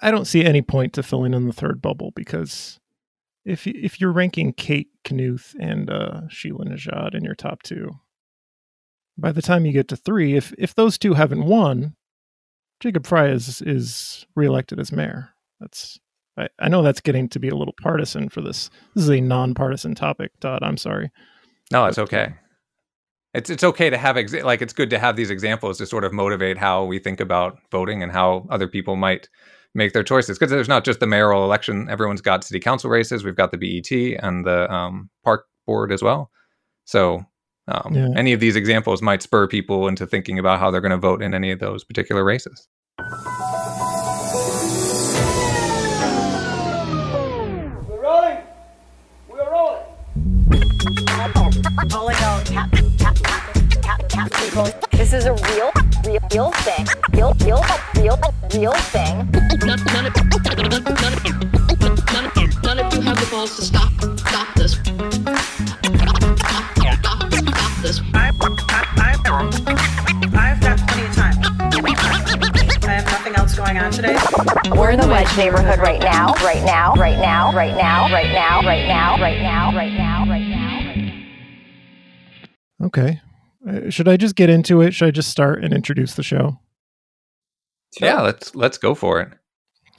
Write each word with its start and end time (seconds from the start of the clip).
I 0.00 0.10
don't 0.10 0.26
see 0.26 0.44
any 0.44 0.62
point 0.62 0.92
to 0.94 1.02
filling 1.02 1.34
in 1.34 1.46
the 1.46 1.52
third 1.52 1.82
bubble 1.82 2.12
because 2.14 2.80
if 3.44 3.66
if 3.66 4.00
you're 4.00 4.12
ranking 4.12 4.52
Kate 4.52 4.88
Knuth 5.04 5.54
and 5.58 5.90
uh, 5.90 6.22
Sheila 6.28 6.66
Nezhad 6.66 7.14
in 7.14 7.24
your 7.24 7.34
top 7.34 7.62
two, 7.62 7.90
by 9.16 9.32
the 9.32 9.42
time 9.42 9.66
you 9.66 9.72
get 9.72 9.88
to 9.88 9.96
three, 9.96 10.36
if 10.36 10.52
if 10.58 10.74
those 10.74 10.98
two 10.98 11.14
haven't 11.14 11.44
won, 11.44 11.94
Jacob 12.80 13.06
Frey 13.06 13.32
is 13.32 13.60
is 13.62 14.26
reelected 14.34 14.78
as 14.78 14.92
mayor. 14.92 15.30
That's 15.60 15.98
I, 16.36 16.48
I 16.58 16.68
know 16.68 16.82
that's 16.82 17.00
getting 17.00 17.28
to 17.30 17.38
be 17.38 17.48
a 17.48 17.56
little 17.56 17.74
partisan 17.80 18.28
for 18.28 18.40
this. 18.40 18.70
This 18.94 19.04
is 19.04 19.10
a 19.10 19.20
non-partisan 19.20 19.94
topic, 19.94 20.32
Todd. 20.40 20.62
I'm 20.62 20.76
sorry. 20.76 21.10
No, 21.70 21.86
it's 21.86 21.98
okay. 21.98 22.34
It's 23.32 23.48
it's 23.50 23.62
okay 23.62 23.90
to 23.90 23.98
have 23.98 24.16
exa- 24.16 24.44
like 24.44 24.60
it's 24.60 24.72
good 24.72 24.90
to 24.90 24.98
have 24.98 25.16
these 25.16 25.30
examples 25.30 25.78
to 25.78 25.86
sort 25.86 26.04
of 26.04 26.12
motivate 26.12 26.58
how 26.58 26.84
we 26.84 26.98
think 26.98 27.20
about 27.20 27.58
voting 27.70 28.02
and 28.02 28.10
how 28.10 28.46
other 28.50 28.66
people 28.66 28.96
might 28.96 29.28
make 29.74 29.92
their 29.92 30.02
choices 30.02 30.38
because 30.38 30.50
there's 30.50 30.68
not 30.68 30.84
just 30.84 31.00
the 31.00 31.06
mayoral 31.06 31.44
election. 31.44 31.88
Everyone's 31.88 32.20
got 32.20 32.44
city 32.44 32.60
council 32.60 32.90
races. 32.90 33.24
We've 33.24 33.36
got 33.36 33.52
the 33.52 33.58
BET 33.58 33.90
and 34.22 34.44
the 34.44 34.72
um, 34.72 35.10
park 35.24 35.46
board 35.66 35.92
as 35.92 36.02
well. 36.02 36.30
So 36.84 37.24
um, 37.68 37.94
yeah. 37.94 38.08
any 38.16 38.32
of 38.32 38.40
these 38.40 38.56
examples 38.56 39.00
might 39.00 39.22
spur 39.22 39.46
people 39.46 39.86
into 39.86 40.06
thinking 40.06 40.38
about 40.38 40.58
how 40.58 40.70
they're 40.70 40.80
going 40.80 40.90
to 40.90 40.96
vote 40.96 41.22
in 41.22 41.34
any 41.34 41.50
of 41.50 41.60
those 41.60 41.84
particular 41.84 42.24
races 42.24 42.68
this 54.92 55.12
is 55.12 55.26
a 55.26 55.32
real, 55.32 55.70
real, 56.04 56.20
real 56.32 56.50
thing. 56.52 56.86
Real, 57.12 57.34
real, 57.44 57.62
real, 57.96 58.18
real 58.54 58.72
thing. 58.92 59.30
None, 59.64 59.84
none, 59.86 60.06
of, 60.06 60.14
none, 60.14 60.58
none, 60.58 60.84
none, 62.12 62.50
none 62.62 62.78
of 62.78 62.94
you 62.94 63.00
have 63.00 63.18
the 63.18 63.28
balls 63.30 63.56
to 63.56 63.62
stop, 63.62 63.92
stop 64.18 64.54
this. 64.54 64.78
Of 73.60 73.94
today. 73.94 74.16
We're 74.76 74.90
in 74.90 75.00
the 75.00 75.06
wedge 75.06 75.36
neighborhood 75.36 75.78
right 75.78 76.00
now, 76.00 76.34
right 76.42 76.64
now, 76.64 76.94
right 76.94 77.18
now, 77.18 77.52
right 77.52 77.76
now, 77.76 78.10
right 78.12 78.32
now, 78.32 78.62
right 78.62 78.86
now, 78.86 79.20
right 79.20 79.42
now, 79.42 79.76
right 79.76 79.92
now, 79.92 80.26
right 80.28 80.48
now. 80.48 80.60
Okay. 82.86 83.20
Uh, 83.66 83.90
should 83.90 84.08
I 84.08 84.16
just 84.16 84.36
get 84.36 84.50
into 84.50 84.80
it? 84.80 84.94
Should 84.94 85.08
I 85.08 85.10
just 85.10 85.30
start 85.30 85.62
and 85.62 85.74
introduce 85.74 86.14
the 86.14 86.22
show? 86.22 86.58
Yeah, 88.00 88.20
let's 88.22 88.54
let's 88.54 88.78
go 88.78 88.94
for 88.94 89.20
it. 89.20 89.32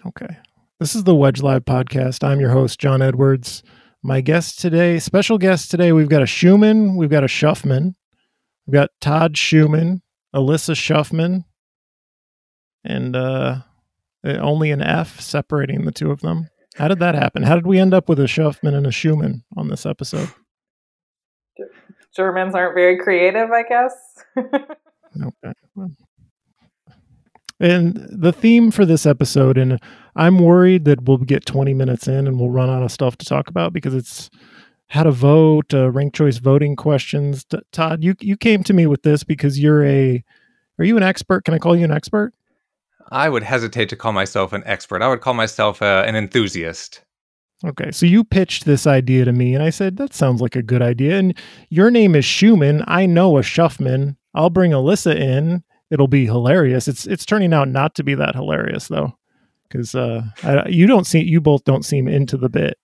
Okay. 0.06 0.38
This 0.80 0.96
is 0.96 1.04
the 1.04 1.14
Wedge 1.16 1.42
Live 1.42 1.64
podcast. 1.66 2.24
I'm 2.24 2.40
your 2.40 2.50
host, 2.50 2.80
John 2.80 3.02
Edwards. 3.02 3.62
My 4.02 4.20
guest 4.22 4.60
today, 4.60 4.98
special 4.98 5.38
guest 5.38 5.70
today, 5.70 5.92
we've 5.92 6.10
got 6.10 6.24
a 6.24 6.26
Schumann, 6.26 6.96
we've 6.96 7.12
got 7.12 7.24
a 7.24 7.28
Schuffman, 7.28 7.94
we've 8.66 8.74
got 8.74 8.90
Todd 9.00 9.38
Schumann, 9.38 10.02
Alyssa 10.34 10.74
Schuffman, 10.74 11.44
and 12.84 13.16
uh, 13.16 13.58
only 14.24 14.72
an 14.72 14.82
F 14.82 15.20
separating 15.20 15.86
the 15.86 15.92
two 15.92 16.10
of 16.10 16.22
them. 16.22 16.50
How 16.78 16.88
did 16.88 16.98
that 16.98 17.14
happen? 17.14 17.44
How 17.44 17.54
did 17.54 17.68
we 17.68 17.78
end 17.78 17.94
up 17.94 18.10
with 18.10 18.20
a 18.20 18.24
Schuffman 18.24 18.74
and 18.74 18.88
a 18.88 18.92
Schumann 18.92 19.44
on 19.56 19.68
this 19.68 19.86
episode? 19.86 20.30
Germans 22.16 22.56
aren't 22.56 22.76
very 22.76 22.98
creative, 22.98 23.50
I 23.52 23.64
guess. 23.64 23.94
okay. 24.38 25.54
And 27.60 28.08
the 28.10 28.34
theme 28.34 28.72
for 28.72 28.86
this 28.86 29.06
episode, 29.06 29.58
and 29.58 29.80
I'm 30.16 30.40
worried 30.40 30.86
that 30.86 31.04
we'll 31.04 31.18
get 31.18 31.46
20 31.46 31.76
minutes 31.76 32.08
in 32.08 32.28
and 32.28 32.40
we'll 32.40 32.50
run 32.50 32.72
out 32.72 32.82
of 32.82 32.92
stuff 32.92 33.18
to 33.18 33.26
talk 33.26 33.48
about 33.50 33.72
because 33.72 33.94
it's 33.94 34.32
how 34.88 35.04
to 35.04 35.12
vote, 35.12 35.72
uh, 35.74 35.92
ranked 35.92 36.16
choice 36.16 36.38
voting 36.40 36.76
questions. 36.76 37.46
T- 37.46 37.60
Todd, 37.72 38.04
you 38.04 38.16
you 38.20 38.36
came 38.36 38.64
to 38.64 38.74
me 38.74 38.88
with 38.88 39.04
this 39.04 39.24
because 39.24 39.60
you're 39.60 39.86
a, 39.86 40.24
are 40.80 40.86
you 40.86 40.98
an 40.98 41.04
expert? 41.04 41.46
Can 41.46 41.54
I 41.54 41.60
call 41.60 41.76
you 41.76 41.86
an 41.86 41.92
expert? 41.92 42.34
I 43.12 43.30
would 43.30 43.44
hesitate 43.44 43.90
to 43.90 43.96
call 43.96 44.12
myself 44.12 44.54
an 44.54 44.64
expert. 44.66 45.04
I 45.04 45.08
would 45.08 45.22
call 45.22 45.36
myself 45.36 45.82
uh, 45.84 46.04
an 46.08 46.16
enthusiast. 46.16 47.04
Okay, 47.64 47.92
so 47.92 48.06
you 48.08 48.24
pitched 48.24 48.66
this 48.66 48.88
idea 48.88 49.26
to 49.26 49.32
me, 49.32 49.54
and 49.54 49.64
I 49.64 49.70
said 49.70 49.98
that 49.98 50.14
sounds 50.14 50.42
like 50.42 50.56
a 50.56 50.64
good 50.64 50.82
idea. 50.82 51.20
And 51.20 51.38
your 51.70 51.92
name 51.92 52.16
is 52.16 52.26
Schumann. 52.26 52.84
I 52.88 53.06
know 53.06 53.38
a 53.38 53.42
Schuffman. 53.42 54.16
I'll 54.34 54.50
bring 54.50 54.72
Alyssa 54.72 55.16
in. 55.16 55.64
It'll 55.92 56.08
be 56.08 56.26
hilarious. 56.26 56.88
It's 56.88 57.06
it's 57.06 57.26
turning 57.26 57.54
out 57.54 57.68
not 57.68 57.94
to 57.96 58.04
be 58.04 58.16
that 58.16 58.34
hilarious 58.34 58.88
though, 58.88 59.18
because 59.68 59.94
uh, 59.94 60.24
you 60.68 60.88
don't 60.88 61.06
see 61.06 61.22
you 61.22 61.40
both 61.40 61.64
don't 61.64 61.86
seem 61.86 62.08
into 62.08 62.38
the 62.38 62.50
bit 62.50 62.78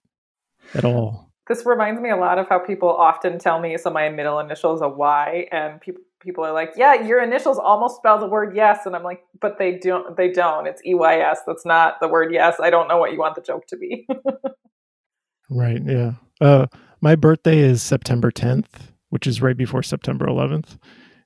at 0.73 0.85
all. 0.85 1.31
This 1.47 1.65
reminds 1.65 2.01
me 2.01 2.09
a 2.09 2.17
lot 2.17 2.37
of 2.37 2.49
how 2.49 2.59
people 2.59 2.89
often 2.89 3.39
tell 3.39 3.59
me 3.59 3.77
so 3.77 3.89
my 3.89 4.09
middle 4.09 4.39
initial 4.39 4.75
is 4.75 4.81
a 4.81 4.89
Y, 4.89 5.47
and 5.51 5.79
people 5.79 6.01
people 6.19 6.43
are 6.45 6.53
like, 6.53 6.73
"Yeah, 6.75 7.01
your 7.05 7.21
initials 7.21 7.59
almost 7.59 7.97
spell 7.97 8.19
the 8.19 8.27
word 8.27 8.55
yes," 8.55 8.85
and 8.85 8.95
I'm 8.95 9.03
like, 9.03 9.21
"But 9.39 9.57
they 9.59 9.77
don't. 9.77 10.15
They 10.17 10.31
don't. 10.31 10.67
It's 10.67 10.81
E 10.85 10.93
Y 10.93 11.19
S. 11.19 11.41
That's 11.45 11.65
not 11.65 11.99
the 11.99 12.07
word 12.07 12.31
yes. 12.33 12.59
I 12.59 12.69
don't 12.69 12.87
know 12.87 12.97
what 12.97 13.11
you 13.11 13.19
want 13.19 13.35
the 13.35 13.41
joke 13.41 13.67
to 13.67 13.77
be." 13.77 14.07
Right. 15.49 15.81
Yeah. 15.85 16.13
Uh, 16.41 16.67
my 17.01 17.15
birthday 17.15 17.59
is 17.59 17.81
September 17.81 18.31
10th, 18.31 18.91
which 19.09 19.27
is 19.27 19.41
right 19.41 19.57
before 19.57 19.83
September 19.83 20.25
11th. 20.25 20.77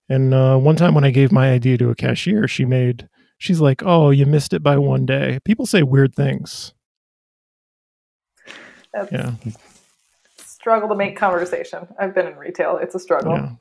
And 0.10 0.34
uh, 0.34 0.58
one 0.58 0.76
time 0.76 0.94
when 0.94 1.04
I 1.04 1.12
gave 1.12 1.32
my 1.32 1.52
idea 1.52 1.78
to 1.78 1.90
a 1.90 1.96
cashier, 1.96 2.48
she 2.48 2.66
made, 2.66 3.08
she's 3.38 3.62
like, 3.62 3.82
oh, 3.84 4.10
you 4.10 4.26
missed 4.26 4.54
it 4.54 4.62
by 4.62 4.78
one 4.78 5.06
day. 5.06 5.40
People 5.46 5.66
say 5.66 5.84
weird 5.84 6.14
things. 6.14 6.74
That's 8.94 9.12
yeah. 9.12 9.34
Struggle 10.38 10.90
to 10.90 10.96
make 10.96 11.16
conversation. 11.16 11.88
I've 11.98 12.14
been 12.14 12.28
in 12.28 12.36
retail. 12.36 12.78
It's 12.78 12.94
a 12.94 13.00
struggle. 13.00 13.34
Yeah. 13.34 13.56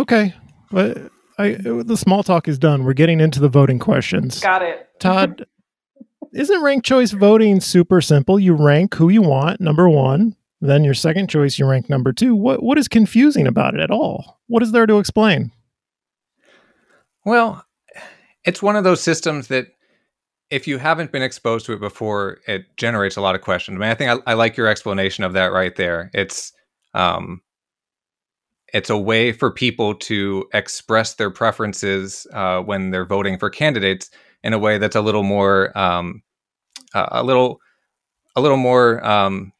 Okay. 0.00 0.34
But 0.70 1.10
I, 1.38 1.52
the 1.60 1.96
small 1.96 2.22
talk 2.22 2.48
is 2.48 2.58
done. 2.58 2.84
We're 2.84 2.94
getting 2.94 3.20
into 3.20 3.38
the 3.38 3.48
voting 3.48 3.78
questions. 3.78 4.40
Got 4.40 4.62
it. 4.62 4.88
Todd, 4.98 5.46
isn't 6.32 6.62
ranked 6.62 6.86
choice 6.86 7.10
voting 7.12 7.60
super 7.60 8.00
simple? 8.00 8.40
You 8.40 8.54
rank 8.54 8.94
who 8.94 9.10
you 9.10 9.22
want, 9.22 9.60
number 9.60 9.88
one. 9.88 10.36
Then 10.62 10.84
your 10.84 10.94
second 10.94 11.28
choice, 11.28 11.58
you 11.58 11.66
rank 11.66 11.88
number 11.88 12.12
two. 12.12 12.34
What 12.34 12.62
what 12.62 12.76
is 12.76 12.88
confusing 12.88 13.46
about 13.46 13.74
it 13.74 13.80
at 13.80 13.90
all? 13.90 14.40
What 14.46 14.62
is 14.62 14.72
there 14.72 14.86
to 14.86 14.98
explain? 14.98 15.52
Well, 17.24 17.64
it's 18.44 18.62
one 18.62 18.76
of 18.76 18.84
those 18.84 19.00
systems 19.00 19.48
that 19.48 19.68
if 20.50 20.66
you 20.66 20.78
haven't 20.78 21.12
been 21.12 21.22
exposed 21.22 21.64
to 21.66 21.72
it 21.72 21.80
before, 21.80 22.38
it 22.46 22.64
generates 22.76 23.16
a 23.16 23.20
lot 23.20 23.34
of 23.34 23.40
questions. 23.40 23.76
I 23.76 23.80
mean, 23.80 23.90
I 23.90 23.94
think 23.94 24.10
I, 24.10 24.32
I 24.32 24.34
like 24.34 24.56
your 24.56 24.66
explanation 24.66 25.24
of 25.24 25.32
that 25.32 25.52
right 25.52 25.74
there. 25.76 26.10
It's 26.12 26.52
um, 26.92 27.40
it's 28.72 28.90
a 28.90 28.98
way 28.98 29.32
for 29.32 29.50
people 29.50 29.94
to 29.94 30.46
express 30.52 31.14
their 31.14 31.30
preferences 31.30 32.26
uh, 32.32 32.60
when 32.60 32.90
they're 32.90 33.06
voting 33.06 33.38
for 33.38 33.50
candidates 33.50 34.10
in 34.42 34.52
a 34.52 34.58
way 34.58 34.78
that's 34.78 34.96
a 34.96 35.00
little 35.00 35.22
more 35.22 35.76
um, 35.76 36.22
uh, 36.94 37.08
a 37.12 37.22
little 37.22 37.60
a 38.36 38.40
little 38.40 38.56
more 38.56 39.04
um, 39.04 39.52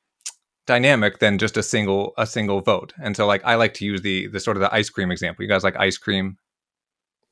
dynamic 0.66 1.18
than 1.18 1.38
just 1.38 1.56
a 1.56 1.62
single 1.62 2.12
a 2.16 2.26
single 2.26 2.60
vote. 2.60 2.92
And 3.02 3.16
so 3.16 3.26
like 3.26 3.44
I 3.44 3.56
like 3.56 3.74
to 3.74 3.84
use 3.84 4.02
the 4.02 4.28
the 4.28 4.40
sort 4.40 4.56
of 4.56 4.60
the 4.60 4.72
ice 4.72 4.88
cream 4.90 5.10
example. 5.10 5.42
You 5.42 5.48
guys 5.48 5.64
like 5.64 5.76
ice 5.76 5.98
cream? 5.98 6.36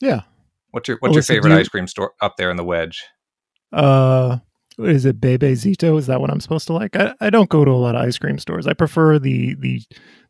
Yeah. 0.01 0.23
What's 0.71 0.89
your 0.89 0.99
what's 1.01 1.15
your 1.15 1.23
favorite 1.23 1.53
you, 1.53 1.59
ice 1.59 1.69
cream 1.69 1.87
store 1.87 2.13
up 2.21 2.37
there 2.37 2.51
in 2.51 2.57
the 2.57 2.65
wedge? 2.65 3.05
Uh 3.73 4.39
is 4.79 5.05
it 5.05 5.21
Bebe 5.21 5.53
Zito? 5.55 5.99
Is 5.99 6.07
that 6.07 6.21
what 6.21 6.31
I'm 6.31 6.41
supposed 6.41 6.69
to 6.69 6.73
like? 6.73 6.95
I, 6.95 7.15
I 7.21 7.31
don't 7.31 7.51
go 7.51 7.65
to 7.65 7.71
a 7.71 7.73
lot 7.73 7.97
of 7.97 8.03
ice 8.03 8.19
cream 8.19 8.39
stores. 8.39 8.67
I 8.67 8.75
prefer 8.75 9.19
the 9.19 9.55
the 9.55 9.83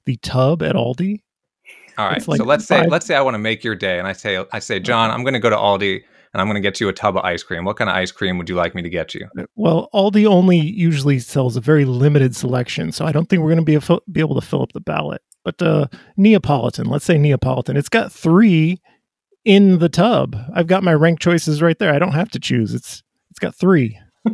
the 0.06 0.16
tub 0.18 0.62
at 0.62 0.74
Aldi. 0.74 1.20
All 1.98 2.08
right. 2.08 2.26
Like 2.26 2.38
so 2.38 2.44
let's 2.44 2.66
five. 2.66 2.84
say 2.84 2.88
let's 2.88 3.06
say 3.06 3.16
I 3.16 3.20
want 3.20 3.34
to 3.34 3.38
make 3.38 3.64
your 3.64 3.74
day 3.74 3.98
and 3.98 4.06
I 4.06 4.12
say 4.12 4.42
I 4.52 4.60
say, 4.60 4.80
John, 4.80 5.10
I'm 5.10 5.24
gonna 5.24 5.40
go 5.40 5.50
to 5.50 5.56
Aldi 5.56 6.02
and 6.32 6.40
I'm 6.40 6.46
going 6.46 6.56
to 6.56 6.60
get 6.60 6.80
you 6.80 6.88
a 6.88 6.92
tub 6.92 7.16
of 7.16 7.24
ice 7.24 7.42
cream. 7.42 7.64
What 7.64 7.76
kind 7.76 7.88
of 7.88 7.96
ice 7.96 8.12
cream 8.12 8.38
would 8.38 8.48
you 8.48 8.54
like 8.54 8.74
me 8.74 8.82
to 8.82 8.90
get 8.90 9.14
you? 9.14 9.28
Well, 9.56 9.88
Aldi 9.94 10.26
only 10.26 10.58
usually 10.58 11.18
sells 11.18 11.56
a 11.56 11.60
very 11.60 11.84
limited 11.84 12.36
selection, 12.36 12.92
so 12.92 13.06
I 13.06 13.12
don't 13.12 13.28
think 13.28 13.42
we're 13.42 13.54
going 13.54 13.64
to 13.64 13.64
be, 13.64 13.74
a, 13.74 13.98
be 14.12 14.20
able 14.20 14.38
to 14.38 14.46
fill 14.46 14.62
up 14.62 14.72
the 14.72 14.80
ballot. 14.80 15.22
But 15.44 15.62
uh, 15.62 15.86
Neapolitan, 16.16 16.86
let's 16.86 17.04
say 17.04 17.16
Neapolitan, 17.16 17.76
it's 17.76 17.88
got 17.88 18.12
three 18.12 18.80
in 19.44 19.78
the 19.78 19.88
tub. 19.88 20.36
I've 20.54 20.66
got 20.66 20.82
my 20.82 20.92
rank 20.92 21.20
choices 21.20 21.62
right 21.62 21.78
there. 21.78 21.92
I 21.94 21.98
don't 21.98 22.12
have 22.12 22.30
to 22.32 22.38
choose. 22.38 22.74
It's 22.74 23.02
it's 23.30 23.38
got 23.38 23.54
three. 23.54 23.98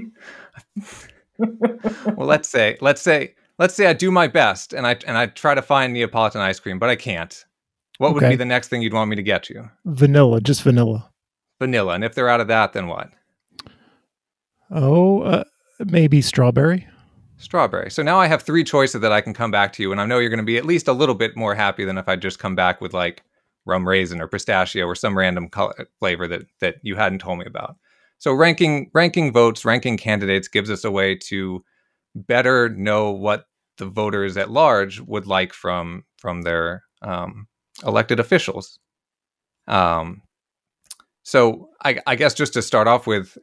well, 1.38 2.26
let's 2.26 2.48
say 2.48 2.76
let's 2.80 3.00
say 3.00 3.34
let's 3.58 3.74
say 3.74 3.86
I 3.86 3.92
do 3.92 4.10
my 4.10 4.26
best 4.26 4.72
and 4.72 4.86
I 4.86 4.96
and 5.06 5.16
I 5.16 5.26
try 5.26 5.54
to 5.54 5.62
find 5.62 5.92
Neapolitan 5.92 6.40
ice 6.40 6.58
cream, 6.58 6.80
but 6.80 6.90
I 6.90 6.96
can't. 6.96 7.44
What 7.98 8.08
okay. 8.08 8.14
would 8.14 8.30
be 8.30 8.36
the 8.36 8.44
next 8.44 8.68
thing 8.68 8.82
you'd 8.82 8.92
want 8.92 9.10
me 9.10 9.16
to 9.16 9.22
get 9.22 9.48
you? 9.48 9.70
Vanilla, 9.84 10.40
just 10.40 10.62
vanilla 10.62 11.10
vanilla. 11.64 11.94
And 11.94 12.04
if 12.04 12.14
they're 12.14 12.28
out 12.28 12.40
of 12.40 12.48
that, 12.48 12.72
then 12.72 12.86
what? 12.88 13.10
Oh, 14.70 15.22
uh, 15.22 15.44
maybe 15.86 16.20
strawberry. 16.20 16.86
Strawberry. 17.36 17.90
So 17.90 18.02
now 18.02 18.18
I 18.20 18.26
have 18.26 18.42
three 18.42 18.64
choices 18.64 19.00
that 19.00 19.12
I 19.12 19.20
can 19.20 19.34
come 19.34 19.50
back 19.50 19.72
to 19.74 19.82
you, 19.82 19.92
and 19.92 20.00
I 20.00 20.06
know 20.06 20.18
you're 20.18 20.30
going 20.30 20.38
to 20.38 20.44
be 20.44 20.56
at 20.56 20.64
least 20.64 20.88
a 20.88 20.92
little 20.92 21.14
bit 21.14 21.36
more 21.36 21.54
happy 21.54 21.84
than 21.84 21.98
if 21.98 22.08
I 22.08 22.16
just 22.16 22.38
come 22.38 22.54
back 22.54 22.80
with 22.80 22.94
like 22.94 23.22
rum 23.66 23.86
raisin 23.86 24.20
or 24.20 24.28
pistachio 24.28 24.86
or 24.86 24.94
some 24.94 25.16
random 25.16 25.48
color, 25.48 25.88
flavor 25.98 26.28
that 26.28 26.42
that 26.60 26.76
you 26.82 26.96
hadn't 26.96 27.20
told 27.20 27.38
me 27.38 27.46
about. 27.46 27.76
so 28.18 28.32
ranking 28.32 28.90
ranking 28.94 29.32
votes, 29.32 29.64
ranking 29.64 29.96
candidates 29.96 30.48
gives 30.48 30.70
us 30.70 30.84
a 30.84 30.90
way 30.90 31.14
to 31.16 31.64
better 32.14 32.68
know 32.68 33.10
what 33.10 33.46
the 33.78 33.86
voters 33.86 34.36
at 34.36 34.50
large 34.50 35.00
would 35.00 35.26
like 35.26 35.52
from 35.52 36.04
from 36.18 36.42
their 36.42 36.84
um, 37.02 37.46
elected 37.84 38.20
officials. 38.20 38.78
Um, 39.66 40.22
so 41.22 41.70
I, 41.82 41.98
I 42.06 42.16
guess 42.16 42.34
just 42.34 42.52
to 42.52 42.62
start 42.62 42.86
off 42.86 43.06
with, 43.06 43.38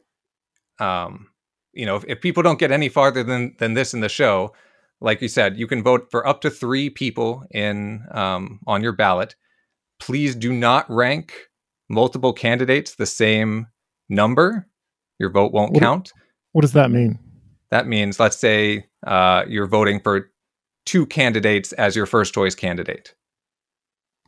um, 0.78 1.28
you 1.72 1.84
know, 1.84 1.96
if, 1.96 2.04
if 2.06 2.20
people 2.20 2.42
don't 2.42 2.58
get 2.58 2.70
any 2.70 2.88
farther 2.88 3.22
than 3.22 3.54
than 3.58 3.74
this 3.74 3.92
in 3.92 4.00
the 4.00 4.08
show, 4.08 4.54
like 5.00 5.20
you 5.20 5.28
said, 5.28 5.58
you 5.58 5.66
can 5.66 5.82
vote 5.82 6.10
for 6.10 6.26
up 6.26 6.40
to 6.42 6.50
three 6.50 6.90
people 6.90 7.44
in 7.50 8.04
um, 8.12 8.60
on 8.66 8.82
your 8.82 8.92
ballot. 8.92 9.34
Please 9.98 10.34
do 10.34 10.52
not 10.52 10.88
rank 10.88 11.34
multiple 11.88 12.32
candidates 12.32 12.94
the 12.94 13.06
same 13.06 13.66
number. 14.08 14.68
Your 15.18 15.30
vote 15.30 15.52
won't 15.52 15.72
What 15.72 15.82
count. 15.82 16.12
What 16.52 16.62
does 16.62 16.72
that 16.72 16.90
mean? 16.90 17.18
That 17.70 17.86
means, 17.86 18.20
let's 18.20 18.36
say 18.36 18.86
uh, 19.06 19.44
you're 19.48 19.66
voting 19.66 20.00
for 20.00 20.30
two 20.84 21.06
candidates 21.06 21.72
as 21.72 21.96
your 21.96 22.06
first 22.06 22.34
choice 22.34 22.54
candidate. 22.54 23.14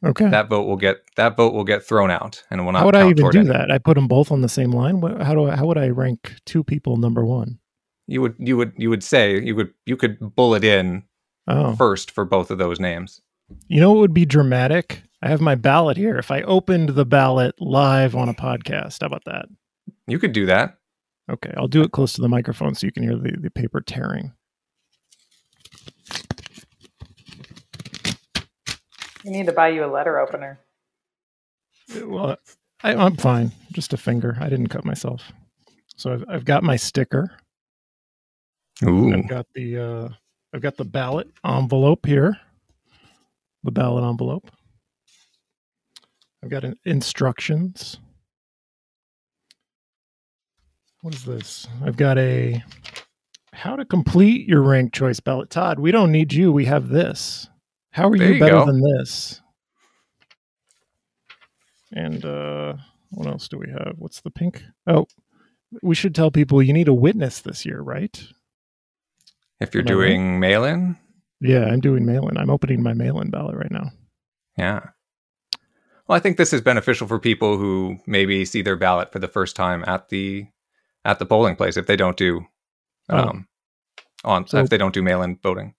Okay. 0.05 0.29
That 0.29 0.49
vote 0.49 0.65
will 0.67 0.77
get 0.77 0.99
that 1.17 1.37
vote 1.37 1.55
will 1.55 1.65
get 1.65 1.83
thrown 1.85 2.11
out 2.11 2.43
and 2.51 2.65
will 2.65 2.73
not. 2.73 2.81
how 2.81 2.87
would 2.87 2.97
I 2.97 3.09
even 3.11 3.31
do 3.31 3.39
any- 3.41 3.49
that? 3.49 3.71
I 3.71 3.79
put 3.79 3.95
them 3.95 4.07
both 4.09 4.31
on 4.33 4.41
the 4.43 4.49
same 4.49 4.71
line. 4.71 5.01
How 5.21 5.35
do 5.35 5.49
I, 5.49 5.57
how 5.57 5.67
would 5.67 5.79
I 5.79 5.89
rank 5.89 6.35
two 6.47 6.63
people 6.65 6.97
number 6.97 7.25
one? 7.25 7.59
You 8.07 8.21
would 8.21 8.35
you 8.39 8.57
would 8.57 8.73
you 8.77 8.91
would 8.91 9.03
say 9.03 9.41
you 9.41 9.55
would 9.57 9.73
you 9.87 9.97
could 9.97 10.19
bullet 10.37 10.63
in 10.65 11.05
Oh, 11.47 11.75
first 11.77 12.11
for 12.11 12.25
both 12.25 12.51
of 12.51 12.57
those 12.59 12.81
names. 12.81 13.21
you 13.69 13.79
know 13.81 13.93
what 13.93 14.01
would 14.01 14.15
be 14.15 14.25
dramatic? 14.27 15.03
I 15.23 15.29
have 15.29 15.41
my 15.41 15.55
ballot 15.55 15.97
here. 15.97 16.17
If 16.19 16.31
I 16.31 16.43
opened 16.43 16.91
the 16.91 17.05
ballot 17.07 17.55
live 17.61 18.15
on 18.17 18.29
a 18.29 18.35
podcast, 18.35 19.01
how 19.01 19.07
about 19.07 19.25
that? 19.25 19.47
You 20.07 20.19
could 20.19 20.33
do 20.33 20.45
that. 20.47 20.77
Okay, 21.31 21.53
I'll 21.57 21.69
do 21.69 21.83
it 21.83 21.93
close 21.93 22.13
to 22.15 22.21
the 22.21 22.29
microphone 22.29 22.75
so 22.75 22.87
you 22.87 22.93
can 22.93 23.03
hear 23.05 23.17
the, 23.17 23.37
the 23.41 23.51
paper 23.51 23.81
tearing. 23.81 24.33
We 29.25 29.31
need 29.31 29.47
to 29.47 29.53
buy 29.53 29.69
you 29.69 29.85
a 29.85 29.87
letter 29.87 30.19
opener. 30.19 30.59
Well, 32.05 32.37
I, 32.83 32.95
I'm 32.95 33.17
fine. 33.17 33.53
Just 33.73 33.93
a 33.93 33.97
finger. 33.97 34.37
I 34.41 34.49
didn't 34.49 34.69
cut 34.69 34.85
myself. 34.85 35.33
So 35.97 36.13
I've, 36.13 36.25
I've 36.29 36.45
got 36.45 36.63
my 36.63 36.77
sticker. 36.77 37.31
Ooh. 38.85 39.15
I've 39.15 39.29
got 39.29 39.47
the 39.55 39.79
uh, 39.79 40.09
I've 40.53 40.61
got 40.63 40.77
the 40.77 40.85
ballot 40.85 41.29
envelope 41.45 42.07
here. 42.07 42.37
The 43.63 43.71
ballot 43.71 44.05
envelope. 44.05 44.51
I've 46.43 46.51
got 46.51 46.65
in- 46.65 46.79
instructions. 46.85 47.99
What 51.01 51.15
is 51.15 51.25
this? 51.25 51.67
I've 51.85 51.97
got 51.97 52.19
a 52.19 52.63
how 53.53 53.77
to 53.77 53.85
complete 53.85 54.49
your 54.49 54.63
ranked 54.63 54.95
choice 54.95 55.21
ballot. 55.21 55.51
Todd, 55.51 55.79
we 55.79 55.93
don't 55.93 56.13
need 56.13 56.33
you. 56.33 56.53
We 56.53 56.65
have 56.67 56.89
this. 56.89 57.49
How 57.95 58.09
are 58.09 58.19
There 58.19 58.27
you 58.29 58.35
you 58.35 58.41
better 58.41 58.53
go. 58.59 58.67
than 58.67 58.81
this? 58.81 59.41
And 61.93 62.25
uh 62.25 62.75
what 63.11 63.29
else 63.29 63.47
do 63.47 63.57
we 63.59 63.69
have? 63.71 63.95
What's 63.99 64.21
the 64.21 64.31
pink? 64.31 64.65
Oh, 64.89 65.07
we 65.83 65.95
should 65.95 66.13
tell 66.15 66.33
people 66.33 66.61
you 66.61 66.73
need 66.73 66.89
a 66.89 66.95
witness 66.95 67.41
this 67.41 67.65
year, 67.65 67.81
right? 67.81 68.21
If 69.61 69.73
you're 69.75 69.83
Am 69.83 69.89
I 69.89 69.93
right? 69.95 70.07
doing 70.09 70.41
mail-in, 70.41 70.97
Yeah, 71.41 71.67
I'm 71.67 71.79
doing 71.81 72.05
mail-in. 72.05 72.37
I'm 72.37 72.51
opening 72.51 72.83
my 72.83 72.95
mail-in 72.95 73.31
ballot 73.31 73.55
right 73.57 73.71
now. 73.71 73.91
yeah. 74.59 74.81
Well, 76.09 76.17
I 76.17 76.21
think 76.21 76.37
this 76.37 76.53
is 76.53 76.61
beneficial 76.61 77.07
for 77.07 77.19
people 77.21 77.57
who 77.57 77.99
maybe 78.07 78.45
see 78.45 78.61
their 78.63 78.77
ballot 78.77 79.11
for 79.13 79.21
the 79.21 79.29
first 79.29 79.55
time 79.57 79.85
at 79.87 80.09
the 80.09 80.47
at 81.05 81.19
the 81.21 81.27
polling 81.27 81.55
place 81.57 81.77
if 81.77 81.87
they 81.87 81.97
don't 81.97 82.17
do 82.17 82.45
Oh. 83.09 83.17
um 83.19 83.49
on 84.25 84.47
So- 84.49 84.59
if 84.59 84.69
they 84.71 84.79
don't 84.79 84.93
do 84.95 85.03
mail-in 85.03 85.39
voting. 85.43 85.75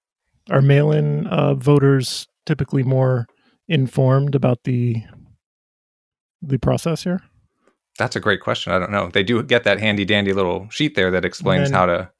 Are 0.49 0.61
mail-in 0.61 1.27
uh, 1.27 1.55
voters 1.55 2.27
typically 2.45 2.83
more 2.83 3.25
informed 3.67 4.35
about 4.35 4.59
the 4.63 4.97
the 6.41 6.59
process 6.59 7.03
here? 7.03 7.21
That's 7.97 8.15
a 8.15 8.19
great 8.19 8.41
question. 8.41 8.71
I 8.73 8.77
don't 8.79 8.91
know. 8.91 9.09
They 9.09 9.23
do 9.23 9.41
get 9.41 9.63
that 9.63 9.79
handy 9.79 10.05
dandy 10.05 10.33
little 10.33 10.67
sheet 10.69 10.95
there 10.95 11.09
that 11.11 11.25
explains 11.25 11.69
then- 11.69 11.77
how 11.79 11.85
to 11.87 12.11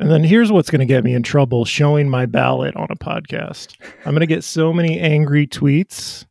And 0.00 0.10
then 0.10 0.24
here's 0.24 0.50
what's 0.50 0.70
going 0.70 0.80
to 0.80 0.86
get 0.86 1.04
me 1.04 1.14
in 1.14 1.22
trouble 1.22 1.64
showing 1.64 2.08
my 2.08 2.24
ballot 2.26 2.74
on 2.76 2.86
a 2.90 2.96
podcast. 2.96 3.76
I'm 4.04 4.12
going 4.12 4.20
to 4.20 4.26
get 4.26 4.44
so 4.44 4.72
many 4.72 4.98
angry 4.98 5.46
tweets 5.46 6.24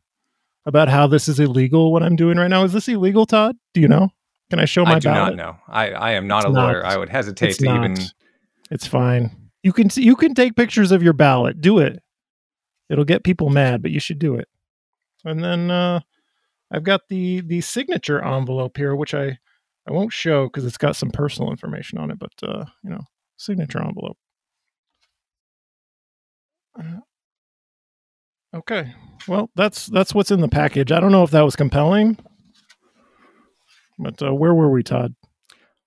about 0.66 0.88
how 0.88 1.06
this 1.06 1.28
is 1.28 1.38
illegal 1.40 1.92
what 1.92 2.02
I'm 2.02 2.16
doing 2.16 2.36
right 2.36 2.48
now. 2.48 2.64
Is 2.64 2.72
this 2.74 2.88
illegal, 2.88 3.24
Todd? 3.26 3.56
Do 3.74 3.80
you 3.80 3.88
know? 3.88 4.10
Can 4.50 4.58
I 4.58 4.64
show 4.64 4.84
my 4.84 4.96
I 4.96 4.98
do 4.98 5.08
ballot? 5.08 5.36
not 5.36 5.42
know. 5.46 5.58
I, 5.68 5.90
I 5.92 6.10
am 6.12 6.26
not 6.26 6.40
It's 6.44 6.46
a 6.46 6.50
lawyer. 6.50 6.84
I 6.84 6.96
would 6.96 7.08
hesitate 7.10 7.54
to 7.58 7.64
not. 7.64 7.84
even 7.84 7.96
It's 8.70 8.86
fine. 8.86 9.47
You 9.62 9.72
can 9.72 9.88
you 9.94 10.16
can 10.16 10.34
take 10.34 10.56
pictures 10.56 10.92
of 10.92 11.02
your 11.02 11.12
ballot. 11.12 11.60
Do 11.60 11.78
it. 11.78 12.00
It'll 12.88 13.04
get 13.04 13.24
people 13.24 13.50
mad, 13.50 13.82
but 13.82 13.90
you 13.90 14.00
should 14.00 14.18
do 14.18 14.34
it. 14.36 14.48
And 15.24 15.42
then 15.42 15.70
uh, 15.70 16.00
I've 16.70 16.84
got 16.84 17.02
the 17.08 17.40
the 17.40 17.60
signature 17.60 18.24
envelope 18.24 18.76
here, 18.76 18.94
which 18.94 19.14
I 19.14 19.38
I 19.86 19.92
won't 19.92 20.12
show 20.12 20.46
because 20.46 20.64
it's 20.64 20.78
got 20.78 20.96
some 20.96 21.10
personal 21.10 21.50
information 21.50 21.98
on 21.98 22.10
it. 22.10 22.18
But 22.18 22.32
uh, 22.42 22.64
you 22.84 22.90
know, 22.90 23.00
signature 23.36 23.82
envelope. 23.82 24.18
Uh, 26.78 27.00
Okay. 28.54 28.94
Well, 29.26 29.50
that's 29.56 29.86
that's 29.86 30.14
what's 30.14 30.30
in 30.30 30.40
the 30.40 30.48
package. 30.48 30.90
I 30.90 31.00
don't 31.00 31.12
know 31.12 31.22
if 31.22 31.30
that 31.32 31.42
was 31.42 31.54
compelling, 31.54 32.16
but 33.98 34.22
uh, 34.22 34.34
where 34.34 34.54
were 34.54 34.70
we, 34.70 34.82
Todd? 34.82 35.14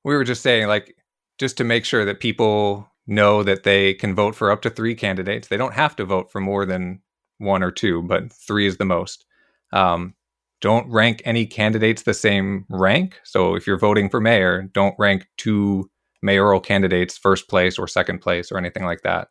we 0.03 0.15
were 0.15 0.24
just 0.24 0.41
saying 0.41 0.67
like 0.67 0.95
just 1.38 1.57
to 1.57 1.63
make 1.63 1.85
sure 1.85 2.06
that 2.06 2.19
people 2.19 2.88
know 3.07 3.44
that 3.44 3.63
they 3.63 3.94
can 3.94 4.15
vote 4.15 4.36
for 4.36 4.51
up 4.51 4.62
to 4.62 4.69
three 4.69 4.95
candidates. 4.95 5.48
They 5.48 5.57
don't 5.57 5.74
have 5.74 5.95
to 5.98 6.06
vote 6.06 6.31
for 6.31 6.39
more 6.39 6.65
than 6.65 7.01
one 7.39 7.63
or 7.63 7.71
two 7.71 8.03
but 8.03 8.31
three 8.31 8.68
is 8.68 8.77
the 8.77 8.86
most. 8.86 9.25
Um, 9.74 10.13
don't 10.62 10.89
rank 10.92 11.24
any 11.25 11.48
candidates 11.48 12.03
the 12.03 12.13
same 12.13 12.65
rank. 12.69 13.19
So 13.24 13.56
if 13.56 13.65
you're 13.65 13.80
voting 13.80 14.09
for 14.09 14.21
mayor 14.21 14.69
don't 14.74 14.95
rank 15.00 15.27
two 15.38 15.89
mayoral 16.21 16.59
candidates 16.59 17.18
first 17.18 17.50
place 17.50 17.80
or 17.80 17.88
second 17.88 18.19
place 18.19 18.51
or 18.51 18.57
anything 18.57 18.86
like 18.86 19.01
that. 19.01 19.30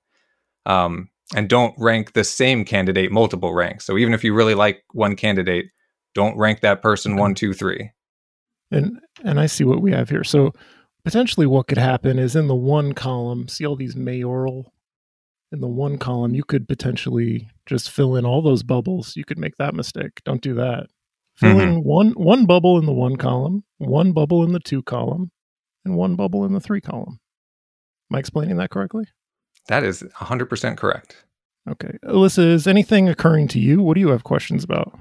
Um, 0.67 1.09
and 1.37 1.49
don't 1.49 1.75
rank 1.79 2.13
the 2.13 2.25
same 2.25 2.65
candidate 2.65 3.13
multiple 3.13 3.55
ranks. 3.55 3.85
So 3.87 3.97
even 3.97 4.13
if 4.13 4.25
you 4.25 4.35
really 4.35 4.55
like 4.55 4.83
one 4.93 5.15
candidate 5.15 5.67
don't 6.15 6.37
rank 6.37 6.61
that 6.61 6.83
person 6.83 7.17
one 7.17 7.35
two 7.35 7.55
three. 7.55 7.93
And 8.73 9.01
and 9.25 9.41
I 9.41 9.47
see 9.47 9.65
what 9.65 9.81
we 9.81 9.93
have 9.93 10.09
here. 10.09 10.25
So 10.25 10.53
potentially 11.05 11.47
what 11.47 11.67
could 11.67 11.79
happen 11.79 12.19
is 12.19 12.37
in 12.37 12.47
the 12.49 12.55
one 12.55 12.93
column, 12.93 13.49
see 13.49 13.67
all 13.67 13.77
these 13.77 13.97
mayoral 13.97 14.73
in 15.53 15.61
the 15.61 15.67
one 15.69 15.99
column, 15.99 16.35
you 16.35 16.45
could 16.45 16.69
potentially 16.69 17.49
just 17.67 17.91
fill 17.91 18.15
in 18.17 18.25
all 18.25 18.41
those 18.43 18.63
bubbles. 18.63 19.17
You 19.17 19.25
could 19.25 19.39
make 19.39 19.57
that 19.59 19.75
mistake. 19.75 20.21
Don't 20.25 20.41
do 20.43 20.55
that. 20.55 20.87
Fill 21.37 21.57
Mhm. 21.57 21.63
in 21.63 21.85
one 21.85 22.11
one 22.13 22.47
bubble 22.47 22.79
in 22.79 22.87
the 22.87 22.93
one 22.93 23.17
column, 23.17 23.65
one 23.79 24.13
bubble 24.13 24.45
in 24.45 24.53
the 24.53 24.61
two 24.61 24.83
column, 24.83 25.31
and 25.85 25.97
one 25.97 26.15
bubble 26.15 26.45
in 26.45 26.53
the 26.53 26.61
three 26.61 26.81
column. 26.81 27.19
Am 28.11 28.17
I 28.17 28.19
explaining 28.21 28.57
that 28.59 28.71
correctly? 28.71 29.05
that 29.69 29.85
is 29.85 30.03
100% 30.03 30.79
correct 30.79 31.25
Okay. 31.69 31.99
Alyssa, 32.05 32.45
is 32.45 32.67
anything 32.67 33.09
occurring 33.09 33.47
to 33.49 33.61
you? 33.61 33.83
What 33.83 33.95
do 33.95 34.01
you 34.01 34.09
have 34.09 34.25
questions 34.25 34.65
about? 34.65 34.99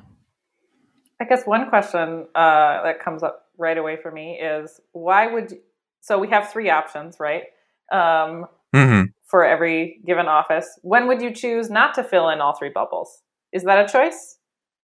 I 1.20 1.26
guess 1.26 1.46
one 1.46 1.70
question 1.70 2.28
uh, 2.36 2.84
that 2.84 3.00
comes 3.00 3.24
up 3.24 3.46
right 3.58 3.78
away 3.78 3.98
for 4.02 4.12
me 4.12 4.40
is 4.40 4.80
why 4.92 5.28
would 5.28 5.52
you, 5.52 5.60
so 6.02 6.18
we 6.18 6.28
have 6.30 6.52
three 6.52 6.70
options, 6.70 7.18
right? 7.20 7.44
Um, 7.92 8.46
hmm 8.74 9.04
for 9.30 9.46
every 9.46 10.02
given 10.08 10.26
office. 10.26 10.80
When 10.82 11.08
would 11.08 11.22
you 11.22 11.32
choose 11.32 11.70
not 11.70 11.94
to 11.94 12.04
fill 12.04 12.30
in 12.30 12.42
all 12.42 12.56
three 12.56 12.72
bubbles? 12.72 13.22
Is 13.54 13.64
that 13.64 13.88
a 13.88 13.92
choice? 13.92 14.38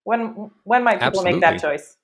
When 0.04 0.52
when 0.64 0.84
might 0.84 1.02
people 1.02 1.24
make 1.24 1.42
that 1.42 1.60
choice? 1.60 1.98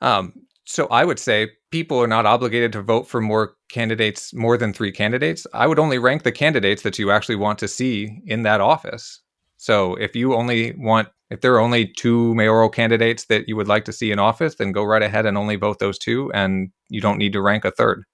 Um, 0.00 0.32
so 0.64 0.86
I 0.88 1.04
would 1.04 1.18
say 1.18 1.50
people 1.70 1.98
are 2.00 2.06
not 2.06 2.26
obligated 2.26 2.72
to 2.72 2.82
vote 2.82 3.08
for 3.08 3.20
more 3.20 3.56
candidates, 3.68 4.32
more 4.32 4.56
than 4.56 4.72
three 4.72 4.92
candidates. 4.92 5.46
I 5.52 5.66
would 5.66 5.78
only 5.78 5.98
rank 5.98 6.22
the 6.22 6.32
candidates 6.32 6.82
that 6.82 6.98
you 6.98 7.10
actually 7.10 7.36
want 7.36 7.58
to 7.60 7.68
see 7.68 8.20
in 8.26 8.42
that 8.42 8.60
office. 8.60 9.20
So 9.56 9.94
if 9.96 10.14
you 10.14 10.34
only 10.34 10.74
want, 10.78 11.08
if 11.30 11.40
there 11.40 11.54
are 11.54 11.60
only 11.60 11.86
two 11.86 12.34
mayoral 12.34 12.68
candidates 12.68 13.26
that 13.26 13.48
you 13.48 13.56
would 13.56 13.68
like 13.68 13.84
to 13.86 13.92
see 13.92 14.12
in 14.12 14.18
office, 14.18 14.56
then 14.56 14.72
go 14.72 14.84
right 14.84 15.02
ahead 15.02 15.26
and 15.26 15.36
only 15.36 15.56
vote 15.56 15.78
those 15.78 15.98
two, 15.98 16.30
and 16.32 16.70
you 16.88 17.00
don't 17.00 17.18
need 17.18 17.32
to 17.32 17.40
rank 17.40 17.64
a 17.64 17.70
third. 17.70 18.04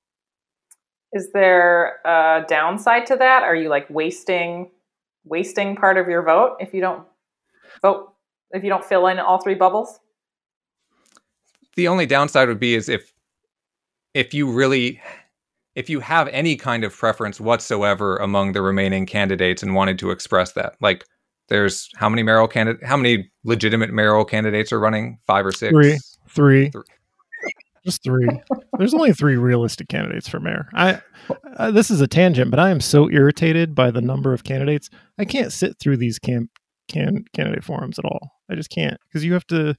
Is 1.12 1.30
there 1.32 2.00
a 2.04 2.44
downside 2.48 3.06
to 3.06 3.16
that? 3.16 3.42
Are 3.42 3.56
you 3.56 3.68
like 3.68 3.88
wasting 3.90 4.70
wasting 5.24 5.76
part 5.76 5.96
of 5.96 6.08
your 6.08 6.22
vote 6.22 6.56
if 6.58 6.74
you 6.74 6.80
don't 6.80 7.06
vote 7.80 8.12
if 8.50 8.64
you 8.64 8.68
don't 8.68 8.84
fill 8.84 9.06
in 9.06 9.18
all 9.20 9.40
three 9.40 9.54
bubbles? 9.54 10.00
the 11.76 11.88
only 11.88 12.06
downside 12.06 12.48
would 12.48 12.60
be 12.60 12.74
is 12.74 12.88
if 12.88 13.12
if 14.14 14.34
you 14.34 14.50
really 14.50 15.00
if 15.74 15.88
you 15.88 16.00
have 16.00 16.28
any 16.28 16.54
kind 16.54 16.84
of 16.84 16.94
preference 16.94 17.40
whatsoever 17.40 18.16
among 18.18 18.52
the 18.52 18.60
remaining 18.60 19.06
candidates 19.06 19.62
and 19.62 19.74
wanted 19.74 19.98
to 19.98 20.10
express 20.10 20.52
that 20.52 20.74
like 20.80 21.04
there's 21.52 21.90
how 21.96 22.08
many 22.08 22.22
mayoral 22.22 22.48
candidate 22.48 22.82
how 22.82 22.96
many 22.96 23.30
legitimate 23.44 23.90
mayoral 23.90 24.24
candidates 24.24 24.72
are 24.72 24.80
running 24.80 25.18
five 25.26 25.44
or 25.44 25.52
six 25.52 25.70
Three. 25.70 25.98
Three. 26.28 26.70
Three. 26.70 26.82
Just 27.84 28.02
three. 28.04 28.28
There's 28.78 28.94
only 28.94 29.12
three 29.12 29.36
realistic 29.36 29.88
candidates 29.88 30.28
for 30.28 30.40
mayor. 30.40 30.68
I 30.72 31.02
uh, 31.56 31.70
this 31.72 31.90
is 31.90 32.00
a 32.00 32.06
tangent, 32.06 32.50
but 32.50 32.60
I 32.60 32.70
am 32.70 32.80
so 32.80 33.10
irritated 33.10 33.74
by 33.74 33.90
the 33.90 34.00
number 34.00 34.32
of 34.32 34.44
candidates. 34.44 34.88
I 35.18 35.24
can't 35.24 35.52
sit 35.52 35.78
through 35.78 35.98
these 35.98 36.18
camp 36.18 36.50
can 36.88 37.24
candidate 37.34 37.64
forums 37.64 37.98
at 37.98 38.04
all. 38.04 38.30
I 38.50 38.54
just 38.54 38.70
can't 38.70 38.98
because 39.08 39.24
you 39.24 39.32
have 39.34 39.46
to 39.48 39.74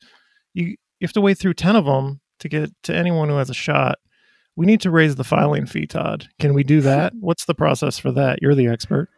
you 0.54 0.68
you 0.68 1.08
have 1.08 1.14
to 1.14 1.22
wait 1.22 1.40
through 1.40 1.56
ten 1.56 1.76
of 1.76 1.86
them 1.86 2.22
to 2.40 2.50
get 2.50 2.70
to 2.84 2.96
anyone 2.96 3.30
who 3.30 3.38
has 3.38 3.50
a 3.50 3.56
shot. 3.56 3.98
We 4.56 4.68
need 4.68 4.82
to 4.82 4.92
raise 4.92 5.16
the 5.16 5.24
filing 5.24 5.66
fee, 5.66 5.88
Todd. 5.88 6.28
Can 6.40 6.54
we 6.54 6.64
do 6.64 6.82
that? 6.82 7.14
What's 7.20 7.46
the 7.46 7.56
process 7.56 7.98
for 7.98 8.12
that? 8.12 8.40
You're 8.42 8.54
the 8.54 8.68
expert. 8.68 9.10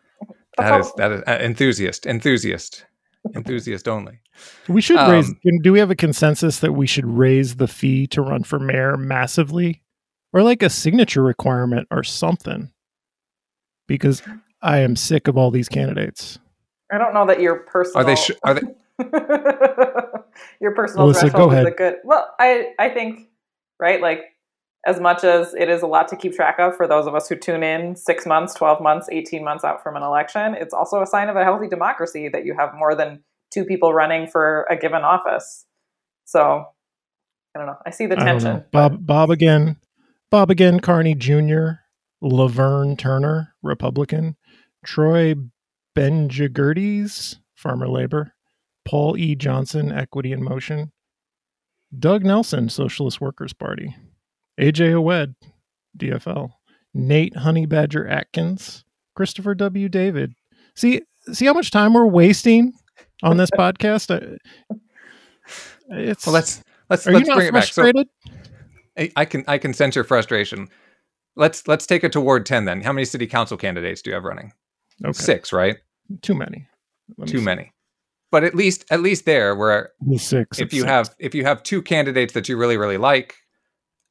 That 0.58 0.80
is 0.80 0.92
that 0.98 1.12
is 1.12 1.22
uh, 1.28 1.38
enthusiast, 1.42 2.06
enthusiast, 2.06 2.86
enthusiast 3.36 3.88
only. 3.88 4.20
We 4.68 4.82
should 4.82 4.98
raise. 5.10 5.30
Um, 5.30 5.40
can- 5.42 5.60
Do 5.62 5.72
we 5.72 5.80
have 5.80 5.92
a 5.92 5.96
consensus 5.96 6.60
that 6.60 6.74
we 6.74 6.88
should 6.88 7.06
raise 7.06 7.56
the 7.56 7.68
fee 7.68 8.08
to 8.08 8.22
run 8.22 8.44
for 8.44 8.60
mayor 8.60 8.98
massively, 8.98 9.82
or 10.34 10.44
like 10.44 10.62
a 10.64 10.70
signature 10.70 11.24
requirement 11.24 11.88
or 11.92 12.04
something? 12.04 12.72
Because 13.88 14.22
I 14.62 14.80
am 14.80 14.96
sick 14.96 15.28
of 15.28 15.38
all 15.38 15.52
these 15.52 15.70
candidates. 15.70 16.40
I 16.92 16.98
don't 16.98 17.14
know 17.14 17.26
that 17.28 17.40
your 17.42 17.60
personal 17.60 18.02
Are 18.02 18.04
they? 18.06 18.16
Sh- 18.16 18.32
are 18.44 18.54
they? 18.54 18.62
your 20.62 20.72
personal 20.74 21.06
Melissa, 21.08 21.22
threshold 21.30 21.52
go 21.52 21.58
is 21.58 21.66
a 21.66 21.72
good. 21.72 21.96
Well, 22.04 22.34
I 22.40 22.74
I 22.80 22.90
think 22.90 23.28
right 23.80 24.02
like 24.02 24.22
as 24.86 25.00
much 25.00 25.24
as 25.24 25.54
it 25.56 25.70
is 25.70 25.82
a 25.82 25.88
lot 25.88 26.08
to 26.10 26.15
keep 26.15 26.34
track 26.36 26.60
of 26.60 26.75
for 26.75 26.88
those 26.88 27.08
of 27.08 27.15
us 27.15 27.27
who 27.27 27.36
tune 27.36 27.63
in 27.63 27.96
six 27.96 28.25
months, 28.25 28.54
twelve 28.54 28.82
months, 28.82 29.08
eighteen 29.12 29.44
months 29.44 29.63
out 29.63 29.82
from 29.82 29.96
an 29.96 30.04
election, 30.04 30.56
it's 30.56 30.74
also 30.74 31.01
a 31.01 31.08
sign 31.08 31.30
of 31.30 31.36
a 31.36 31.44
healthy 31.44 31.68
democracy 31.68 32.30
that 32.30 32.46
you 32.46 32.56
have 32.58 32.70
more 32.75 32.96
than 32.96 33.24
two 33.51 33.65
people 33.65 33.94
running 33.94 34.27
for 34.27 34.68
a 34.70 34.75
given 34.75 35.01
office. 35.01 35.65
So 36.25 36.65
I 37.56 37.60
don't 37.60 37.68
know. 37.68 37.77
I 37.86 37.89
see 37.89 38.06
the 38.06 38.15
tension. 38.15 38.63
Bob 38.72 39.06
Bob 39.06 39.30
again. 39.30 39.77
Bob 40.30 40.51
again. 40.51 40.80
Carney 40.80 41.15
Jr. 41.15 41.80
Laverne 42.22 42.98
Turner, 42.98 43.56
Republican. 43.63 44.36
Troy 44.86 45.36
Benjegerdes, 45.98 47.38
Farmer 47.56 47.88
Labor. 47.88 48.34
Paul 48.84 49.18
E. 49.18 49.36
Johnson, 49.36 49.92
Equity 49.92 50.32
in 50.32 50.44
Motion. 50.44 50.92
Doug 51.98 52.24
Nelson, 52.24 52.70
Socialist 52.70 53.20
Workers 53.20 53.54
Party. 53.54 53.96
AJ 54.60 54.94
Awed, 55.02 55.36
DFL. 55.98 56.52
Nate 56.94 57.36
Honey 57.36 57.66
Badger 57.66 58.08
Atkins. 58.08 58.84
Christopher 59.16 59.56
W. 59.56 59.90
David. 59.90 60.34
See, 60.76 61.02
see 61.32 61.46
how 61.46 61.54
much 61.54 61.72
time 61.72 61.94
we're 61.94 62.06
wasting 62.06 62.74
on 63.24 63.38
this 63.38 63.50
podcast. 63.58 64.14
I- 64.14 64.38
It's 65.90 66.26
Well, 66.26 66.34
let's 66.34 66.64
let's 66.90 67.06
are 67.08 67.12
let's 67.12 67.28
you 67.28 67.34
not 67.34 67.36
bring 67.38 67.48
it 67.50 67.54
back. 67.54 67.66
So? 67.66 67.92
I, 69.18 69.26
can 69.26 69.44
I 69.48 69.58
can 69.58 69.74
sense 69.74 69.94
your 69.96 70.04
frustration. 70.06 70.68
Let's 71.36 71.68
let's 71.68 71.86
take 71.86 72.04
it 72.04 72.12
toward 72.12 72.46
ten 72.46 72.66
then. 72.66 72.82
How 72.82 72.94
many 72.94 73.06
city 73.06 73.28
council 73.28 73.58
candidates 73.58 74.02
do 74.02 74.10
you 74.10 74.14
have 74.16 74.24
running? 74.24 74.52
okay, 75.04 75.12
Six, 75.14 75.52
right? 75.54 75.78
too 76.22 76.34
many. 76.36 76.68
Too 77.26 77.40
see. 77.40 77.44
many. 77.44 77.72
But 78.32 78.44
at 78.44 78.56
least 78.56 78.86
at 78.90 79.02
least 79.02 79.26
there, 79.26 79.54
where 79.56 79.92
six. 80.18 80.60
if 80.60 80.74
you 80.74 80.82
six. 80.82 80.90
have 80.92 81.16
if 81.20 81.36
you 81.36 81.44
have 81.44 81.62
two 81.64 81.82
candidates 81.82 82.34
that 82.34 82.50
you 82.50 82.58
really 82.58 82.78
really 82.78 82.98
like, 82.98 83.36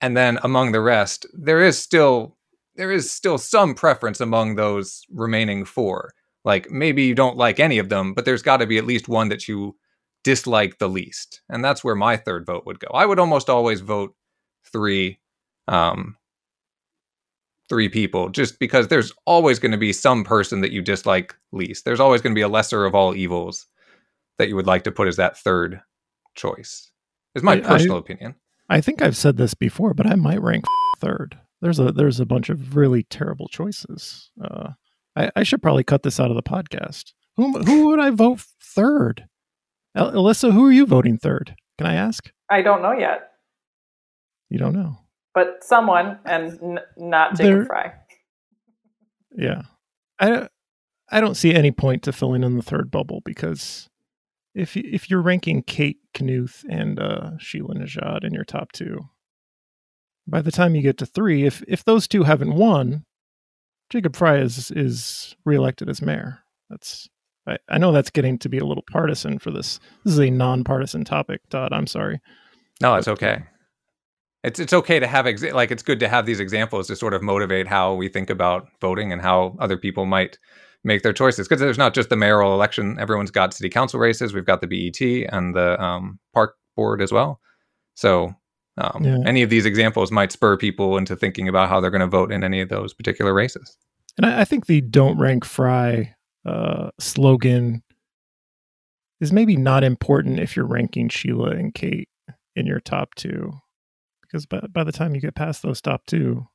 and 0.01 0.17
then 0.17 0.39
among 0.43 0.73
the 0.73 0.81
rest, 0.81 1.27
there 1.33 1.63
is 1.63 1.79
still 1.79 2.37
there 2.77 2.91
is 2.91 3.11
still 3.11 3.39
some 3.39 3.75
preference 3.75 4.21
among 4.21 4.57
those 4.57 5.03
remaining 5.13 5.65
four. 5.65 6.13
Like 6.45 6.71
maybe 6.71 7.05
you 7.05 7.15
don't 7.15 7.37
like 7.37 7.61
any 7.61 7.79
of 7.79 7.89
them, 7.89 8.15
but 8.15 8.25
there's 8.25 8.43
got 8.43 8.59
to 8.59 8.67
be 8.67 8.79
at 8.79 8.87
least 8.87 9.09
one 9.09 9.29
that 9.29 9.47
you 9.49 9.77
dislike 10.25 10.79
the 10.79 10.89
least, 10.89 11.43
and 11.49 11.65
that's 11.65 11.85
where 11.85 11.95
my 11.95 12.17
third 12.17 12.47
vote 12.47 12.65
would 12.67 12.81
go. 12.81 12.89
I 12.93 13.07
would 13.07 13.19
almost 13.19 13.49
always 13.49 13.81
vote 13.81 14.15
three, 14.73 15.21
um, 15.69 16.17
three 17.69 17.89
people, 17.89 18.29
just 18.29 18.59
because 18.59 18.89
there's 18.89 19.13
always 19.27 19.59
going 19.59 19.73
to 19.73 19.79
be 19.79 19.93
some 19.93 20.25
person 20.25 20.61
that 20.63 20.73
you 20.73 20.83
dislike 20.83 21.35
least. 21.53 21.85
There's 21.85 22.01
always 22.01 22.21
going 22.21 22.33
to 22.35 22.39
be 22.39 22.43
a 22.43 22.49
lesser 22.49 22.85
of 22.85 22.95
all 22.95 23.15
evils 23.15 23.67
that 24.39 24.49
you 24.49 24.57
would 24.57 24.67
like 24.67 24.85
to 24.85 24.93
put 24.93 25.09
as 25.09 25.17
that 25.17 25.39
third 25.39 25.81
choice. 26.35 26.91
Is 27.35 27.43
my 27.43 27.55
I- 27.55 27.59
I- 27.59 27.61
personal 27.61 27.99
opinion. 27.99 28.35
I 28.68 28.80
think 28.80 29.02
I've 29.02 29.16
said 29.16 29.37
this 29.37 29.54
before, 29.54 29.94
but 29.94 30.06
I 30.06 30.14
might 30.14 30.40
rank 30.42 30.64
third. 31.00 31.38
There's 31.61 31.78
a 31.78 31.92
there's 31.92 32.21
a 32.21 32.26
bunch 32.26 32.49
of 32.50 32.76
really 32.76 33.04
terrible 33.04 33.49
choices. 33.49 34.30
Uh, 34.42 34.71
I, 35.16 35.30
I 35.37 35.42
should 35.42 35.62
probably 35.62 35.85
cut 35.85 36.02
this 36.02 36.18
out 36.21 36.30
of 36.30 36.37
the 36.37 36.42
podcast. 36.42 37.12
Who 37.37 37.62
who 37.62 37.87
would 37.88 38.00
I 38.00 38.11
vote 38.11 38.40
third? 38.62 39.26
El- 39.94 40.12
Alyssa, 40.12 40.52
who 40.52 40.66
are 40.66 40.73
you 40.73 40.87
voting 40.87 41.18
third? 41.18 41.54
Can 41.78 41.87
I 41.87 41.94
ask? 41.94 42.30
I 42.50 42.62
don't 42.62 42.83
know 42.83 42.92
yet, 42.92 43.30
You 44.50 44.59
don't 44.59 44.75
know. 44.75 44.99
but 45.35 45.62
someone 45.64 46.18
and 46.25 46.59
n- 46.62 46.78
not 46.97 47.37
There- 47.37 47.62
Jacob 47.62 47.66
Frey. 47.68 47.92
Yeah, 49.37 49.62
I 50.21 50.49
I 51.11 51.21
don't 51.21 51.35
see 51.37 51.54
any 51.54 51.71
point 51.73 52.02
to 52.04 52.12
filling 52.12 52.42
in 52.44 52.56
the 52.56 52.62
third 52.62 52.90
bubble 52.90 53.21
because 53.25 53.88
if 54.54 54.76
if 54.76 55.11
you're 55.11 55.23
ranking 55.23 55.62
Kate 55.62 55.99
Knuth 56.14 56.64
and 56.68 56.99
uh, 56.99 57.32
Sheila 57.38 57.75
Nezhad 57.75 58.25
in 58.25 58.32
your 58.32 58.44
top 58.44 58.73
two, 58.73 59.00
by 60.26 60.40
the 60.40 60.52
time 60.52 60.75
you 60.75 60.82
get 60.82 60.99
to 60.99 61.06
three, 61.06 61.44
if 61.44 61.62
if 61.66 61.84
those 61.84 62.06
two 62.06 62.23
haven't 62.23 62.54
won, 62.54 63.04
Jacob 63.90 64.16
Frey 64.16 64.40
is 64.40 64.70
is 64.70 65.37
reelected 65.44 65.88
as 65.88 66.00
mayor. 66.00 66.40
That's 66.70 67.08
I, 67.46 67.58
I 67.68 67.78
know 67.78 67.92
that's 67.92 68.11
getting 68.11 68.38
to 68.38 68.49
be 68.49 68.58
a 68.58 68.64
little 68.64 68.84
partisan 68.90 69.38
for 69.38 69.50
this. 69.50 69.80
This 70.04 70.14
is 70.14 70.20
a 70.20 70.30
nonpartisan 70.30 71.04
topic, 71.04 71.40
Todd. 71.50 71.73
I'm 71.73 71.87
sorry. 71.87 72.20
No, 72.80 72.94
it's 72.94 73.08
okay. 73.08 73.44
It's 74.42 74.61
it's 74.61 74.73
okay 74.73 75.00
to 75.00 75.06
have 75.06 75.25
exa- 75.25 75.52
like 75.52 75.70
it's 75.70 75.82
good 75.82 76.00
to 76.00 76.08
have 76.08 76.26
these 76.26 76.40
examples 76.40 76.87
to 76.88 76.96
sort 76.96 77.14
of 77.14 77.23
motivate 77.23 77.66
how 77.66 77.94
we 77.94 78.08
think 78.08 78.30
about 78.30 78.68
voting 78.80 79.12
and 79.12 79.23
how 79.23 79.56
other 79.58 79.76
people 79.76 80.06
might 80.06 80.38
make 80.85 81.03
their 81.03 81.12
choices. 81.12 81.49
Because 81.49 81.61
there's 81.61 81.79
not 81.79 81.95
just 81.95 82.09
the 82.11 82.17
mayoral 82.17 82.53
election; 82.55 82.99
everyone's 82.99 83.31
got 83.31 83.55
city 83.55 83.69
council 83.69 83.99
races. 84.00 84.33
We've 84.33 84.45
got 84.45 84.61
the 84.61 84.67
BET 84.67 85.00
and 85.33 85.55
the 85.55 85.81
um, 85.83 86.19
park 86.33 86.57
board 86.76 87.00
as 87.03 87.12
well. 87.12 87.41
So 87.95 88.35
um, 88.76 89.05
Yeah. 89.05 89.19
any 89.26 89.43
of 89.43 89.50
these 89.50 89.67
examples 89.67 90.11
might 90.11 90.33
spur 90.33 90.57
people 90.57 90.97
into 90.99 91.14
thinking 91.17 91.49
about 91.49 91.69
how 91.69 91.81
they're 91.81 91.91
going 91.91 92.00
to 92.00 92.07
vote 92.07 92.33
in 92.33 92.43
any 92.45 92.61
of 92.61 92.69
those 92.69 92.93
particular 92.93 93.33
races. 93.33 93.76
And 94.17 94.26
I, 94.26 94.41
I 94.41 94.45
think 94.45 94.67
the 94.67 94.81
"Don't 94.81 95.19
Rank 95.19 95.45
Frey" 95.45 96.14
uh, 96.45 96.91
slogan 97.00 97.83
is 99.21 99.33
maybe 99.33 99.57
not 99.57 99.85
important 99.85 100.41
if 100.41 100.57
you're 100.57 100.67
ranking 100.67 101.09
Sheila 101.09 101.50
and 101.50 101.73
Kate 101.73 102.09
in 102.57 102.67
your 102.67 102.81
top 102.81 103.14
two, 103.14 103.53
because 104.23 104.45
by, 104.47 104.61
by 104.71 104.85
the 104.85 104.93
time 104.93 105.14
you 105.14 105.21
get 105.21 105.35
past 105.35 105.62
those 105.62 105.81
top 105.81 106.05
two, 106.07 106.47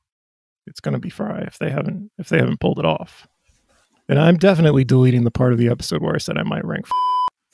it's 0.66 0.80
going 0.80 0.92
to 0.94 1.00
be 1.00 1.10
Frey 1.10 1.44
if 1.46 1.58
they 1.58 1.70
haven't 1.70 2.10
if 2.18 2.28
they 2.28 2.38
haven't 2.38 2.60
pulled 2.60 2.78
it 2.78 2.84
off. 2.84 3.26
And 4.10 4.18
I'm 4.18 4.36
definitely 4.36 4.82
deleting 4.82 5.22
the 5.22 5.30
part 5.30 5.52
of 5.52 5.58
the 5.58 5.68
episode 5.68 6.02
where 6.02 6.16
I 6.16 6.18
said 6.18 6.36
I 6.36 6.42
might 6.42 6.64
rank. 6.64 6.84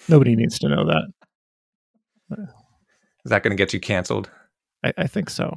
Nobody 0.08 0.34
needs 0.34 0.58
to 0.60 0.70
know 0.70 0.86
that. 0.86 1.12
Is 3.26 3.30
that 3.30 3.42
going 3.42 3.54
to 3.54 3.62
get 3.62 3.74
you 3.74 3.78
canceled? 3.78 4.30
I, 4.82 4.94
I 4.96 5.06
think 5.06 5.28
so. 5.28 5.54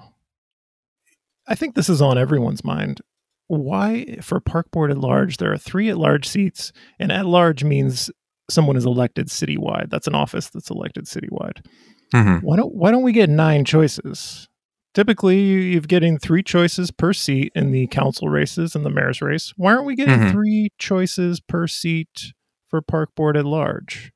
I 1.47 1.55
think 1.55 1.75
this 1.75 1.87
is 1.87 2.01
on 2.01 2.17
everyone's 2.17 2.65
mind. 2.65 2.99
Why, 3.47 4.17
for 4.21 4.41
park 4.41 4.71
board 4.71 4.91
at 4.91 4.97
large, 4.97 5.37
there 5.37 5.53
are 5.53 5.57
three 5.57 5.89
at 5.89 5.97
large 5.97 6.27
seats, 6.27 6.73
and 6.99 7.13
at 7.13 7.25
large 7.25 7.63
means 7.63 8.11
someone 8.49 8.75
is 8.75 8.85
elected 8.85 9.27
citywide. 9.27 9.89
That's 9.89 10.07
an 10.07 10.15
office 10.15 10.49
that's 10.49 10.69
elected 10.69 11.05
citywide. 11.05 11.65
Mm-hmm. 12.13 12.45
Why 12.45 12.57
don't 12.57 12.75
Why 12.75 12.91
don't 12.91 13.03
we 13.03 13.13
get 13.13 13.29
nine 13.29 13.63
choices? 13.63 14.48
Typically, 14.93 15.39
you're 15.39 15.81
getting 15.81 16.17
three 16.17 16.41
choices 16.43 16.89
per 16.91 17.13
seat 17.13 17.51
in 17.55 17.71
the 17.71 17.87
council 17.87 18.27
races 18.27 18.75
and 18.75 18.85
the 18.85 18.89
mayor's 18.89 19.21
race. 19.21 19.53
Why 19.55 19.73
aren't 19.73 19.85
we 19.85 19.95
getting 19.95 20.19
Mhm. 20.19 20.31
three 20.31 20.69
choices 20.79 21.39
per 21.39 21.67
seat 21.67 22.33
for 22.67 22.81
park 22.81 23.13
board 23.15 23.37
at 23.37 23.45
large? 23.45 24.11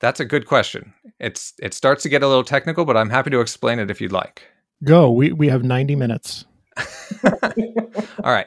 That's 0.00 0.20
a 0.20 0.24
good 0.26 0.46
question. 0.46 0.92
It's 1.18 1.54
it 1.62 1.72
starts 1.72 2.02
to 2.02 2.08
get 2.10 2.22
a 2.22 2.28
little 2.28 2.44
technical, 2.44 2.84
but 2.84 2.96
I'm 2.96 3.08
happy 3.10 3.30
to 3.30 3.40
explain 3.40 3.78
it 3.78 3.90
if 3.90 4.00
you'd 4.00 4.12
like. 4.12 4.42
Go. 4.84 5.10
We 5.10 5.32
we 5.32 5.48
have 5.48 5.62
ninety 5.64 5.96
minutes. 5.96 6.44
All 7.24 8.32
right. 8.32 8.46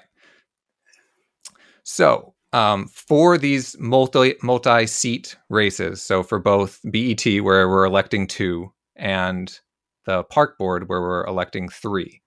So, 1.83 2.33
um, 2.53 2.87
for 2.87 3.37
these 3.37 3.75
multi 3.79 4.35
multi 4.43 4.85
seat 4.85 5.35
races, 5.49 6.01
so 6.03 6.21
for 6.21 6.37
both 6.37 6.79
BET 6.91 7.25
where 7.41 7.67
we're 7.67 7.85
electing 7.85 8.27
two 8.27 8.71
and 8.95 9.59
the 10.07 10.23
park 10.23 10.57
board 10.57 10.89
where 10.89 11.01
we're 11.01 11.25
electing 11.25 11.69
three, 11.69 12.23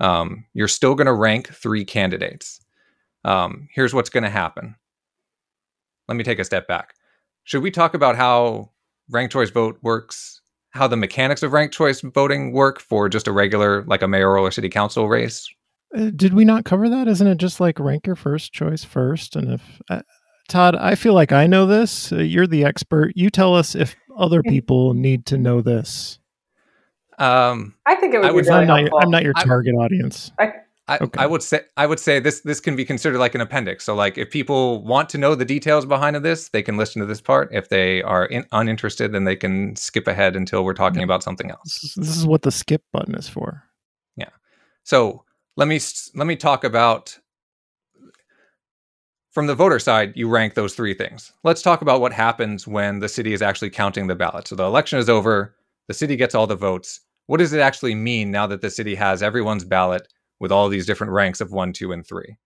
um, 0.00 0.44
you're 0.52 0.68
still 0.68 0.94
going 0.94 1.06
to 1.06 1.14
rank 1.14 1.48
three 1.48 1.84
candidates. 1.84 2.60
Um, 3.24 3.68
here's 3.72 3.94
what's 3.94 4.10
going 4.10 4.24
to 4.24 4.30
happen. 4.30 4.74
Let 6.08 6.16
me 6.16 6.24
take 6.24 6.40
a 6.40 6.44
step 6.44 6.66
back. 6.66 6.94
Should 7.44 7.62
we 7.62 7.70
talk 7.70 7.94
about 7.94 8.16
how 8.16 8.72
ranked 9.08 9.32
choice 9.32 9.50
vote 9.50 9.78
works? 9.82 10.40
How 10.72 10.88
the 10.88 10.96
mechanics 10.96 11.42
of 11.42 11.52
ranked 11.52 11.74
choice 11.74 12.00
voting 12.00 12.52
work 12.52 12.80
for 12.80 13.08
just 13.08 13.28
a 13.28 13.32
regular, 13.32 13.84
like 13.84 14.02
a 14.02 14.08
mayoral 14.08 14.44
or 14.44 14.50
city 14.50 14.68
council 14.68 15.08
race? 15.08 15.48
Uh, 15.96 16.10
did 16.16 16.34
we 16.34 16.44
not 16.44 16.64
cover 16.64 16.88
that? 16.88 17.06
Isn't 17.06 17.26
it 17.26 17.38
just 17.38 17.60
like 17.60 17.78
rank 17.78 18.06
your 18.06 18.16
first 18.16 18.52
choice 18.52 18.82
first? 18.82 19.36
And 19.36 19.52
if 19.52 19.82
uh, 19.88 20.02
Todd, 20.48 20.74
I 20.74 20.96
feel 20.96 21.14
like 21.14 21.30
I 21.30 21.46
know 21.46 21.66
this. 21.66 22.10
Uh, 22.10 22.16
you're 22.16 22.46
the 22.46 22.64
expert. 22.64 23.12
You 23.14 23.30
tell 23.30 23.54
us 23.54 23.74
if 23.74 23.94
other 24.16 24.42
people 24.48 24.94
need 24.94 25.26
to 25.26 25.38
know 25.38 25.60
this. 25.60 26.18
Um, 27.18 27.74
I 27.86 27.94
think 27.96 28.14
it 28.14 28.18
would 28.18 28.26
I 28.26 28.30
be 28.32 28.36
really 28.38 28.50
I'm, 28.50 28.66
not, 28.66 28.78
helpful. 28.80 28.98
I'm 29.00 29.10
not 29.10 29.22
your 29.22 29.32
I- 29.36 29.44
target 29.44 29.74
audience. 29.74 30.30
I, 30.38 30.52
Okay. 30.90 31.22
I 31.22 31.26
would 31.26 31.42
say 31.44 31.60
I 31.76 31.86
would 31.86 32.00
say 32.00 32.18
this 32.18 32.40
this 32.40 32.60
can 32.60 32.74
be 32.76 32.84
considered 32.84 33.18
like 33.18 33.34
an 33.36 33.40
appendix. 33.40 33.84
So 33.84 33.94
like 33.94 34.18
if 34.18 34.30
people 34.30 34.82
want 34.84 35.08
to 35.10 35.16
know 35.18 35.34
the 35.36 35.44
details 35.44 35.86
behind 35.86 36.16
of 36.16 36.22
this, 36.24 36.48
they 36.50 36.60
can 36.60 36.76
listen 36.76 37.00
to 37.00 37.06
this 37.06 37.20
part. 37.20 37.48
If 37.52 37.68
they 37.68 38.02
are 38.02 38.26
in, 38.26 38.44
uninterested, 38.52 39.12
then 39.12 39.22
they 39.24 39.36
can 39.36 39.74
skip 39.76 40.06
ahead 40.08 40.34
until 40.36 40.64
we're 40.64 40.74
talking 40.74 40.98
Yeah. 40.98 41.04
about 41.04 41.22
something 41.22 41.50
else. 41.50 41.94
This 41.96 42.08
is, 42.16 42.26
what 42.26 42.42
the 42.42 42.50
skip 42.50 42.82
button 42.92 43.14
is 43.14 43.28
for. 43.28 43.62
Yeah. 44.16 44.28
So 44.82 45.24
let 45.56 45.68
me 45.68 45.80
let 46.14 46.26
me 46.26 46.34
talk 46.36 46.64
about 46.64 47.16
from 49.30 49.46
the 49.46 49.54
voter 49.54 49.78
side. 49.78 50.12
You 50.16 50.28
rank 50.28 50.54
those 50.54 50.74
three 50.74 50.94
things. 50.94 51.32
Let's 51.44 51.62
talk 51.62 51.80
about 51.80 52.00
what 52.00 52.12
happens 52.12 52.66
when 52.66 52.98
the 52.98 53.08
city 53.08 53.32
is 53.32 53.40
actually 53.40 53.70
counting 53.70 54.08
the 54.08 54.16
ballot. 54.16 54.48
So 54.48 54.56
the 54.56 54.64
election 54.64 54.98
is 54.98 55.08
over. 55.08 55.54
The 55.88 55.94
city 55.94 56.16
gets 56.16 56.34
all 56.34 56.46
the 56.46 56.56
votes. 56.56 57.00
What 57.26 57.38
does 57.38 57.52
it 57.52 57.60
actually 57.60 57.94
mean 57.94 58.30
now 58.30 58.46
that 58.46 58.60
the 58.60 58.70
city 58.70 58.94
has 58.94 59.22
everyone's 59.22 59.64
ballot 59.64 60.08
with 60.40 60.52
all 60.52 60.68
these 60.68 60.86
different 60.86 61.12
ranks 61.12 61.40
of 61.40 61.52
one, 61.52 61.72
two, 61.72 61.92
and 61.92 62.06
three? 62.06 62.36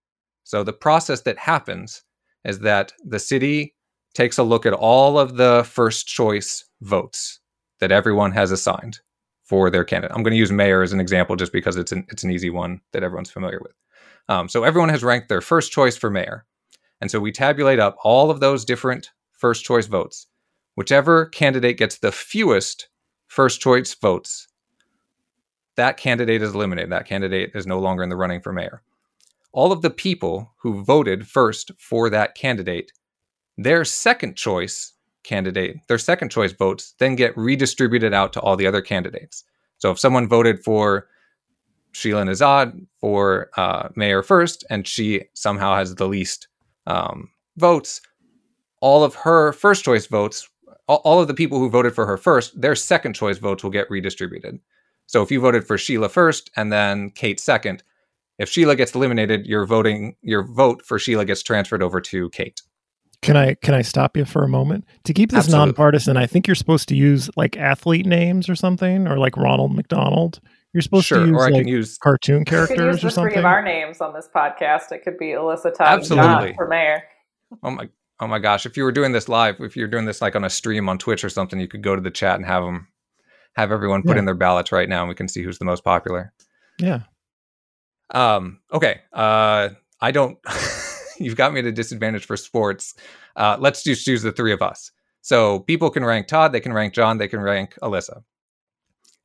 So 0.45 0.62
the 0.62 0.73
process 0.73 1.23
that 1.23 1.38
happens 1.38 2.02
is 2.45 2.61
that 2.61 2.93
the 3.05 3.19
city 3.19 3.75
takes 4.14 4.38
a 4.38 4.43
look 4.43 4.64
at 4.64 4.73
all 4.73 5.19
of 5.19 5.37
the 5.37 5.66
first 5.69 6.07
choice 6.07 6.64
votes 6.81 7.40
that 7.81 7.93
everyone 7.93 8.33
has 8.33 8.50
assigned 8.50 9.00
for 9.45 9.71
their 9.71 9.85
candidate. 9.85 10.16
I'm 10.16 10.23
going 10.23 10.33
to 10.33 10.38
use 10.38 10.52
mayor 10.52 10.83
as 10.83 10.93
an 10.93 11.00
example 11.00 11.37
just 11.37 11.52
because 11.52 11.76
it's 11.76 11.93
an 11.93 12.07
it's 12.09 12.25
an 12.25 12.31
easy 12.31 12.50
one 12.50 12.81
that 12.93 13.02
everyone's 13.02 13.31
familiar 13.31 13.61
with. 13.62 13.73
Um, 14.28 14.49
so 14.49 14.64
everyone 14.64 14.88
has 14.88 15.05
ranked 15.05 15.28
their 15.28 15.40
first 15.40 15.71
choice 15.71 15.97
for 15.97 16.11
mayor, 16.11 16.47
and 17.00 17.11
so 17.11 17.21
we 17.21 17.31
tabulate 17.31 17.78
up 17.78 17.97
all 18.02 18.31
of 18.31 18.40
those 18.40 18.64
different 18.64 19.11
first 19.33 19.64
choice 19.64 19.87
votes. 19.87 20.26
Whichever 20.76 21.26
candidate 21.26 21.78
gets 21.78 21.99
the 21.99 22.12
fewest 22.12 22.88
first 23.37 23.61
choice 23.61 23.95
votes, 23.95 24.49
that 25.76 25.99
candidate 25.99 26.40
is 26.40 26.55
eliminated. 26.55 26.90
That 26.90 27.07
candidate 27.07 27.50
is 27.55 27.66
no 27.66 27.78
longer 27.78 28.02
in 28.02 28.09
the 28.09 28.16
running 28.16 28.40
for 28.40 28.50
mayor. 28.50 28.83
All 29.52 29.73
of 29.73 29.83
the 29.83 29.90
people 29.90 30.55
who 30.57 30.83
voted 30.83 31.28
first 31.28 31.71
for 31.78 32.09
that 32.09 32.35
candidate, 32.35 32.93
their 33.59 33.85
second 33.85 34.37
choice 34.37 34.95
candidate, 35.23 35.76
their 35.87 35.99
second 35.99 36.31
choice 36.31 36.52
votes 36.52 36.95
then 36.99 37.14
get 37.14 37.37
redistributed 37.37 38.14
out 38.14 38.33
to 38.33 38.40
all 38.40 38.57
the 38.57 38.66
other 38.66 38.81
candidates. 38.81 39.45
So 39.76 39.90
if 39.90 39.99
someone 39.99 40.28
voted 40.28 40.64
for 40.64 41.07
Sheila 41.93 42.25
Nezhad 42.25 42.87
for 43.00 43.50
uh, 43.59 43.90
mayor 43.97 44.23
first, 44.23 44.64
and 44.71 44.87
she 44.87 45.25
somehow 45.35 45.76
has 45.76 45.95
the 45.95 46.09
least 46.09 46.49
um, 46.87 47.31
votes, 47.59 48.00
all 48.81 49.05
of 49.05 49.14
her 49.14 49.52
first 49.52 49.85
choice 49.85 50.07
votes, 50.07 50.49
all, 50.88 50.99
all 51.05 51.21
of 51.21 51.28
the 51.28 51.35
people 51.35 51.59
who 51.59 51.71
voted 51.71 51.95
for 51.95 52.07
her 52.07 52.16
first, 52.16 52.61
their 52.61 52.75
second 52.75 53.14
choice 53.14 53.38
votes 53.38 53.62
will 53.62 53.71
get 53.71 53.90
redistributed. 53.90 54.59
So 55.07 55.23
if 55.23 55.31
you 55.31 55.40
voted 55.40 55.66
for 55.66 55.78
Sheila 55.78 56.09
first 56.09 56.50
and 56.57 56.73
then 56.73 57.11
Kate 57.11 57.38
second, 57.40 57.83
if 58.38 58.49
Sheila 58.49 58.76
gets 58.76 58.95
eliminated, 58.95 59.47
your 59.47 59.64
voting 59.66 60.16
your 60.23 60.43
vote 60.43 60.85
for 60.85 60.99
Sheila 60.99 61.25
gets 61.25 61.43
transferred 61.43 61.83
over 61.83 62.00
to 62.02 62.28
Kate. 62.31 62.61
Can 63.23 63.37
I 63.37 63.55
can 63.55 63.75
I 63.75 63.83
stop 63.83 64.16
you 64.16 64.25
for 64.25 64.45
a 64.45 64.49
moment 64.49 64.85
to 65.05 65.14
keep 65.14 65.31
this 65.31 65.47
Absolutely. 65.47 65.66
nonpartisan? 65.66 66.16
I 66.16 66.26
think 66.26 66.47
you're 66.47 66.55
supposed 66.55 66.88
to 66.90 66.97
use 66.97 67.31
like 67.37 67.57
athlete 67.57 68.05
names 68.05 68.49
or 68.49 68.55
something, 68.55 69.09
or 69.09 69.19
like 69.19 69.37
Ronald 69.37 69.75
McDonald. 69.75 70.40
You're 70.75 70.83
supposed 70.83 71.07
Sure, 71.07 71.21
to 71.21 71.26
use 71.26 71.35
or 71.35 71.47
I 71.47 71.49
like 71.49 71.62
can 71.62 71.69
use 71.69 71.97
cartoon 71.97 72.40
You 72.40 72.45
could 72.45 72.52
use 72.59 72.66
characters 72.69 73.14
the 73.14 73.23
or 73.23 73.31
three 73.31 73.38
of 73.38 73.47
our 73.47 73.62
names 73.62 74.02
on 74.02 74.12
this 74.12 74.28
podcast. 74.35 74.93
It 74.93 75.02
could 75.02 75.16
be 75.16 75.28
Alyssa 75.28 75.75
Todd 75.75 76.00
and 76.00 76.05
John 76.05 76.19
Absolutely. 76.19 76.55
for 76.55 76.69
mayor. 76.69 77.02
Oh 77.62 77.71
my 77.71 77.88
oh 78.20 78.26
my 78.26 78.38
gosh! 78.38 78.66
If 78.66 78.76
you 78.76 78.85
were 78.85 78.92
doing 78.92 79.12
this 79.12 79.28
live, 79.28 79.56
if 79.61 79.76
you're 79.76 79.88
doing 79.88 80.04
this 80.06 80.20
like 80.23 80.37
on 80.37 80.44
a 80.44 80.50
stream 80.50 80.88
on 80.88 80.99
Twitch 80.99 81.25
or 81.25 81.28
something, 81.28 81.58
you 81.61 81.68
could 81.68 81.82
go 81.82 81.94
to 81.96 82.02
the 82.02 82.11
chat 82.11 82.37
and 82.37 82.46
have 82.46 82.62
them 82.64 82.88
have 83.54 83.73
everyone 83.73 84.02
put 84.02 84.16
Yeah. 84.16 84.20
in 84.20 84.25
their 84.26 84.35
ballots 84.35 84.70
right 84.73 84.88
now, 84.88 85.00
and 85.00 85.08
we 85.08 85.14
can 85.14 85.28
see 85.28 85.42
who's 85.42 85.58
the 85.58 85.64
most 85.64 85.82
popular. 85.85 86.32
yeah, 86.78 87.00
Um, 88.11 88.61
okay. 88.72 89.00
Uh, 89.12 89.70
I 90.00 90.11
don't. 90.11 90.38
you've 91.18 91.37
got 91.37 91.52
me 91.52 91.61
at 91.61 91.66
a 91.66 91.72
disadvantage 91.72 92.24
for 92.26 92.37
sports. 92.37 92.94
Uh, 93.35 93.57
let's 93.59 93.83
just 93.83 94.05
choose 94.05 94.22
the 94.22 94.33
three 94.33 94.52
of 94.52 94.61
us. 94.62 94.90
So 95.22 95.61
people 95.61 95.90
can 95.90 96.05
rank 96.05 96.29
Todd, 96.29 96.52
they 96.52 96.61
can 96.61 96.72
rank 96.72 96.92
John, 96.94 97.18
they 97.18 97.29
can 97.29 97.40
rank 97.40 97.74
Alyssa. 97.83 98.22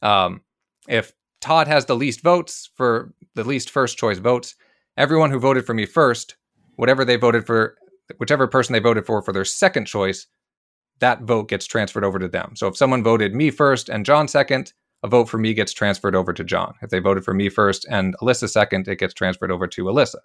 Um, 0.02 0.42
if 0.88 1.12
Todd 1.42 1.68
has 1.68 1.86
the 1.86 1.96
least 1.96 2.22
votes 2.22 2.70
for 2.76 3.14
the 3.36 3.44
least 3.44 3.70
first 3.70 3.98
choice 3.98 4.18
votes, 4.18 4.56
everyone 4.98 5.30
who 5.30 5.40
voted 5.40 5.66
for 5.66 5.74
me 5.74 5.86
first, 5.86 6.36
whatever 6.76 7.06
they 7.06 7.18
voted 7.18 7.46
for, 7.46 7.76
whichever 8.18 8.48
person 8.48 8.74
they 8.74 8.80
voted 8.80 9.06
for 9.06 9.22
for 9.22 9.34
their 9.34 9.46
second 9.46 9.86
choice, 9.86 10.28
that 11.00 11.24
vote 11.24 11.50
gets 11.50 11.66
transferred 11.66 12.04
over 12.04 12.20
to 12.20 12.28
them. 12.28 12.56
So 12.56 12.68
if 12.68 12.78
someone 12.78 13.04
voted 13.04 13.34
me 13.34 13.50
first 13.50 13.90
and 13.90 14.06
John 14.06 14.28
second, 14.28 14.74
a 15.04 15.08
vote 15.08 15.30
for 15.30 15.38
me 15.38 15.54
gets 15.54 15.74
transferred 15.74 16.16
over 16.16 16.32
to 16.32 16.44
John. 16.44 16.76
If 16.82 16.92
they 16.92 17.00
voted 17.00 17.26
for 17.26 17.34
me 17.34 17.50
first 17.50 17.86
and 17.90 18.16
Alyssa 18.20 18.50
second, 18.50 18.88
it 18.88 19.00
gets 19.00 19.14
transferred 19.14 19.52
over 19.52 19.68
to 19.68 19.86
Alyssa. 19.86 20.20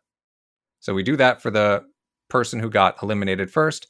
So 0.81 0.95
we 0.95 1.03
do 1.03 1.17
that 1.17 1.41
for 1.41 1.51
the 1.51 1.83
person 2.29 2.61
who 2.61 2.69
got 2.69 3.03
eliminated 3.03 3.51
first. 3.51 3.87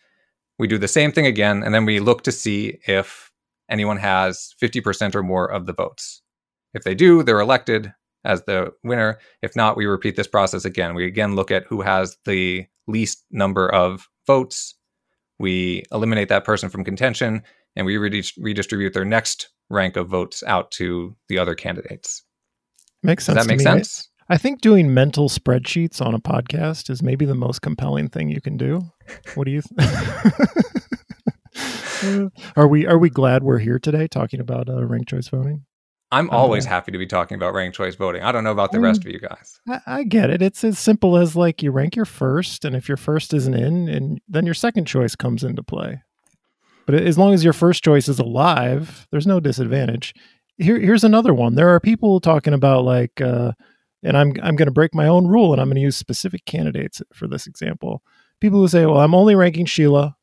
We 0.59 0.69
do 0.69 0.79
the 0.79 0.89
same 0.89 1.13
thing 1.13 1.27
again, 1.27 1.63
and 1.63 1.75
then 1.75 1.85
we 1.85 2.01
look 2.01 2.23
to 2.23 2.33
see 2.33 2.79
if 2.87 3.31
anyone 3.69 3.99
has 3.99 4.55
50% 4.63 5.15
or 5.15 5.23
more 5.23 5.51
of 5.51 5.67
the 5.67 5.75
votes. 5.75 6.23
If 6.73 6.85
they 6.85 6.95
do, 6.95 7.23
they're 7.23 7.41
elected 7.41 7.93
as 8.27 8.43
the 8.43 8.73
winner. 8.85 9.19
If 9.43 9.57
not, 9.57 9.77
we 9.77 9.87
repeat 9.87 10.17
this 10.17 10.27
process 10.27 10.65
again. 10.65 10.95
We 10.95 11.07
again 11.07 11.35
look 11.35 11.51
at 11.51 11.65
who 11.65 11.81
has 11.81 12.17
the 12.25 12.67
least 12.87 13.25
number 13.31 13.73
of 13.73 14.09
votes. 14.27 14.75
We 15.39 15.85
eliminate 15.93 16.29
that 16.29 16.45
person 16.45 16.69
from 16.69 16.85
contention, 16.85 17.43
and 17.75 17.87
we 17.87 17.97
redis- 17.97 18.33
redistribute 18.39 18.93
their 18.95 19.05
next 19.05 19.49
rank 19.71 19.97
of 19.97 20.09
votes 20.09 20.43
out 20.47 20.71
to 20.73 21.17
the 21.29 21.39
other 21.39 21.55
candidates. 21.55 22.23
makes 23.03 23.27
Does 23.27 23.35
sense. 23.37 23.47
that 23.47 23.51
make 23.53 23.59
to 23.61 23.65
me. 23.75 23.79
sense? 23.79 24.09
I 24.29 24.39
think 24.39 24.61
doing 24.61 24.93
mental 24.93 25.29
spreadsheets 25.29 26.05
on 26.05 26.13
a 26.15 26.19
podcast 26.19 26.91
is 26.91 27.03
maybe 27.03 27.25
the 27.27 27.35
most 27.35 27.63
compelling 27.63 28.09
thing 28.09 28.29
you 28.29 28.41
can 28.41 28.57
do. 28.57 28.81
What 29.37 29.45
do 29.45 29.53
you? 29.53 29.63
Th- 29.63 29.91
are 32.57 32.67
we 32.67 32.87
are 32.87 32.99
we 32.99 33.09
glad 33.09 33.43
we're 33.43 33.59
here 33.59 33.79
today 33.79 34.09
talking 34.09 34.41
about 34.41 34.69
uh, 34.69 34.85
ranked 34.85 35.09
choice 35.09 35.29
voting? 35.29 35.65
I'm 36.13 36.31
Oh, 36.31 36.37
always 36.37 36.65
yeah. 36.65 36.71
happy 36.71 36.93
to 36.93 36.99
be 36.99 37.07
talking 37.07 37.35
about 37.37 37.53
ranked 37.53 37.77
choice 37.77 37.97
voting. 37.97 38.23
I 38.23 38.31
don't 38.33 38.45
know 38.45 38.53
about 38.53 38.71
the 38.73 38.79
Mm. 38.79 38.85
rest 38.85 39.05
of 39.05 39.11
you 39.11 39.19
guys. 39.19 39.61
I, 39.69 39.81
I 39.87 40.05
get 40.05 40.31
it. 40.31 40.41
It's 40.41 40.63
as 40.63 40.79
simple 40.79 41.17
as 41.17 41.35
like 41.35 41.63
you 41.63 41.71
rank 41.73 41.97
your 41.97 42.05
first, 42.05 42.65
and 42.65 42.77
if 42.77 42.89
your 42.89 42.97
first 42.97 43.35
isn't 43.35 43.55
in, 43.55 43.89
and 43.89 44.21
then 44.29 44.45
your 44.45 44.55
second 44.55 44.85
choice 44.87 45.17
comes 45.17 45.43
into 45.43 45.63
play. 45.63 46.03
But 46.87 46.95
as 46.95 47.19
long 47.19 47.35
as 47.35 47.43
your 47.43 47.53
first 47.53 47.83
choice 47.83 48.09
is 48.09 48.21
alive, 48.21 49.09
there's 49.11 49.27
no 49.27 49.41
disadvantage. 49.41 50.15
Here, 50.59 50.79
here's 50.79 51.03
another 51.05 51.35
one. 51.35 51.57
There 51.57 51.69
are 51.71 51.81
people 51.81 52.21
talking 52.21 52.55
about 52.55 52.85
like, 52.85 53.21
uh, 53.21 53.53
and 54.05 54.17
I'm 54.17 54.35
I'm 54.43 54.55
going 54.55 54.67
to 54.69 54.73
break 54.73 54.95
my 54.95 55.09
own 55.09 55.27
rule, 55.27 55.53
and 55.53 55.61
I'm 55.61 55.67
going 55.67 55.75
to 55.75 55.81
use 55.81 55.97
specific 55.97 56.45
candidates 56.45 57.03
for 57.13 57.27
this 57.27 57.49
example. 57.49 58.03
People 58.41 58.61
who 58.61 58.69
say, 58.69 58.87
"Well, 58.87 59.01
I'm 59.01 59.15
only 59.15 59.35
ranking 59.35 59.67
Sheila. 59.67 60.17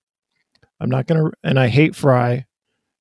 I'm 0.80 0.90
not 0.90 1.06
going 1.08 1.26
to," 1.26 1.32
and 1.44 1.60
I 1.60 1.68
hate 1.68 1.94
Frey, 1.96 2.46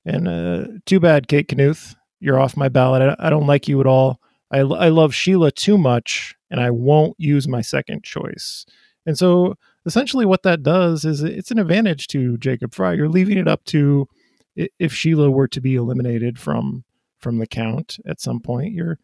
and 0.05 0.27
uh, 0.27 0.65
too 0.85 0.99
bad, 0.99 1.29
Kate 1.29 1.47
Knuth, 1.49 1.95
you're 2.23 2.41
off 2.41 2.57
my 2.57 2.69
ballot. 2.69 3.17
I, 3.19 3.31
don't 3.31 3.47
like 3.47 3.67
you 3.67 3.81
at 3.81 3.87
all. 3.87 4.21
I, 4.51 4.59
I 4.59 4.89
love 4.89 5.15
Sheila 5.15 5.51
too 5.51 5.77
much 5.77 6.37
and 6.51 6.61
I 6.61 6.71
won't 6.71 7.15
use 7.19 7.49
my 7.49 7.61
second 7.63 8.05
choice. 8.05 8.65
And 9.05 9.19
so 9.19 9.57
essentially 9.87 10.25
what 10.25 10.45
that 10.45 10.63
does 10.63 11.05
is 11.05 11.23
it's 11.23 11.51
an 11.51 11.59
advantage 11.59 12.07
to 12.09 12.39
Jacob 12.39 12.75
Frey. 12.75 12.97
You're 12.97 13.09
leaving 13.09 13.39
it 13.39 13.49
up 13.49 13.65
to 13.65 14.09
if 14.55 14.95
Sheila 14.95 15.31
were 15.31 15.49
to 15.49 15.61
be 15.61 15.75
eliminated 15.75 16.39
from 16.39 16.85
from 17.19 17.39
the 17.39 17.47
count 17.47 17.99
at 18.07 18.21
some 18.21 18.41
point, 18.41 18.73
you're 18.75 18.99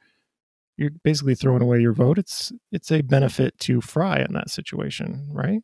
you're 0.76 0.90
basically 1.02 1.34
throwing 1.34 1.62
away 1.62 1.80
your 1.80 1.92
vote. 1.92 2.18
It's 2.18 2.52
it's 2.70 2.92
a 2.92 3.00
benefit 3.00 3.58
to 3.60 3.80
Frey 3.80 4.24
in 4.26 4.34
that 4.34 4.50
situation, 4.50 5.26
right? 5.30 5.62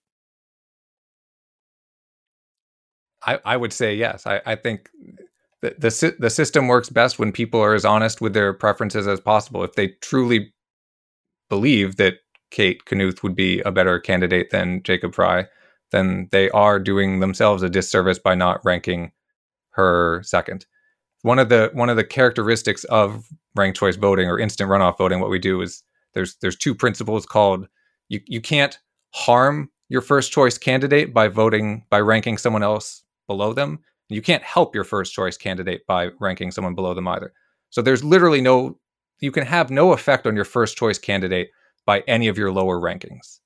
I, 3.27 3.41
I 3.45 3.57
would 3.57 3.73
say 3.73 3.95
yes. 3.95 4.27
I, 4.27 4.41
I 4.45 4.55
think 4.57 4.91
the, 5.79 6.17
the 6.19 6.31
system 6.31 6.69
works 6.69 6.89
best 6.91 7.19
when 7.19 7.33
people 7.33 7.61
are 7.61 7.75
as 7.75 7.85
honest 7.85 8.21
with 8.21 8.35
their 8.35 8.53
preferences 8.53 9.07
as 9.07 9.21
possible. 9.21 9.65
If 9.65 9.75
they 9.75 9.89
truly 10.01 10.53
believe 11.49 11.97
that 11.97 12.15
Kate 12.51 12.85
Knuth 12.85 13.23
would 13.23 13.35
be 13.35 13.61
a 13.61 13.73
better 13.73 13.99
candidate 13.99 14.51
than 14.51 14.83
Jacob 14.83 15.15
Frey, 15.15 15.47
then 15.91 16.29
they 16.33 16.51
are 16.51 16.79
doing 16.79 17.21
themselves 17.21 17.63
a 17.63 17.69
disservice 17.69 18.19
by 18.19 18.35
not 18.35 18.65
ranking 18.65 19.13
her 19.71 20.23
second. 20.25 20.67
One 21.23 21.39
of 21.39 21.49
the 21.49 21.71
one 21.73 21.89
of 21.89 21.97
the 21.97 22.05
characteristics 22.05 22.85
of 22.85 23.27
ranked 23.57 23.79
choice 23.79 23.97
voting 23.97 24.29
or 24.29 24.39
instant 24.39 24.71
runoff 24.71 24.99
voting, 24.99 25.21
what 25.21 25.31
we 25.31 25.39
do 25.39 25.63
is 25.63 25.83
there's 26.13 26.37
there's 26.37 26.57
two 26.57 26.75
principles 26.75 27.27
called 27.27 27.67
you 28.09 28.21
you 28.27 28.41
can't 28.41 28.79
harm 29.15 29.71
your 29.89 30.01
first 30.01 30.33
choice 30.33 30.59
candidate 30.59 31.15
by 31.15 31.29
voting 31.29 31.85
by 31.91 32.01
ranking 32.01 32.39
someone 32.39 32.63
else 32.63 33.03
below 33.27 33.53
them. 33.53 33.79
You 34.09 34.23
can't 34.23 34.43
help 34.43 34.75
your 34.75 34.85
first 34.85 35.13
choice 35.13 35.37
candidate 35.37 35.87
by 35.87 36.11
ranking 36.21 36.51
someone 36.51 36.75
below 36.75 36.95
them 36.95 37.09
either. 37.09 37.33
So 37.71 37.83
there's 37.83 38.05
literally 38.05 38.41
no 38.41 38.79
you 39.21 39.33
can 39.33 39.47
have 39.47 39.71
no 39.71 39.93
effect 39.93 40.27
on 40.27 40.37
your 40.37 40.45
first 40.45 40.77
choice 40.77 40.99
candidate 40.99 41.49
by 41.87 42.01
any 42.07 42.29
of 42.29 42.37
your 42.37 42.53
lower 42.53 42.79
rankings. 42.79 43.41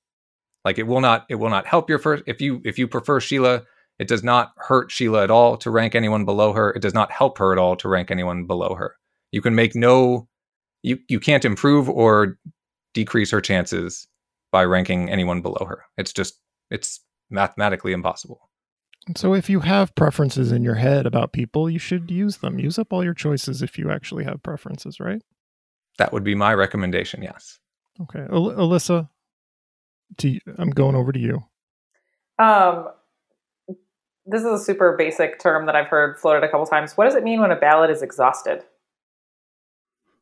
Like 0.65 0.77
it 0.77 0.83
will 0.83 1.01
not 1.01 1.25
it 1.29 1.35
will 1.35 1.49
not 1.49 1.65
help 1.65 1.89
your 1.89 1.99
first 1.99 2.23
if 2.27 2.41
you 2.41 2.61
if 2.65 2.77
you 2.77 2.87
prefer 2.87 3.19
Sheila, 3.19 3.63
it 3.97 4.07
does 4.07 4.23
not 4.23 4.51
hurt 4.57 4.91
Sheila 4.91 5.23
at 5.23 5.31
all 5.31 5.57
to 5.57 5.71
rank 5.71 5.95
anyone 5.95 6.25
below 6.25 6.53
her. 6.53 6.71
It 6.71 6.81
does 6.81 6.93
not 6.93 7.11
help 7.11 7.37
her 7.37 7.51
at 7.51 7.57
all 7.57 7.75
to 7.77 7.89
rank 7.89 8.11
anyone 8.11 8.45
below 8.45 8.75
her. 8.75 8.95
You 9.31 9.41
can 9.41 9.55
make 9.55 9.75
no 9.75 10.27
you 10.83 10.99
you 11.07 11.19
can't 11.19 11.45
improve 11.45 11.89
or 11.89 12.37
decrease 12.93 13.31
her 13.31 13.41
chances 13.41 14.07
by 14.51 14.65
ranking 14.65 15.09
anyone 15.09 15.41
below 15.41 15.65
her. 15.65 15.85
It's 15.97 16.13
just 16.13 16.39
it's 16.71 16.99
mathematically 17.29 17.93
impossible. 17.93 18.48
So 19.15 19.33
if 19.33 19.49
you 19.49 19.61
have 19.61 19.95
preferences 19.95 20.51
in 20.51 20.63
your 20.63 20.75
head 20.75 21.05
about 21.05 21.31
people, 21.33 21.69
you 21.69 21.79
should 21.79 22.11
use 22.11 22.37
them. 22.37 22.59
Use 22.59 22.77
up 22.77 22.93
all 22.93 23.03
your 23.03 23.13
choices 23.13 23.61
if 23.61 23.77
you 23.77 23.89
actually 23.89 24.23
have 24.23 24.43
preferences, 24.43 24.99
right? 24.99 25.21
That 25.97 26.13
would 26.13 26.23
be 26.23 26.35
my 26.35 26.53
recommendation, 26.53 27.21
yes. 27.21 27.59
Okay. 28.01 28.25
Al- 28.31 28.51
Alyssa, 28.51 29.09
to 30.17 30.29
y- 30.29 30.39
I'm 30.57 30.69
going 30.69 30.95
over 30.95 31.11
to 31.11 31.19
you. 31.19 31.43
Um, 32.37 32.89
this 34.25 34.41
is 34.41 34.47
a 34.47 34.63
super 34.63 34.95
basic 34.95 35.39
term 35.39 35.65
that 35.65 35.75
I've 35.75 35.87
heard 35.87 36.19
floated 36.19 36.43
a 36.43 36.49
couple 36.49 36.65
times. 36.67 36.95
What 36.95 37.05
does 37.05 37.15
it 37.15 37.23
mean 37.23 37.41
when 37.41 37.51
a 37.51 37.55
ballot 37.55 37.89
is 37.89 38.01
exhausted? 38.01 38.63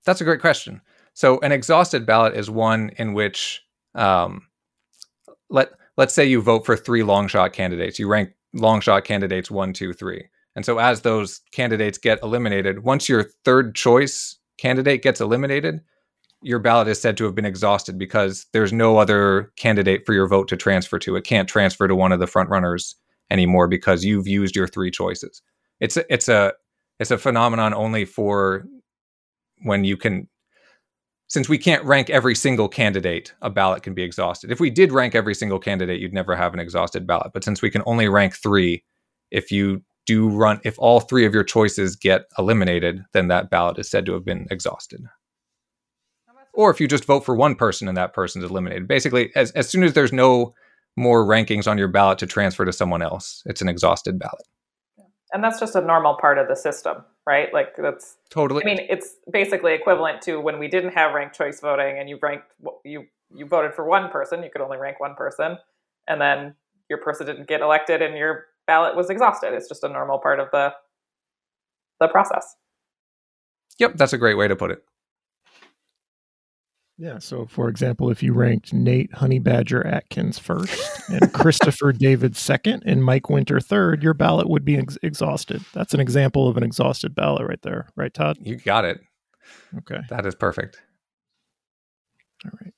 That's 0.05 0.21
a 0.21 0.23
great 0.23 0.41
question. 0.41 0.81
So 1.13 1.39
an 1.41 1.51
exhausted 1.51 2.05
ballot 2.05 2.35
is 2.35 2.49
one 2.49 2.91
in 2.97 3.13
which 3.13 3.63
um, 3.95 4.47
let 5.49 5.71
let's 5.97 6.13
say 6.13 6.25
you 6.25 6.41
vote 6.41 6.65
for 6.65 6.77
three 6.77 7.03
long 7.03 7.27
shot 7.27 7.53
candidates. 7.53 7.99
You 7.99 8.07
rank 8.07 8.31
long 8.53 8.81
shot 8.81 9.03
candidates 9.03 9.51
one, 9.51 9.73
two, 9.73 9.93
three. 9.93 10.27
And 10.55 10.65
so 10.65 10.79
as 10.79 11.01
those 11.01 11.41
candidates 11.51 11.97
get 11.97 12.19
eliminated, 12.23 12.83
once 12.83 13.07
your 13.07 13.25
third 13.45 13.75
choice 13.75 14.37
candidate 14.57 15.03
gets 15.03 15.21
eliminated, 15.21 15.81
your 16.41 16.59
ballot 16.59 16.87
is 16.87 16.99
said 16.99 17.17
to 17.17 17.25
have 17.25 17.35
been 17.35 17.45
exhausted 17.45 17.97
because 17.97 18.45
there's 18.53 18.73
no 18.73 18.97
other 18.97 19.51
candidate 19.57 20.05
for 20.05 20.13
your 20.13 20.27
vote 20.27 20.47
to 20.47 20.57
transfer 20.57 20.99
to. 20.99 21.15
It 21.15 21.23
can't 21.23 21.49
transfer 21.49 21.87
to 21.87 21.95
one 21.95 22.11
of 22.11 22.19
the 22.19 22.27
front 22.27 22.49
runners 22.49 22.95
anymore 23.29 23.67
because 23.67 24.05
you've 24.05 24.27
used 24.27 24.55
your 24.55 24.67
three 24.67 24.91
choices. 24.91 25.41
It's 25.79 25.97
a, 25.97 26.11
it's 26.11 26.27
a 26.27 26.53
it's 26.99 27.11
a 27.11 27.17
phenomenon 27.17 27.73
only 27.73 28.05
for 28.05 28.65
when 29.61 29.83
you 29.83 29.97
can 29.97 30.27
since 31.27 31.49
we 31.49 31.57
can't 31.57 31.83
rank 31.83 32.09
every 32.09 32.35
single 32.35 32.69
candidate, 32.69 33.33
a 33.41 33.49
ballot 33.49 33.83
can 33.83 33.93
be 33.93 34.03
exhausted. 34.03 34.51
If 34.51 34.59
we 34.59 34.69
did 34.69 34.93
rank 34.93 35.13
every 35.13 35.35
single 35.35 35.59
candidate, 35.59 35.99
you'd 35.99 36.13
never 36.13 36.35
have 36.35 36.53
an 36.53 36.59
exhausted 36.59 37.05
ballot. 37.05 37.31
But 37.33 37.43
since 37.43 37.61
we 37.61 37.69
can 37.69 37.83
only 37.85 38.07
rank 38.07 38.35
three, 38.35 38.83
if 39.29 39.51
you 39.51 39.83
do 40.05 40.29
run, 40.29 40.61
if 40.63 40.79
all 40.79 41.01
three 41.01 41.25
of 41.25 41.33
your 41.33 41.43
choices 41.43 41.97
get 41.97 42.25
eliminated, 42.37 43.03
then 43.11 43.27
that 43.27 43.49
ballot 43.49 43.77
is 43.77 43.89
said 43.89 44.05
to 44.05 44.13
have 44.13 44.23
been 44.23 44.47
exhausted. 44.49 45.01
Or 46.53 46.71
if 46.71 46.79
you 46.79 46.87
just 46.87 47.05
vote 47.05 47.25
for 47.25 47.35
one 47.35 47.55
person 47.55 47.87
and 47.87 47.97
that 47.97 48.13
person's 48.13 48.45
eliminated. 48.45 48.87
Basically, 48.87 49.29
as, 49.35 49.51
as 49.51 49.69
soon 49.69 49.83
as 49.83 49.93
there's 49.93 50.13
no 50.13 50.55
more 50.95 51.25
rankings 51.25 51.69
on 51.69 51.77
your 51.77 51.89
ballot 51.89 52.17
to 52.19 52.25
transfer 52.25 52.65
to 52.65 52.73
someone 52.73 53.01
else, 53.01 53.43
it's 53.45 53.61
an 53.61 53.69
exhausted 53.69 54.17
ballot. 54.17 54.45
And 55.33 55.43
that's 55.43 55.59
just 55.59 55.75
a 55.75 55.81
normal 55.81 56.15
part 56.15 56.37
of 56.37 56.47
the 56.47 56.55
system, 56.55 57.03
right? 57.25 57.53
Like 57.53 57.75
that's 57.75 58.17
Totally. 58.29 58.63
I 58.63 58.65
mean, 58.65 58.85
it's 58.89 59.15
basically 59.31 59.73
equivalent 59.73 60.21
to 60.23 60.39
when 60.39 60.57
we 60.57 60.67
didn't 60.67 60.93
have 60.93 61.13
ranked 61.13 61.35
choice 61.35 61.59
voting, 61.59 61.99
and 61.99 62.09
you 62.09 62.17
ranked 62.21 62.47
you 62.85 63.05
you 63.33 63.45
voted 63.45 63.73
for 63.73 63.85
one 63.85 64.09
person, 64.09 64.41
you 64.41 64.49
could 64.49 64.61
only 64.61 64.77
rank 64.77 64.99
one 64.99 65.15
person, 65.15 65.57
and 66.07 66.21
then 66.21 66.55
your 66.89 66.99
person 66.99 67.27
didn't 67.27 67.47
get 67.47 67.61
elected, 67.61 68.01
and 68.01 68.17
your 68.17 68.45
ballot 68.67 68.95
was 68.95 69.09
exhausted. 69.09 69.53
It's 69.53 69.67
just 69.67 69.83
a 69.83 69.89
normal 69.89 70.19
part 70.19 70.39
of 70.39 70.47
the 70.51 70.73
the 71.99 72.07
process. 72.07 72.55
yep, 73.79 73.97
that's 73.97 74.13
a 74.13 74.17
great 74.17 74.37
way 74.37 74.47
to 74.47 74.55
put 74.55 74.71
it. 74.71 74.83
Yeah. 76.99 77.19
So, 77.19 77.45
for 77.45 77.69
example, 77.69 78.09
if 78.09 78.23
you 78.23 78.33
ranked 78.33 78.73
Nate 78.73 79.13
Honey 79.13 79.37
Badger 79.39 79.85
Atkins 79.85 80.39
first 80.39 80.99
and 81.09 81.31
Christopher 81.31 81.91
David 81.97 82.35
second 82.35 82.81
and 82.87 83.03
Mike 83.03 83.29
Winter 83.29 83.59
third, 83.59 84.01
your 84.01 84.15
ballot 84.15 84.49
would 84.49 84.65
be 84.65 84.77
ex- 84.77 84.97
exhausted. 85.03 85.63
That's 85.73 85.93
an 85.93 85.99
example 85.99 86.47
of 86.47 86.57
an 86.57 86.63
exhausted 86.63 87.13
ballot 87.13 87.47
right 87.47 87.61
there. 87.61 87.89
Right, 87.95 88.11
Todd? 88.13 88.37
You 88.41 88.55
got 88.55 88.83
it. 88.83 88.99
Okay. 89.77 89.99
That 90.09 90.25
is 90.25 90.33
perfect. 90.33 90.81
All 92.45 92.51
right. 92.63 92.73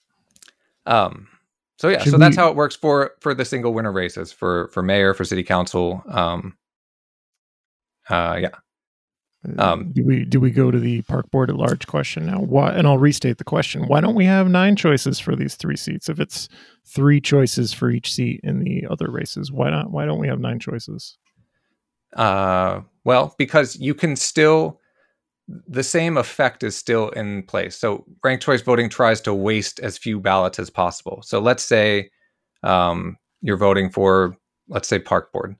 Um, 0.85 1.27
so 1.77 1.87
yeah, 1.87 2.01
Should 2.03 2.11
so 2.11 2.17
that's 2.17 2.35
we- 2.35 2.41
how 2.41 2.49
it 2.49 2.55
works 2.57 2.75
for 2.75 3.11
for 3.21 3.33
the 3.33 3.45
single 3.45 3.73
winner 3.73 3.91
races 3.93 4.33
for 4.33 4.67
for 4.73 4.81
mayor, 4.83 5.13
for 5.13 5.23
city 5.23 5.43
council. 5.43 6.03
Um, 6.09 6.57
uh, 8.09 8.37
yeah, 8.41 8.49
Um, 9.57 9.91
do 9.93 10.03
we 10.05 10.25
do 10.25 10.39
we 10.39 10.51
go 10.51 10.69
to 10.69 10.79
the 10.79 11.01
park 11.03 11.31
board 11.31 11.49
at 11.49 11.55
large 11.55 11.87
question 11.87 12.25
now? 12.25 12.39
Why? 12.39 12.71
And 12.71 12.85
I'll 12.85 12.97
restate 12.97 13.37
the 13.37 13.45
question. 13.45 13.87
Why 13.87 14.01
don't 14.01 14.15
we 14.15 14.25
have 14.25 14.49
nine 14.49 14.75
choices 14.75 15.17
for 15.17 15.33
these 15.33 15.55
three 15.55 15.77
seats? 15.77 16.09
If 16.09 16.19
it's 16.19 16.49
three 16.85 17.21
choices 17.21 17.71
for 17.71 17.89
each 17.89 18.13
seat 18.13 18.41
in 18.43 18.59
the 18.59 18.85
other 18.89 19.09
races, 19.09 19.49
why 19.49 19.69
not? 19.69 19.91
Why 19.91 20.05
don't 20.05 20.19
we 20.19 20.27
have 20.27 20.41
nine 20.41 20.59
choices? 20.59 21.17
Uh, 22.15 22.81
well, 23.05 23.33
because 23.37 23.77
you 23.77 23.93
can 23.93 24.17
still 24.17 24.81
the 25.47 25.83
same 25.83 26.17
effect 26.17 26.61
is 26.61 26.75
still 26.75 27.09
in 27.09 27.43
place. 27.43 27.77
So 27.77 28.05
ranked 28.23 28.43
choice 28.43 28.61
voting 28.61 28.89
tries 28.89 29.21
to 29.21 29.33
waste 29.33 29.79
as 29.79 29.97
few 29.97 30.19
ballots 30.19 30.59
as 30.59 30.69
possible. 30.69 31.21
So 31.23 31.39
let's 31.39 31.63
say 31.63 32.09
um, 32.63 33.15
you're 33.41 33.57
voting 33.57 33.89
for 33.89 34.35
let's 34.67 34.89
say 34.89 34.99
park 34.99 35.31
board, 35.31 35.55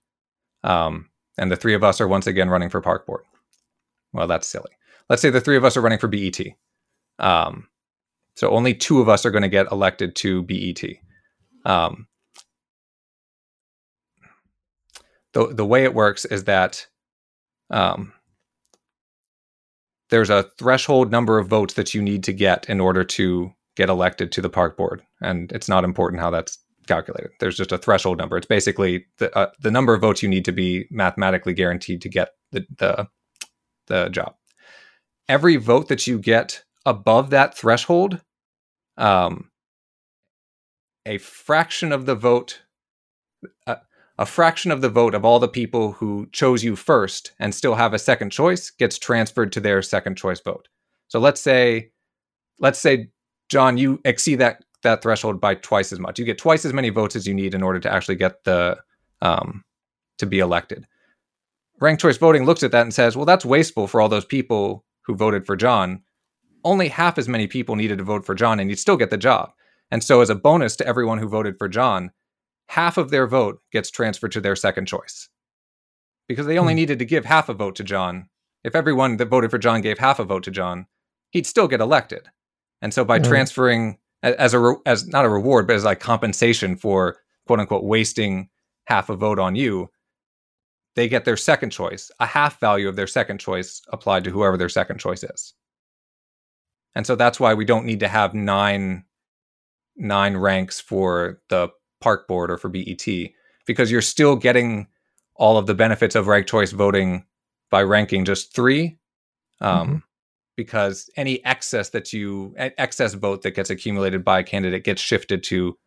um, 0.65 1.09
and 1.37 1.49
the 1.49 1.55
three 1.55 1.73
of 1.73 1.83
us 1.83 2.01
are 2.01 2.09
once 2.09 2.27
again 2.27 2.49
running 2.49 2.69
for 2.69 2.81
park 2.81 3.07
board. 3.07 3.23
Well, 4.13 4.27
that's 4.27 4.47
silly. 4.47 4.71
Let's 5.09 5.21
say 5.21 5.29
the 5.29 5.41
three 5.41 5.57
of 5.57 5.65
us 5.65 5.77
are 5.77 5.81
running 5.81 5.99
for 5.99 6.07
BET. 6.07 6.39
Um, 7.19 7.67
so 8.35 8.49
only 8.51 8.73
two 8.73 9.01
of 9.01 9.09
us 9.09 9.25
are 9.25 9.31
going 9.31 9.43
to 9.43 9.49
get 9.49 9.71
elected 9.71 10.15
to 10.17 10.43
BET. 10.43 10.83
Um, 11.65 12.07
the 15.33 15.47
the 15.53 15.65
way 15.65 15.83
it 15.83 15.93
works 15.93 16.25
is 16.25 16.45
that 16.45 16.87
um, 17.69 18.13
there's 20.09 20.29
a 20.29 20.49
threshold 20.57 21.11
number 21.11 21.37
of 21.37 21.47
votes 21.47 21.75
that 21.75 21.93
you 21.93 22.01
need 22.01 22.23
to 22.23 22.33
get 22.33 22.67
in 22.69 22.79
order 22.79 23.03
to 23.03 23.51
get 23.75 23.89
elected 23.89 24.31
to 24.33 24.41
the 24.41 24.49
park 24.49 24.77
board, 24.77 25.03
and 25.21 25.51
it's 25.51 25.69
not 25.69 25.83
important 25.83 26.21
how 26.21 26.29
that's 26.29 26.57
calculated. 26.87 27.31
There's 27.39 27.57
just 27.57 27.71
a 27.71 27.77
threshold 27.77 28.17
number. 28.17 28.37
It's 28.37 28.47
basically 28.47 29.05
the 29.17 29.35
uh, 29.37 29.51
the 29.61 29.71
number 29.71 29.93
of 29.93 30.01
votes 30.01 30.23
you 30.23 30.29
need 30.29 30.45
to 30.45 30.51
be 30.51 30.85
mathematically 30.89 31.53
guaranteed 31.53 32.01
to 32.01 32.09
get 32.09 32.29
the 32.51 32.65
the 32.77 33.07
the 33.89 34.09
job. 34.09 34.35
Every 35.27 35.57
vote 35.57 35.89
that 35.89 36.07
you 36.07 36.17
get 36.17 36.63
above 36.85 37.29
that 37.29 37.55
threshold, 37.55 38.21
um, 38.97 39.51
a 41.05 41.17
fraction 41.17 41.91
of 41.91 42.05
the 42.05 42.15
vote, 42.15 42.61
a, 43.67 43.77
a 44.17 44.25
fraction 44.25 44.71
of 44.71 44.81
the 44.81 44.89
vote 44.89 45.13
of 45.13 45.25
all 45.25 45.39
the 45.39 45.47
people 45.47 45.93
who 45.93 46.27
chose 46.31 46.63
you 46.63 46.75
first 46.75 47.33
and 47.39 47.53
still 47.53 47.75
have 47.75 47.93
a 47.93 47.99
second 47.99 48.31
choice 48.31 48.69
gets 48.69 48.97
transferred 48.97 49.51
to 49.51 49.59
their 49.59 49.81
second 49.81 50.15
choice 50.15 50.39
vote. 50.39 50.67
So 51.07 51.19
let's 51.19 51.41
say, 51.41 51.91
let's 52.59 52.79
say, 52.79 53.09
John, 53.49 53.77
you 53.77 53.99
exceed 54.05 54.35
that 54.35 54.63
that 54.83 55.01
threshold 55.01 55.41
by 55.41 55.55
twice 55.55 55.91
as 55.91 55.99
much. 55.99 56.17
You 56.17 56.25
get 56.25 56.37
twice 56.37 56.63
as 56.63 56.71
many 56.71 56.89
votes 56.89 57.15
as 57.15 57.27
you 57.27 57.33
need 57.33 57.53
in 57.53 57.63
order 57.63 57.79
to 57.79 57.93
actually 57.93 58.15
get 58.15 58.43
the 58.45 58.77
um, 59.21 59.63
to 60.19 60.25
be 60.25 60.39
elected 60.39 60.87
ranked 61.81 62.01
choice 62.01 62.17
voting 62.17 62.45
looks 62.45 62.63
at 62.63 62.71
that 62.71 62.81
and 62.83 62.93
says, 62.93 63.15
well, 63.15 63.25
that's 63.25 63.45
wasteful 63.45 63.87
for 63.87 64.01
all 64.01 64.09
those 64.09 64.25
people 64.25 64.85
who 65.05 65.15
voted 65.15 65.45
for 65.45 65.55
John. 65.55 66.03
Only 66.63 66.89
half 66.89 67.17
as 67.17 67.29
many 67.29 67.47
people 67.47 67.75
needed 67.75 67.97
to 67.99 68.03
vote 68.03 68.25
for 68.25 68.35
John, 68.35 68.59
and 68.59 68.69
you'd 68.69 68.79
still 68.79 68.97
get 68.97 69.09
the 69.09 69.17
job. 69.17 69.51
And 69.91 70.03
so, 70.03 70.21
as 70.21 70.29
a 70.29 70.35
bonus 70.35 70.75
to 70.77 70.87
everyone 70.87 71.17
who 71.17 71.27
voted 71.27 71.57
for 71.57 71.67
John, 71.67 72.11
half 72.67 72.97
of 72.97 73.09
their 73.09 73.25
vote 73.27 73.61
gets 73.71 73.89
transferred 73.89 74.31
to 74.33 74.41
their 74.41 74.55
second 74.55 74.85
choice 74.87 75.29
because 76.27 76.45
they 76.45 76.59
only 76.59 76.73
Hmm. 76.73 76.77
needed 76.77 76.99
to 76.99 77.05
give 77.05 77.25
half 77.25 77.49
a 77.49 77.53
vote 77.53 77.75
to 77.77 77.83
John. 77.83 78.29
If 78.63 78.75
everyone 78.75 79.17
that 79.17 79.29
voted 79.29 79.49
for 79.51 79.57
John 79.57 79.81
gave 79.81 79.97
half 79.97 80.19
a 80.19 80.23
vote 80.25 80.43
to 80.43 80.51
John, 80.51 80.85
he'd 81.31 81.47
still 81.47 81.67
get 81.67 81.79
elected. 81.81 82.27
And 82.81 82.93
so, 82.93 83.03
by 83.05 83.15
Right. 83.15 83.23
transferring 83.25 83.97
as 84.21 84.53
a 84.53 84.59
re- 84.59 84.75
as 84.85 85.07
not 85.07 85.25
a 85.25 85.29
reward, 85.29 85.65
but 85.65 85.77
as 85.77 85.85
like 85.85 86.01
compensation 86.01 86.75
for 86.75 87.17
quote 87.47 87.59
unquote 87.59 87.85
wasting 87.85 88.49
half 88.87 89.09
a 89.09 89.15
vote 89.15 89.39
on 89.39 89.55
you, 89.55 89.89
they 90.99 91.07
get 91.07 91.23
their 91.23 91.37
second 91.37 91.69
choice, 91.69 92.11
a 92.19 92.25
half 92.25 92.59
value 92.59 92.89
of 92.89 92.97
their 92.97 93.07
second 93.07 93.39
choice 93.39 93.81
applied 93.87 94.25
to 94.25 94.29
whoever 94.31 94.57
their 94.57 94.67
second 94.67 94.99
choice 94.99 95.23
is. 95.23 95.53
And 96.93 97.07
so 97.07 97.15
that's 97.15 97.39
why 97.39 97.53
we 97.53 97.63
don't 97.63 97.85
need 97.85 98.01
to 98.01 98.07
have 98.09 98.33
nine 98.33 99.05
nine 99.95 100.35
ranks 100.37 100.79
for 100.79 101.41
the 101.49 101.69
park 102.01 102.27
board 102.27 102.49
or 102.51 102.57
for 102.57 102.69
BET 102.69 103.05
because 103.65 103.91
you're 103.91 104.01
still 104.01 104.35
getting 104.35 104.87
all 105.35 105.57
of 105.57 105.67
the 105.67 105.73
benefits 105.75 106.15
of 106.15 106.27
ranked 106.27 106.49
choice 106.49 106.71
voting 106.71 107.25
by 107.69 107.83
ranking 107.83 108.23
just 108.25 108.53
3 108.53 108.97
um, 109.61 109.87
Mhm. 109.89 110.03
because 110.55 111.09
any 111.17 111.43
excess 111.45 111.89
that 111.89 112.11
you 112.13 112.53
excess 112.57 113.13
vote 113.13 113.41
that 113.43 113.51
gets 113.51 113.69
accumulated 113.69 114.23
by 114.23 114.39
a 114.39 114.43
candidate 114.43 114.83
gets 114.83 115.01
shifted 115.01 115.43
to 115.43 115.77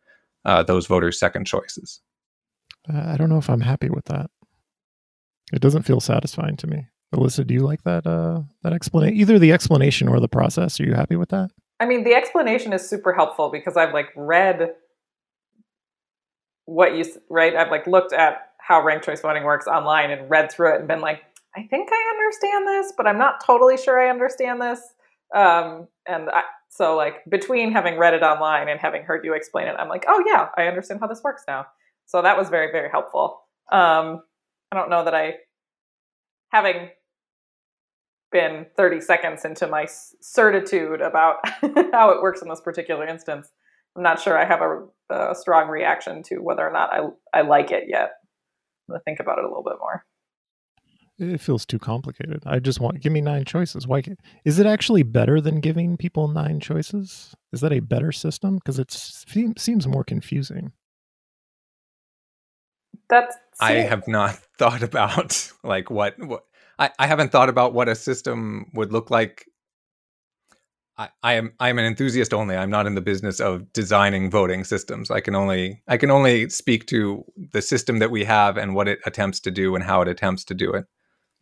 uh, 0.45 0.61
those 0.63 0.87
voters' 0.87 1.19
second 1.19 1.45
choices. 1.45 2.01
Uh, 2.91 3.01
I 3.13 3.17
don't 3.17 3.29
know 3.29 3.37
if 3.37 3.49
I'm 3.49 3.61
happy 3.61 3.89
with 3.89 4.05
that. 4.05 4.29
It 5.51 5.61
doesn't 5.61 5.83
feel 5.83 5.99
satisfying 5.99 6.57
to 6.57 6.67
me. 6.67 6.87
Alyssa, 7.13 7.45
do 7.45 7.53
you 7.53 7.61
like 7.61 7.83
that 7.83 8.07
uh, 8.07 8.41
that 8.63 8.73
explanation? 8.73 9.17
Either 9.17 9.37
the 9.37 9.51
explanation 9.51 10.07
or 10.07 10.19
the 10.19 10.27
process. 10.27 10.79
Are 10.79 10.83
you 10.83 10.93
happy 10.93 11.15
with 11.15 11.29
that? 11.29 11.51
I 11.79 11.85
mean, 11.85 12.03
the 12.03 12.13
explanation 12.13 12.73
is 12.73 12.87
super 12.87 13.13
helpful 13.13 13.49
because 13.49 13.77
I've 13.77 13.93
like 13.93 14.07
read 14.15 14.73
what 16.65 16.95
you 16.95 17.05
right. 17.29 17.55
I've 17.55 17.71
like 17.71 17.85
looked 17.87 18.13
at 18.13 18.51
how 18.59 18.83
ranked 18.83 19.05
choice 19.05 19.21
voting 19.21 19.43
works 19.43 19.67
online 19.67 20.09
and 20.09 20.29
read 20.29 20.51
through 20.51 20.75
it 20.75 20.79
and 20.79 20.87
been 20.87 21.01
like, 21.01 21.21
I 21.55 21.63
think 21.63 21.89
I 21.91 22.13
understand 22.15 22.67
this, 22.67 22.93
but 22.95 23.05
I'm 23.05 23.17
not 23.17 23.43
totally 23.45 23.77
sure 23.77 24.01
I 24.01 24.09
understand 24.09 24.61
this. 24.61 24.79
Um, 25.35 25.87
and 26.07 26.29
I, 26.29 26.43
so, 26.69 26.95
like, 26.95 27.23
between 27.29 27.71
having 27.71 27.97
read 27.99 28.13
it 28.15 28.23
online 28.23 28.67
and 28.69 28.79
having 28.79 29.03
heard 29.03 29.23
you 29.23 29.33
explain 29.33 29.67
it, 29.67 29.75
I'm 29.77 29.89
like, 29.89 30.05
oh, 30.07 30.23
yeah, 30.25 30.47
I 30.57 30.63
understand 30.63 31.01
how 31.01 31.07
this 31.07 31.21
works 31.23 31.43
now. 31.47 31.67
So 32.07 32.21
that 32.21 32.37
was 32.37 32.49
very, 32.49 32.71
very 32.71 32.89
helpful. 32.89 33.41
Um, 33.71 34.23
I 34.73 34.75
don't 34.75 34.89
know 34.89 35.05
that 35.05 35.13
I, 35.13 35.33
having 36.51 36.89
been 38.31 38.65
30 38.75 39.01
seconds 39.01 39.45
into 39.45 39.67
my 39.67 39.85
certitude 40.19 40.99
about 40.99 41.47
how 41.93 42.09
it 42.09 42.23
works 42.23 42.41
in 42.41 42.49
this 42.49 42.59
particular 42.59 43.05
instance, 43.07 43.51
I'm 43.95 44.01
not 44.01 44.19
sure 44.19 44.35
I 44.35 44.45
have 44.45 44.61
a, 44.61 44.87
a 45.13 45.35
strong 45.35 45.69
reaction 45.69 46.23
to 46.23 46.37
whether 46.37 46.67
or 46.67 46.71
not 46.71 46.91
I, 46.91 47.01
I 47.37 47.41
like 47.43 47.69
it 47.69 47.83
yet. 47.87 48.13
I'm 48.89 48.99
think 49.05 49.19
about 49.19 49.37
it 49.37 49.45
a 49.45 49.47
little 49.47 49.61
bit 49.61 49.77
more. 49.79 50.05
It 51.19 51.39
feels 51.39 51.67
too 51.67 51.77
complicated. 51.77 52.41
I 52.47 52.57
just 52.57 52.79
want 52.79 52.99
give 52.99 53.13
me 53.13 53.21
nine 53.21 53.45
choices. 53.45 53.85
Why 53.85 54.01
is 54.43 54.57
it 54.57 54.65
actually 54.65 55.03
better 55.03 55.39
than 55.39 55.59
giving 55.59 55.97
people 55.97 56.27
nine 56.27 56.59
choices? 56.59 57.35
Is 57.51 57.61
that 57.61 57.71
a 57.71 57.79
better 57.79 58.11
system? 58.11 58.55
Because 58.55 58.79
it 58.79 58.89
seems 58.91 59.85
more 59.85 60.03
confusing. 60.03 60.71
That's 63.13 63.37
I 63.59 63.73
have 63.73 64.07
not 64.07 64.35
thought 64.57 64.83
about 64.83 65.51
like 65.63 65.89
what 65.89 66.15
what 66.19 66.43
I, 66.79 66.89
I 66.97 67.07
haven't 67.07 67.31
thought 67.31 67.49
about 67.49 67.73
what 67.73 67.87
a 67.87 67.95
system 67.95 68.71
would 68.73 68.91
look 68.91 69.11
like. 69.11 69.45
I, 70.97 71.09
I 71.21 71.33
am 71.33 71.53
I 71.59 71.69
am 71.69 71.79
an 71.79 71.85
enthusiast 71.85 72.33
only. 72.33 72.55
I'm 72.55 72.69
not 72.69 72.87
in 72.87 72.95
the 72.95 73.01
business 73.01 73.39
of 73.39 73.71
designing 73.73 74.31
voting 74.31 74.63
systems. 74.63 75.11
I 75.11 75.21
can 75.21 75.35
only 75.35 75.81
I 75.87 75.97
can 75.97 76.11
only 76.11 76.49
speak 76.49 76.87
to 76.87 77.23
the 77.51 77.61
system 77.61 77.99
that 77.99 78.11
we 78.11 78.23
have 78.23 78.57
and 78.57 78.75
what 78.75 78.87
it 78.87 78.99
attempts 79.05 79.39
to 79.41 79.51
do 79.51 79.75
and 79.75 79.83
how 79.83 80.01
it 80.01 80.07
attempts 80.07 80.43
to 80.45 80.53
do 80.53 80.71
it 80.71 80.85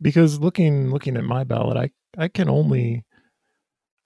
because 0.02 0.40
looking 0.40 0.90
looking 0.90 1.16
at 1.16 1.24
my 1.24 1.44
ballot, 1.44 1.76
I 1.76 2.22
I 2.22 2.28
can 2.28 2.50
only 2.50 3.04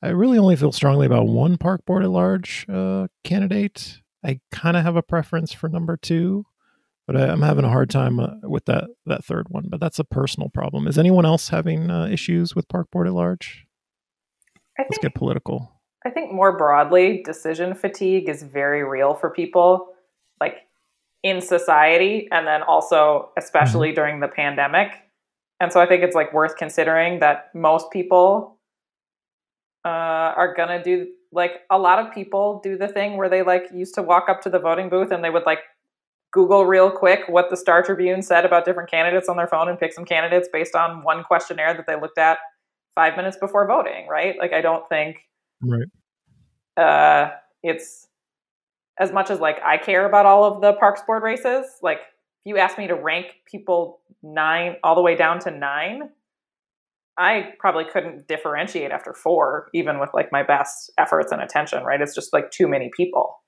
I 0.03 0.09
really 0.09 0.39
only 0.39 0.57
feel 0.57 0.73
strongly 0.73 1.07
about 1.07 1.27
one 1.27 1.57
park 1.57 1.85
board 1.87 2.05
at 2.05 2.11
large 2.11 2.67
uh, 2.69 3.09
candidate. 3.25 4.01
I 4.23 4.41
kind 4.53 4.77
of 4.77 4.85
have 4.85 4.97
a 4.97 5.03
preference 5.03 5.53
for 5.53 5.69
number 5.69 5.97
two, 5.97 6.45
but 7.07 7.17
I, 7.17 7.27
am 7.27 7.43
having 7.43 7.65
a 7.65 7.71
hard 7.71 7.91
time 7.91 8.19
uh, 8.21 8.35
with 8.43 8.65
that 8.67 8.89
that 9.07 9.25
third 9.25 9.47
one. 9.49 9.67
But 9.69 9.81
that's 9.81 9.99
a 9.99 10.05
personal 10.05 10.49
problem. 10.49 10.87
Is 10.87 10.99
anyone 10.99 11.27
else 11.27 11.49
having 11.49 11.91
uh, 11.91 12.07
issues 12.07 12.55
with 12.55 12.69
park 12.69 12.91
board 12.91 13.07
at 13.07 13.15
large? 13.15 13.67
Think, 14.77 14.91
Let's 14.91 14.99
get 14.99 15.15
political. 15.15 15.73
I 16.05 16.11
think 16.11 16.33
more 16.33 16.57
broadly, 16.57 17.23
decision 17.25 17.75
fatigue 17.75 18.29
is 18.29 18.43
very 18.43 18.85
real 18.85 19.15
for 19.15 19.31
people, 19.31 19.89
like 20.41 20.59
in 21.23 21.41
society, 21.41 22.29
and 22.31 22.47
then 22.47 22.63
also 22.63 23.31
especially 23.37 23.89
mm-hmm. 23.89 23.95
during 23.95 24.21
the 24.21 24.29
pandemic 24.29 25.07
and 25.61 25.73
so 25.73 25.81
I 25.81 25.87
think 25.87 26.03
it's 26.03 26.15
like 26.15 26.33
worth 26.33 26.57
considering 26.57 27.21
that 27.21 27.51
most 27.55 27.91
people 27.91 28.59
uh, 29.85 29.89
are 29.89 30.55
gonna 30.55 30.83
do 30.83 31.09
like 31.33 31.63
a 31.71 31.79
lot 31.79 31.99
of 31.99 32.13
people 32.13 32.61
do 32.63 32.77
the 32.77 32.89
thing 32.89 33.17
where 33.17 33.29
they 33.29 33.43
like 33.43 33.67
used 33.73 33.95
to 33.95 34.03
walk 34.03 34.29
up 34.29 34.43
to 34.43 34.51
the 34.51 34.59
voting 34.59 34.89
booth 34.89 35.11
and 35.11 35.25
they 35.25 35.31
would 35.31 35.45
like 35.47 35.61
Google 36.37 36.67
real 36.67 36.91
quick 36.91 37.23
what 37.29 37.49
the 37.49 37.57
Star 37.57 37.83
Tribune 37.83 38.21
said 38.21 38.45
about 38.45 38.67
different 38.67 38.91
candidates 38.91 39.27
on 39.29 39.39
their 39.39 39.49
phone 39.49 39.71
and 39.71 39.79
pick 39.79 39.95
some 39.95 40.05
candidates 40.05 40.49
based 40.53 40.77
on 40.77 41.03
one 41.03 41.25
questionnaire 41.25 41.73
that 41.75 41.87
they 41.87 41.99
looked 41.99 42.19
at 42.19 42.37
five 42.95 43.17
minutes 43.17 43.39
before 43.39 43.67
voting, 43.67 44.07
right? 44.07 44.37
Like 44.39 44.53
I 44.53 44.61
don't 44.61 44.87
think 44.91 45.17
right. 45.63 45.89
uh, 46.77 47.31
it's 47.63 48.07
as 48.99 49.13
much 49.13 49.31
as 49.31 49.41
like 49.41 49.61
I 49.65 49.79
care 49.79 50.07
about 50.07 50.27
all 50.27 50.45
of 50.45 50.61
the 50.61 50.75
Parks 50.75 51.01
Board 51.07 51.23
races, 51.23 51.65
like 51.83 51.99
if 51.99 52.51
you 52.51 52.59
ask 52.59 52.77
me 52.77 52.87
to 52.87 52.95
rank 52.95 53.27
people 53.51 54.01
nine 54.23 54.77
all 54.85 54.95
the 54.95 55.03
way 55.03 55.17
down 55.17 55.39
to 55.41 55.51
nine, 55.51 56.11
I 57.19 57.55
probably 57.59 57.85
couldn't 57.85 58.29
differentiate 58.29 58.91
after 58.91 59.15
four, 59.15 59.69
even 59.73 59.99
with 59.99 60.11
like 60.13 60.33
my 60.33 60.43
best 60.43 60.93
efforts 60.99 61.33
and 61.33 61.41
attention, 61.41 61.83
right? 61.83 62.01
It's 62.01 62.15
just 62.15 62.33
like 62.35 62.51
too 62.51 62.69
many 62.69 62.91
people. 62.95 63.43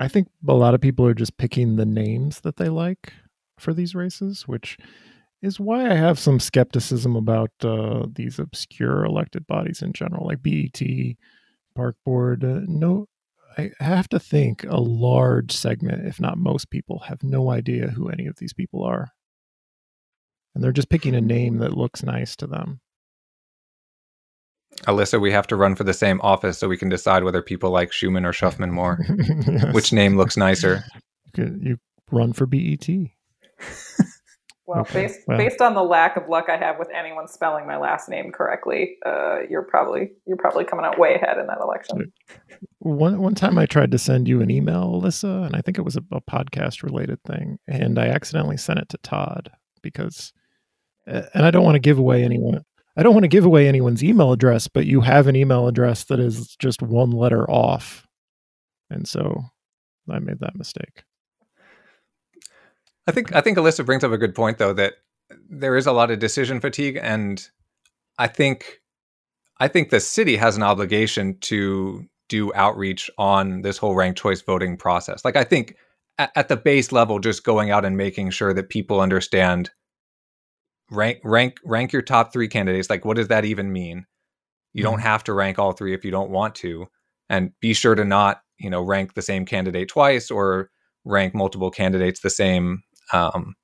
I 0.00 0.08
think 0.08 0.28
a 0.48 0.54
lot 0.54 0.74
of 0.74 0.80
people 0.80 1.06
are 1.06 1.14
just 1.14 1.36
picking 1.36 1.76
the 1.76 1.86
names 1.86 2.40
that 2.40 2.56
they 2.56 2.68
like 2.68 3.12
for 3.58 3.74
these 3.74 3.94
races, 3.94 4.48
which 4.48 4.78
is 5.42 5.60
why 5.60 5.90
I 5.90 5.94
have 5.94 6.18
some 6.18 6.40
skepticism 6.40 7.16
about 7.16 7.50
uh, 7.62 8.06
these 8.12 8.38
obscure 8.38 9.04
elected 9.04 9.46
bodies 9.46 9.82
in 9.82 9.92
general, 9.92 10.26
like 10.26 10.42
BET, 10.42 10.80
Park 11.74 11.96
Board. 12.04 12.44
Uh, 12.44 12.60
no, 12.66 13.06
I 13.58 13.70
have 13.80 14.08
to 14.10 14.20
think 14.20 14.64
a 14.64 14.80
large 14.80 15.52
segment, 15.52 16.06
if 16.06 16.20
not 16.20 16.38
most 16.38 16.70
people, 16.70 17.00
have 17.00 17.22
no 17.22 17.50
idea 17.50 17.88
who 17.88 18.08
any 18.08 18.26
of 18.26 18.36
these 18.36 18.52
people 18.52 18.84
are. 18.84 19.08
And 20.54 20.62
they're 20.62 20.72
just 20.72 20.90
picking 20.90 21.14
a 21.14 21.20
name 21.20 21.58
that 21.58 21.76
looks 21.76 22.02
nice 22.02 22.36
to 22.36 22.46
them. 22.46 22.80
Alyssa, 24.86 25.20
we 25.20 25.30
have 25.30 25.46
to 25.48 25.56
run 25.56 25.74
for 25.76 25.84
the 25.84 25.94
same 25.94 26.20
office 26.22 26.58
so 26.58 26.68
we 26.68 26.76
can 26.76 26.88
decide 26.88 27.24
whether 27.24 27.42
people 27.42 27.70
like 27.70 27.92
Schumann 27.92 28.24
or 28.24 28.32
Schuffman 28.32 28.70
more. 28.72 28.98
yes. 29.46 29.72
Which 29.74 29.92
name 29.92 30.16
looks 30.16 30.36
nicer? 30.36 30.84
You 31.36 31.78
run 32.10 32.32
for 32.32 32.46
BET. 32.46 32.88
Well, 34.64 34.82
okay. 34.82 35.06
based 35.06 35.20
well. 35.26 35.38
based 35.38 35.60
on 35.60 35.74
the 35.74 35.82
lack 35.82 36.16
of 36.16 36.28
luck 36.28 36.46
I 36.48 36.56
have 36.56 36.78
with 36.78 36.88
anyone 36.94 37.26
spelling 37.26 37.66
my 37.66 37.76
last 37.76 38.08
name 38.08 38.30
correctly, 38.30 38.96
uh, 39.04 39.40
you're 39.50 39.64
probably 39.64 40.12
you're 40.24 40.36
probably 40.36 40.64
coming 40.64 40.84
out 40.84 40.98
way 40.98 41.16
ahead 41.16 41.36
in 41.38 41.46
that 41.48 41.58
election. 41.60 42.12
One 42.78 43.20
one 43.20 43.34
time 43.34 43.58
I 43.58 43.66
tried 43.66 43.90
to 43.90 43.98
send 43.98 44.28
you 44.28 44.40
an 44.40 44.50
email, 44.50 45.00
Alyssa, 45.00 45.44
and 45.44 45.56
I 45.56 45.62
think 45.62 45.78
it 45.78 45.82
was 45.82 45.96
a, 45.96 46.02
a 46.12 46.20
podcast 46.20 46.84
related 46.84 47.18
thing, 47.24 47.58
and 47.66 47.98
I 47.98 48.06
accidentally 48.06 48.56
sent 48.56 48.78
it 48.78 48.88
to 48.90 48.98
Todd 48.98 49.50
because, 49.82 50.32
and 51.06 51.44
I 51.44 51.50
don't 51.50 51.64
want 51.64 51.74
to 51.74 51.80
give 51.80 51.98
away 51.98 52.22
anyone. 52.22 52.64
I 52.96 53.02
don't 53.02 53.14
want 53.14 53.24
to 53.24 53.28
give 53.28 53.44
away 53.44 53.68
anyone's 53.68 54.04
email 54.04 54.32
address, 54.32 54.68
but 54.68 54.86
you 54.86 55.00
have 55.00 55.26
an 55.26 55.36
email 55.36 55.66
address 55.66 56.04
that 56.04 56.20
is 56.20 56.56
just 56.58 56.82
one 56.82 57.10
letter 57.10 57.50
off, 57.50 58.06
and 58.90 59.08
so 59.08 59.44
I 60.10 60.18
made 60.18 60.40
that 60.40 60.56
mistake. 60.56 61.04
I 63.06 63.12
think 63.12 63.34
I 63.34 63.40
think 63.40 63.58
Alyssa 63.58 63.84
brings 63.84 64.04
up 64.04 64.12
a 64.12 64.18
good 64.18 64.34
point 64.34 64.58
though 64.58 64.72
that 64.74 64.94
there 65.48 65.76
is 65.76 65.86
a 65.86 65.92
lot 65.92 66.10
of 66.10 66.18
decision 66.18 66.60
fatigue 66.60 66.98
and 67.00 67.48
I 68.18 68.28
think 68.28 68.80
I 69.58 69.68
think 69.68 69.90
the 69.90 70.00
city 70.00 70.36
has 70.36 70.56
an 70.56 70.62
obligation 70.62 71.38
to 71.42 72.04
do 72.28 72.52
outreach 72.54 73.10
on 73.18 73.62
this 73.62 73.78
whole 73.78 73.94
ranked 73.94 74.20
choice 74.20 74.40
voting 74.42 74.76
process. 74.76 75.24
Like 75.24 75.36
I 75.36 75.44
think 75.44 75.76
at, 76.18 76.30
at 76.34 76.48
the 76.48 76.56
base 76.56 76.92
level 76.92 77.18
just 77.18 77.44
going 77.44 77.70
out 77.70 77.84
and 77.84 77.96
making 77.96 78.30
sure 78.30 78.54
that 78.54 78.68
people 78.68 79.00
understand 79.00 79.70
rank 80.92 81.20
rank 81.24 81.56
rank 81.64 81.92
your 81.92 82.02
top 82.02 82.32
3 82.32 82.48
candidates 82.48 82.90
like 82.90 83.04
what 83.04 83.16
does 83.16 83.28
that 83.28 83.44
even 83.44 83.72
mean? 83.72 84.06
You 84.72 84.84
mm-hmm. 84.84 84.92
don't 84.92 85.00
have 85.00 85.24
to 85.24 85.32
rank 85.32 85.58
all 85.58 85.72
3 85.72 85.94
if 85.94 86.04
you 86.04 86.10
don't 86.10 86.30
want 86.30 86.54
to 86.56 86.86
and 87.28 87.52
be 87.60 87.72
sure 87.72 87.94
to 87.94 88.04
not, 88.04 88.42
you 88.58 88.70
know, 88.70 88.82
rank 88.82 89.14
the 89.14 89.22
same 89.22 89.46
candidate 89.46 89.88
twice 89.88 90.30
or 90.30 90.70
rank 91.04 91.34
multiple 91.34 91.70
candidates 91.70 92.20
the 92.20 92.30
same 92.30 92.82
um, 93.12 93.54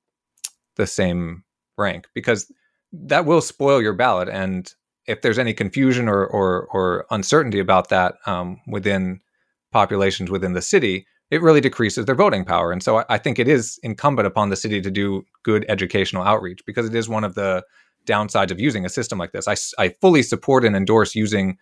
the 0.75 0.87
same 0.87 1.43
rank 1.77 2.07
because 2.13 2.51
that 2.91 3.25
will 3.25 3.41
spoil 3.41 3.81
your 3.81 3.93
ballot. 3.93 4.29
And 4.29 4.71
if 5.07 5.21
there's 5.21 5.39
any 5.39 5.53
confusion 5.53 6.07
or 6.07 6.25
or, 6.25 6.67
or 6.71 7.05
uncertainty 7.11 7.59
about 7.59 7.89
that 7.89 8.15
um, 8.25 8.59
within 8.67 9.21
populations 9.71 10.31
within 10.31 10.53
the 10.53 10.61
city, 10.61 11.05
it 11.31 11.41
really 11.41 11.61
decreases 11.61 12.05
their 12.05 12.15
voting 12.15 12.43
power. 12.43 12.71
And 12.71 12.81
so 12.81 12.99
I, 12.99 13.05
I, 13.09 13.17
think 13.17 13.37
it 13.37 13.47
is 13.47 13.79
incumbent 13.83 14.25
upon 14.25 14.49
the 14.49 14.55
city 14.55 14.81
to 14.81 14.89
do 14.89 15.23
good 15.43 15.65
educational 15.69 16.23
outreach 16.23 16.61
because 16.65 16.87
it 16.87 16.95
is 16.95 17.07
one 17.07 17.23
of 17.23 17.35
the 17.35 17.63
downsides 18.05 18.51
of 18.51 18.59
using 18.59 18.85
a 18.85 18.89
system 18.89 19.19
like 19.19 19.31
this. 19.31 19.47
I, 19.47 19.55
I 19.81 19.89
fully 20.01 20.23
support 20.23 20.65
and 20.65 20.75
endorse 20.75 21.15
using 21.15 21.57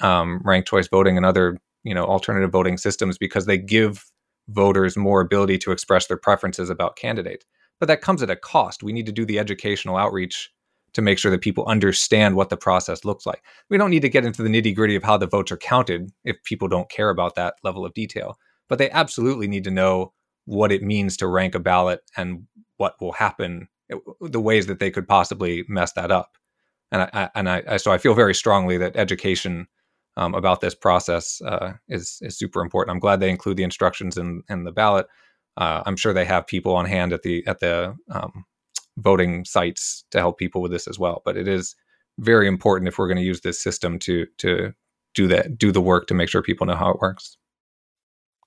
um, 0.00 0.40
ranked 0.44 0.68
choice 0.68 0.88
voting 0.88 1.16
and 1.16 1.26
other 1.26 1.58
you 1.84 1.94
know 1.94 2.04
alternative 2.04 2.50
voting 2.50 2.76
systems 2.76 3.18
because 3.18 3.46
they 3.46 3.58
give 3.58 4.04
voters 4.48 4.96
more 4.96 5.20
ability 5.20 5.58
to 5.58 5.72
express 5.72 6.06
their 6.06 6.16
preferences 6.16 6.70
about 6.70 6.96
candidates. 6.96 7.44
But 7.78 7.86
that 7.86 8.00
comes 8.00 8.22
at 8.22 8.30
a 8.30 8.36
cost. 8.36 8.82
We 8.82 8.92
need 8.92 9.06
to 9.06 9.12
do 9.12 9.24
the 9.24 9.38
educational 9.38 9.96
outreach 9.96 10.50
to 10.94 11.02
make 11.02 11.18
sure 11.18 11.30
that 11.30 11.40
people 11.40 11.64
understand 11.66 12.36
what 12.36 12.50
the 12.50 12.56
process 12.56 13.04
looks 13.04 13.24
like. 13.24 13.42
We 13.70 13.78
don't 13.78 13.90
need 13.90 14.02
to 14.02 14.08
get 14.08 14.24
into 14.24 14.42
the 14.42 14.48
nitty 14.48 14.74
gritty 14.74 14.94
of 14.94 15.02
how 15.02 15.16
the 15.16 15.26
votes 15.26 15.50
are 15.50 15.56
counted 15.56 16.10
if 16.24 16.42
people 16.44 16.68
don't 16.68 16.90
care 16.90 17.08
about 17.08 17.34
that 17.36 17.54
level 17.64 17.84
of 17.86 17.94
detail. 17.94 18.38
But 18.68 18.78
they 18.78 18.90
absolutely 18.90 19.48
need 19.48 19.64
to 19.64 19.70
know 19.70 20.12
what 20.44 20.72
it 20.72 20.82
means 20.82 21.16
to 21.18 21.26
rank 21.26 21.54
a 21.54 21.60
ballot 21.60 22.00
and 22.16 22.46
what 22.76 23.00
will 23.00 23.12
happen, 23.12 23.68
eh, 23.90 23.96
the 24.20 24.40
ways 24.40 24.66
that 24.66 24.78
they 24.78 24.90
could 24.90 25.06
possibly 25.06 25.64
mess 25.68 25.92
that 25.92 26.10
up. 26.10 26.36
And 26.90 27.02
I, 27.12 27.30
and 27.34 27.48
I, 27.48 27.76
so 27.78 27.92
I 27.92 27.98
feel 27.98 28.14
very 28.14 28.34
strongly 28.34 28.76
that 28.78 28.96
education 28.96 29.66
um, 30.16 30.34
about 30.34 30.60
this 30.60 30.74
process 30.74 31.40
uh, 31.42 31.72
is 31.88 32.18
is 32.22 32.36
super 32.36 32.60
important. 32.60 32.94
I'm 32.94 33.00
glad 33.00 33.20
they 33.20 33.30
include 33.30 33.56
the 33.56 33.62
instructions 33.62 34.16
in 34.18 34.42
in 34.48 34.64
the 34.64 34.72
ballot. 34.72 35.06
Uh, 35.56 35.82
I'm 35.86 35.96
sure 35.96 36.12
they 36.12 36.24
have 36.24 36.46
people 36.46 36.74
on 36.74 36.86
hand 36.86 37.12
at 37.12 37.22
the 37.22 37.46
at 37.46 37.60
the 37.60 37.96
um, 38.10 38.44
voting 38.98 39.44
sites 39.44 40.04
to 40.10 40.18
help 40.18 40.38
people 40.38 40.60
with 40.60 40.70
this 40.70 40.86
as 40.86 40.98
well. 40.98 41.22
But 41.24 41.36
it 41.36 41.48
is 41.48 41.74
very 42.18 42.46
important 42.46 42.88
if 42.88 42.98
we're 42.98 43.08
going 43.08 43.18
to 43.18 43.22
use 43.22 43.40
this 43.40 43.62
system 43.62 43.98
to 44.00 44.26
to 44.38 44.72
do 45.14 45.28
that 45.28 45.56
do 45.58 45.72
the 45.72 45.80
work 45.80 46.06
to 46.08 46.14
make 46.14 46.28
sure 46.28 46.42
people 46.42 46.66
know 46.66 46.76
how 46.76 46.90
it 46.90 47.00
works. 47.00 47.36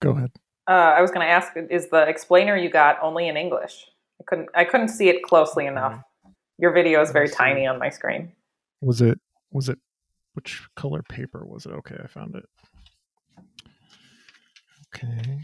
Go 0.06 0.12
ahead. 0.12 0.32
Uh, 0.70 0.94
I 0.98 1.02
was 1.02 1.10
going 1.10 1.26
to 1.26 1.32
ask: 1.32 1.54
Is 1.72 1.90
the 1.90 2.08
explainer 2.08 2.56
you 2.56 2.70
got 2.70 3.02
only 3.02 3.28
in 3.28 3.38
English? 3.38 3.88
I 4.22 4.24
couldn't 4.28 4.50
I 4.54 4.64
couldn't 4.64 4.90
see 4.90 5.10
it 5.10 5.24
closely 5.24 5.66
enough. 5.66 6.00
Your 6.60 6.72
video 6.72 7.02
is 7.02 7.12
very 7.12 7.28
tiny 7.28 7.66
on 7.66 7.80
my 7.80 7.90
screen. 7.90 8.32
Was 8.82 9.02
it 9.02 9.20
was 9.52 9.68
it 9.68 9.80
which 10.34 10.62
color 10.76 11.02
paper 11.02 11.44
was 11.44 11.66
it? 11.66 11.72
Okay, 11.72 11.96
I 12.04 12.06
found 12.06 12.36
it. 12.36 12.46
Okay. 14.96 15.40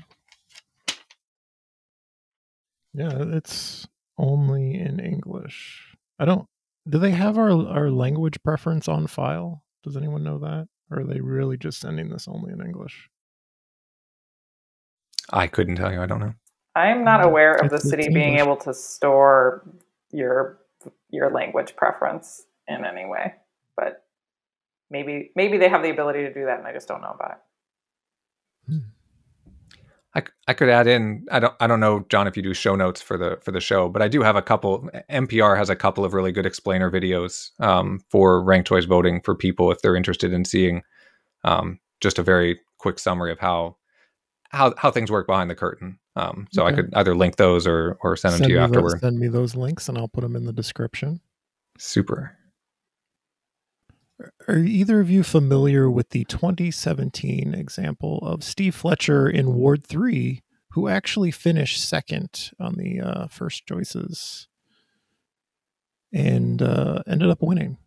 Yeah, 2.93 3.23
it's 3.35 3.87
only 4.19 4.75
in 4.75 4.99
English. 4.99 5.95
I 6.19 6.25
don't 6.25 6.45
do 6.87 6.99
they 6.99 7.11
have 7.11 7.39
our 7.39 7.49
our 7.67 7.89
language 7.89 8.37
preference 8.43 8.87
on 8.87 9.07
file? 9.07 9.63
Does 9.83 9.97
anyone 9.97 10.23
know 10.23 10.37
that? 10.37 10.67
Or 10.91 10.99
are 10.99 11.03
they 11.03 11.19
really 11.19 11.57
just 11.57 11.79
sending 11.79 12.09
this 12.09 12.27
only 12.27 12.53
in 12.53 12.61
English? 12.61 13.09
I 15.31 15.47
couldn't 15.47 15.75
tell 15.77 15.91
you. 15.91 16.01
I 16.01 16.05
don't 16.05 16.19
know. 16.19 16.33
I'm 16.75 17.03
not 17.03 17.23
aware 17.23 17.53
of 17.55 17.69
the 17.69 17.79
city 17.79 18.05
it's 18.05 18.13
being 18.13 18.37
able 18.39 18.57
to 18.57 18.73
store 18.73 19.67
your 20.11 20.59
your 21.09 21.31
language 21.31 21.75
preference 21.75 22.43
in 22.67 22.85
any 22.85 23.05
way, 23.05 23.33
but 23.75 24.05
maybe 24.89 25.31
maybe 25.35 25.57
they 25.57 25.69
have 25.69 25.83
the 25.83 25.89
ability 25.89 26.21
to 26.21 26.33
do 26.33 26.45
that, 26.45 26.59
and 26.59 26.67
I 26.67 26.73
just 26.73 26.87
don't 26.87 27.01
know 27.01 27.11
about 27.13 27.31
it. 27.31 27.37
I, 30.13 30.19
c- 30.21 30.27
I 30.47 30.53
could 30.53 30.69
add 30.69 30.87
in. 30.87 31.25
I 31.31 31.39
don't 31.39 31.53
I 31.59 31.67
don't 31.67 31.79
know, 31.79 32.05
John, 32.09 32.27
if 32.27 32.35
you 32.35 32.43
do 32.43 32.53
show 32.53 32.75
notes 32.75 33.01
for 33.01 33.17
the 33.17 33.37
for 33.41 33.51
the 33.51 33.61
show, 33.61 33.89
but 33.89 34.01
I 34.01 34.07
do 34.07 34.21
have 34.21 34.35
a 34.35 34.41
couple. 34.41 34.89
NPR 35.09 35.57
has 35.57 35.69
a 35.69 35.75
couple 35.75 36.03
of 36.05 36.13
really 36.13 36.31
good 36.31 36.45
explainer 36.45 36.91
videos 36.91 37.51
um, 37.59 37.99
for 38.09 38.43
ranked 38.43 38.67
choice 38.67 38.85
voting 38.85 39.21
for 39.21 39.35
people 39.35 39.71
if 39.71 39.81
they're 39.81 39.95
interested 39.95 40.33
in 40.33 40.45
seeing 40.45 40.83
um, 41.43 41.79
just 42.01 42.19
a 42.19 42.23
very 42.23 42.59
quick 42.77 42.99
summary 42.99 43.31
of 43.31 43.39
how 43.39 43.77
how 44.51 44.73
how 44.77 44.91
things 44.91 45.11
work 45.11 45.27
behind 45.27 45.49
the 45.49 45.55
curtain. 45.55 45.97
Um, 46.15 46.47
so 46.51 46.65
I 46.65 46.73
could 46.73 46.93
either 46.93 47.15
link 47.15 47.37
those 47.37 47.65
or 47.65 47.97
or 48.01 48.15
send 48.17 48.35
them 48.35 48.41
to 48.43 48.49
you 48.49 48.55
me 48.55 48.59
those, 48.59 48.69
afterward. 48.69 48.99
send 48.99 49.19
me 49.19 49.27
those 49.27 49.55
links 49.55 49.87
and 49.87 49.97
I'll 49.97 50.09
put 50.09 50.21
them 50.21 50.35
in 50.35 50.45
the 50.45 50.53
description. 50.53 51.21
Super. 51.77 52.37
Are 54.47 54.57
either 54.57 54.99
of 54.99 55.09
you 55.09 55.23
familiar 55.23 55.89
with 55.89 56.09
the 56.09 56.25
2017 56.25 57.55
example 57.55 58.19
of 58.19 58.43
Steve 58.43 58.75
Fletcher 58.75 59.27
in 59.27 59.55
Ward 59.55 59.83
3, 59.83 60.43
who 60.71 60.87
actually 60.87 61.31
finished 61.31 61.83
second 61.83 62.51
on 62.59 62.75
the 62.75 63.01
uh, 63.01 63.27
first 63.27 63.65
choices 63.65 64.47
and 66.13 66.61
uh, 66.61 67.01
ended 67.07 67.29
up 67.29 67.41
winning? 67.41 67.77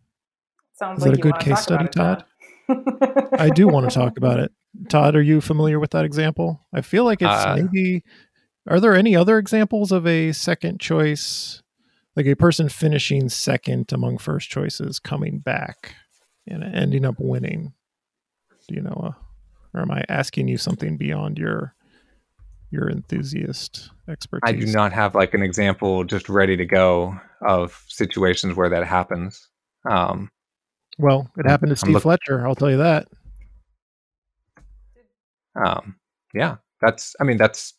Sounds 0.73 0.99
Is 0.99 1.05
that 1.05 1.13
a 1.13 1.21
good 1.21 1.39
case 1.39 1.61
study, 1.61 1.87
Todd. 1.87 2.25
I 2.67 3.49
do 3.49 3.67
want 3.67 3.89
to 3.89 3.95
talk 3.95 4.17
about 4.17 4.39
it. 4.39 4.51
Todd, 4.89 5.15
are 5.15 5.21
you 5.21 5.41
familiar 5.41 5.79
with 5.79 5.91
that 5.91 6.05
example? 6.05 6.61
I 6.73 6.81
feel 6.81 7.03
like 7.05 7.21
it's 7.21 7.29
Uh, 7.31 7.55
maybe. 7.57 8.03
Are 8.67 8.79
there 8.79 8.95
any 8.95 9.15
other 9.15 9.37
examples 9.37 9.91
of 9.91 10.07
a 10.07 10.31
second 10.31 10.79
choice, 10.79 11.61
like 12.15 12.25
a 12.25 12.35
person 12.35 12.67
finishing 12.67 13.29
second 13.29 13.91
among 13.93 14.17
first 14.17 14.49
choices, 14.49 14.97
coming 14.99 15.37
back 15.39 15.93
and 16.47 16.63
ending 16.63 17.05
up 17.05 17.15
winning? 17.19 17.73
Do 18.67 18.75
you 18.75 18.81
know, 18.81 19.13
uh, 19.15 19.77
or 19.77 19.81
am 19.81 19.91
I 19.91 20.03
asking 20.09 20.47
you 20.47 20.57
something 20.57 20.97
beyond 20.97 21.37
your 21.37 21.75
your 22.71 22.89
enthusiast 22.89 23.91
expertise? 24.09 24.49
I 24.55 24.57
do 24.59 24.65
not 24.73 24.91
have 24.91 25.13
like 25.13 25.33
an 25.35 25.43
example 25.43 26.03
just 26.03 26.27
ready 26.27 26.57
to 26.57 26.65
go 26.65 27.15
of 27.47 27.83
situations 27.87 28.55
where 28.55 28.69
that 28.69 28.85
happens. 28.85 29.47
Um, 29.89 30.31
Well, 30.97 31.29
it 31.37 31.45
happened 31.47 31.69
to 31.69 31.75
Steve 31.75 31.93
look- 31.93 32.03
Fletcher. 32.03 32.45
I'll 32.47 32.55
tell 32.55 32.71
you 32.71 32.77
that. 32.77 33.07
Um, 35.63 35.95
yeah, 36.33 36.57
that's. 36.81 37.15
I 37.19 37.23
mean, 37.23 37.37
that's 37.37 37.73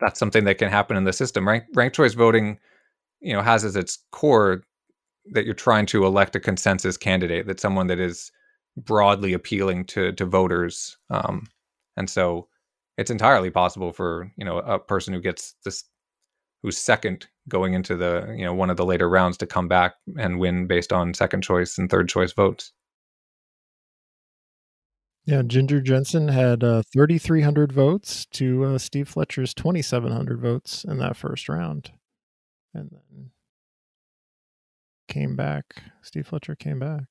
that's 0.00 0.18
something 0.18 0.44
that 0.44 0.58
can 0.58 0.70
happen 0.70 0.96
in 0.96 1.04
the 1.04 1.12
system. 1.12 1.46
Rank 1.48 1.64
ranked 1.74 1.96
choice 1.96 2.14
voting, 2.14 2.58
you 3.20 3.32
know, 3.32 3.42
has 3.42 3.64
as 3.64 3.76
its 3.76 3.98
core 4.12 4.62
that 5.32 5.44
you're 5.44 5.54
trying 5.54 5.86
to 5.86 6.06
elect 6.06 6.36
a 6.36 6.40
consensus 6.40 6.96
candidate, 6.96 7.46
that 7.46 7.60
someone 7.60 7.86
that 7.88 8.00
is 8.00 8.30
broadly 8.76 9.32
appealing 9.32 9.84
to 9.86 10.12
to 10.12 10.24
voters, 10.26 10.96
um, 11.10 11.46
and 11.96 12.08
so 12.10 12.48
it's 12.98 13.10
entirely 13.10 13.50
possible 13.50 13.92
for 13.92 14.30
you 14.36 14.44
know 14.44 14.58
a 14.58 14.78
person 14.78 15.14
who 15.14 15.20
gets 15.20 15.54
this 15.64 15.84
who's 16.62 16.78
second 16.78 17.26
going 17.48 17.74
into 17.74 17.96
the 17.96 18.34
you 18.36 18.44
know 18.44 18.54
one 18.54 18.70
of 18.70 18.76
the 18.76 18.84
later 18.84 19.08
rounds 19.08 19.36
to 19.38 19.46
come 19.46 19.68
back 19.68 19.94
and 20.18 20.38
win 20.38 20.66
based 20.66 20.92
on 20.92 21.14
second 21.14 21.42
choice 21.42 21.78
and 21.78 21.90
third 21.90 22.08
choice 22.08 22.32
votes. 22.32 22.72
Yeah, 25.26 25.42
Ginger 25.42 25.80
Jentzen 25.80 26.32
had 26.32 26.64
uh, 26.64 26.82
3,300 26.92 27.72
votes 27.72 28.26
to 28.32 28.64
uh, 28.64 28.78
Steve 28.78 29.08
Fletcher's 29.08 29.54
2,700 29.54 30.40
votes 30.40 30.84
in 30.84 30.98
that 30.98 31.16
first 31.16 31.48
round. 31.48 31.92
And 32.72 32.90
then 32.90 33.30
came 35.08 35.36
back. 35.36 35.82
Steve 36.02 36.26
Fletcher 36.26 36.54
came 36.54 36.78
back. 36.78 37.04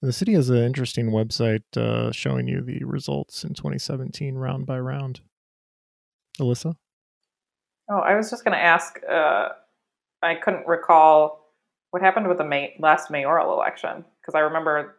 And 0.00 0.08
the 0.08 0.12
city 0.12 0.34
has 0.34 0.50
an 0.50 0.58
interesting 0.58 1.10
website 1.10 1.64
uh, 1.76 2.12
showing 2.12 2.46
you 2.46 2.60
the 2.60 2.84
results 2.84 3.42
in 3.42 3.54
2017 3.54 4.36
round 4.36 4.66
by 4.66 4.78
round. 4.78 5.20
Alyssa? 6.40 6.74
Oh, 7.90 7.98
I 7.98 8.14
was 8.14 8.30
just 8.30 8.44
going 8.44 8.56
to 8.56 8.62
ask. 8.62 9.00
Uh, 9.10 9.48
I 10.22 10.36
couldn't 10.36 10.66
recall 10.66 11.52
what 11.90 12.02
happened 12.02 12.28
with 12.28 12.38
the 12.38 12.44
May- 12.44 12.76
last 12.78 13.10
mayoral 13.10 13.52
election 13.52 14.04
because 14.20 14.34
I 14.34 14.40
remember 14.40 14.96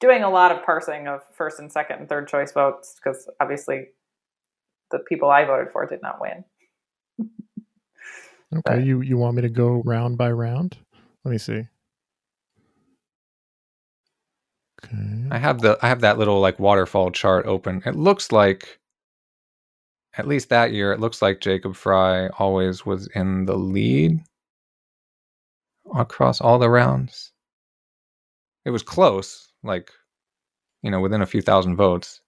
doing 0.00 0.22
a 0.22 0.30
lot 0.30 0.52
of 0.52 0.64
parsing 0.64 1.08
of 1.08 1.20
first 1.34 1.58
and 1.58 1.70
second 1.70 1.98
and 2.00 2.08
third 2.08 2.28
choice 2.28 2.52
votes 2.52 2.94
because 3.02 3.28
obviously 3.40 3.86
the 4.90 5.00
people 5.00 5.30
I 5.30 5.44
voted 5.44 5.72
for 5.72 5.86
did 5.86 6.02
not 6.02 6.20
win. 6.20 6.44
Okay, 8.50 8.62
But- 8.64 8.84
you, 8.84 9.02
you 9.02 9.18
want 9.18 9.36
me 9.36 9.42
to 9.42 9.50
go 9.50 9.82
round 9.84 10.16
by 10.16 10.30
round? 10.30 10.78
Let 11.22 11.32
me 11.32 11.36
see. 11.36 11.66
Okay. 14.84 14.96
I 15.30 15.38
have 15.38 15.60
the 15.60 15.78
I 15.82 15.88
have 15.88 16.00
that 16.00 16.16
little 16.18 16.40
like 16.40 16.58
waterfall 16.58 17.10
chart 17.10 17.44
open. 17.46 17.82
It 17.84 17.96
looks 17.96 18.32
like 18.32 18.78
at 20.16 20.26
least 20.26 20.48
that 20.48 20.72
year 20.72 20.92
it 20.92 21.00
looks 21.00 21.20
like 21.20 21.40
Jacob 21.40 21.76
Frey 21.76 22.28
always 22.38 22.86
was 22.86 23.06
in 23.08 23.44
the 23.44 23.56
lead 23.56 24.20
across 25.94 26.40
all 26.40 26.58
the 26.58 26.70
rounds. 26.70 27.32
It 28.64 28.70
was 28.70 28.82
close, 28.82 29.47
like 29.62 29.90
you 30.82 30.90
know, 30.90 31.00
within 31.00 31.22
a 31.22 31.26
few 31.26 31.42
thousand 31.42 31.76
votes. 31.76 32.20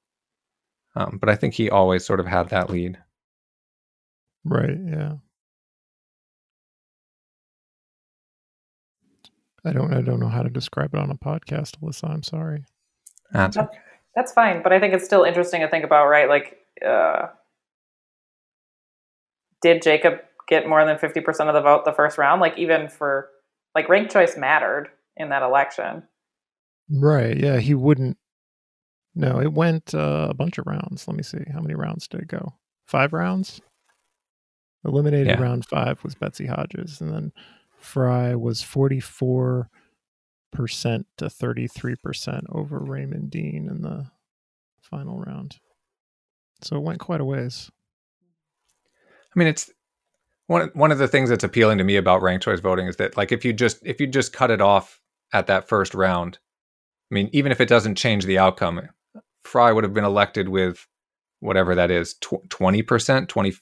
Um, 0.97 1.19
but 1.21 1.29
I 1.29 1.37
think 1.37 1.55
he 1.55 1.71
always 1.71 2.05
sort 2.05 2.19
of 2.21 2.27
had 2.27 2.49
that 2.49 2.69
lead. 2.71 2.99
Right, 4.45 4.77
yeah. 4.87 5.15
I 9.65 9.73
don't 9.73 9.93
I 9.93 10.01
don't 10.01 10.21
know 10.21 10.29
how 10.29 10.43
to 10.43 10.49
describe 10.51 10.95
it 10.95 11.01
on 11.01 11.11
a 11.11 11.15
podcast, 11.17 11.79
Alyssa. 11.81 12.09
I'm 12.11 12.23
sorry. 12.23 12.65
That's 13.33 13.57
That's- 13.57 13.77
That's 14.17 14.33
fine, 14.33 14.63
but 14.63 14.73
I 14.73 14.81
think 14.81 14.93
it's 14.95 15.05
still 15.05 15.23
interesting 15.23 15.61
to 15.61 15.69
think 15.69 15.85
about, 15.85 16.09
right? 16.09 16.29
Like, 16.29 16.59
uh, 16.85 17.29
did 19.63 19.83
Jacob 19.83 20.15
get 20.49 20.69
more 20.69 20.85
than 20.85 20.97
50% 20.99 21.49
of 21.49 21.55
the 21.55 21.61
vote 21.61 21.85
the 21.85 21.93
first 21.93 22.19
round? 22.19 22.41
Like, 22.41 22.59
even 22.59 22.89
for, 22.89 23.29
like, 23.77 23.89
rank 23.89 24.11
choice 24.11 24.37
mattered 24.37 24.89
in 25.17 25.29
that 25.29 25.43
election. 25.45 26.03
Right, 26.91 27.37
yeah, 27.37 27.59
he 27.59 27.75
wouldn't 27.75 28.17
No, 29.15 29.41
it 29.41 29.53
went 29.53 29.95
uh, 29.95 30.29
a 30.31 30.35
bunch 30.35 30.59
of 30.59 30.67
rounds. 30.67 31.07
Let 31.07 31.17
me 31.17 31.23
see. 31.23 31.45
How 31.53 31.61
many 31.61 31.75
rounds 31.75 32.09
did 32.09 32.21
it 32.21 32.29
go? 32.29 32.55
5 32.87 33.13
rounds? 33.13 33.61
Eliminated 34.85 35.27
Yeah. 35.29 35.41
round 35.41 35.67
5 35.67 36.03
was 36.05 36.15
Betsy 36.15 36.47
Hodges 36.47 37.01
and 37.01 37.13
then 37.13 37.33
Frey 37.79 38.35
was 38.35 38.63
44% 38.63 39.69
to 40.55 41.29
33% 41.29 42.43
over 42.51 42.79
Raymond 42.79 43.31
Dehn 43.31 43.71
in 43.71 43.83
the 43.83 44.11
final 44.81 45.19
round. 45.19 45.59
So 46.63 46.77
it 46.77 46.83
went 46.83 47.01
quite 47.01 47.21
a 47.21 47.25
ways. 47.25 47.71
I 49.35 49.39
mean, 49.39 49.49
it's 49.49 49.71
one 50.47 50.71
one 50.75 50.91
of 50.93 50.99
the 50.99 51.09
things 51.09 51.31
that's 51.31 51.45
appealing 51.45 51.79
to 51.79 51.85
me 51.85 51.97
about 51.97 52.23
ranked 52.23 52.45
choice 52.45 52.61
voting 52.61 52.87
is 52.89 52.97
that 52.97 53.17
like 53.17 53.33
if 53.33 53.45
you 53.45 53.53
just 53.53 53.79
if 53.87 54.01
you 54.01 54.07
just 54.07 54.33
cut 54.33 54.51
it 54.51 54.61
off 54.61 55.01
at 55.33 55.47
that 55.47 55.69
first 55.69 55.95
round, 55.95 56.39
I 57.11 57.15
mean, 57.15 57.29
even 57.33 57.53
if 57.53 57.61
it 57.61 57.69
doesn't 57.69 57.97
change 57.97 58.25
the 58.25 58.39
outcome, 58.39 58.81
Frey 59.45 59.73
would 59.73 59.85
have 59.85 59.95
been 59.95 60.05
elected 60.05 60.49
with 60.49 60.87
whatever 61.41 61.75
that 61.75 61.91
is, 61.91 62.15
twenty 62.51 62.83
percent, 62.83 63.29
twenty 63.29 63.55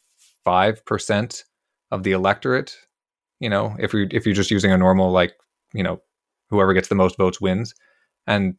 five 0.45 0.85
percent 0.85 1.45
of 1.91 2.03
the 2.03 2.13
electorate. 2.13 2.77
You 3.41 3.49
know, 3.49 3.77
if 3.79 3.95
you 3.95 4.09
if 4.11 4.27
you're 4.27 4.35
just 4.35 4.51
using 4.51 4.73
a 4.73 4.79
normal 4.79 5.11
like 5.11 5.35
you 5.73 5.83
know 5.83 6.03
whoever 6.51 6.73
gets 6.75 6.89
the 6.89 6.95
most 6.95 7.17
votes 7.17 7.41
wins, 7.41 7.75
and 8.27 8.55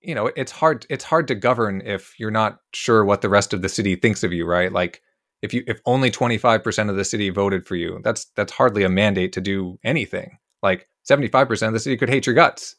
you 0.00 0.14
know 0.14 0.30
it's 0.36 0.52
hard 0.52 0.86
it's 0.90 1.04
hard 1.04 1.26
to 1.28 1.34
govern 1.34 1.82
if 1.84 2.14
you're 2.18 2.30
not 2.30 2.60
sure 2.74 3.04
what 3.04 3.22
the 3.22 3.28
rest 3.28 3.52
of 3.52 3.62
the 3.62 3.68
city 3.68 3.96
thinks 3.96 4.22
of 4.22 4.32
you, 4.32 4.46
right? 4.46 4.72
Like 4.72 5.02
if 5.42 5.54
you 5.54 5.62
if 5.66 5.80
only 5.86 6.10
25% 6.10 6.90
of 6.90 6.96
the 6.96 7.04
city 7.04 7.30
voted 7.30 7.66
for 7.66 7.76
you 7.76 8.00
that's 8.02 8.26
that's 8.36 8.52
hardly 8.52 8.82
a 8.82 8.88
mandate 8.88 9.32
to 9.32 9.40
do 9.40 9.78
anything 9.84 10.38
like 10.62 10.88
75% 11.08 11.66
of 11.68 11.72
the 11.72 11.80
city 11.80 11.96
could 11.96 12.08
hate 12.08 12.26
your 12.26 12.34
guts 12.34 12.76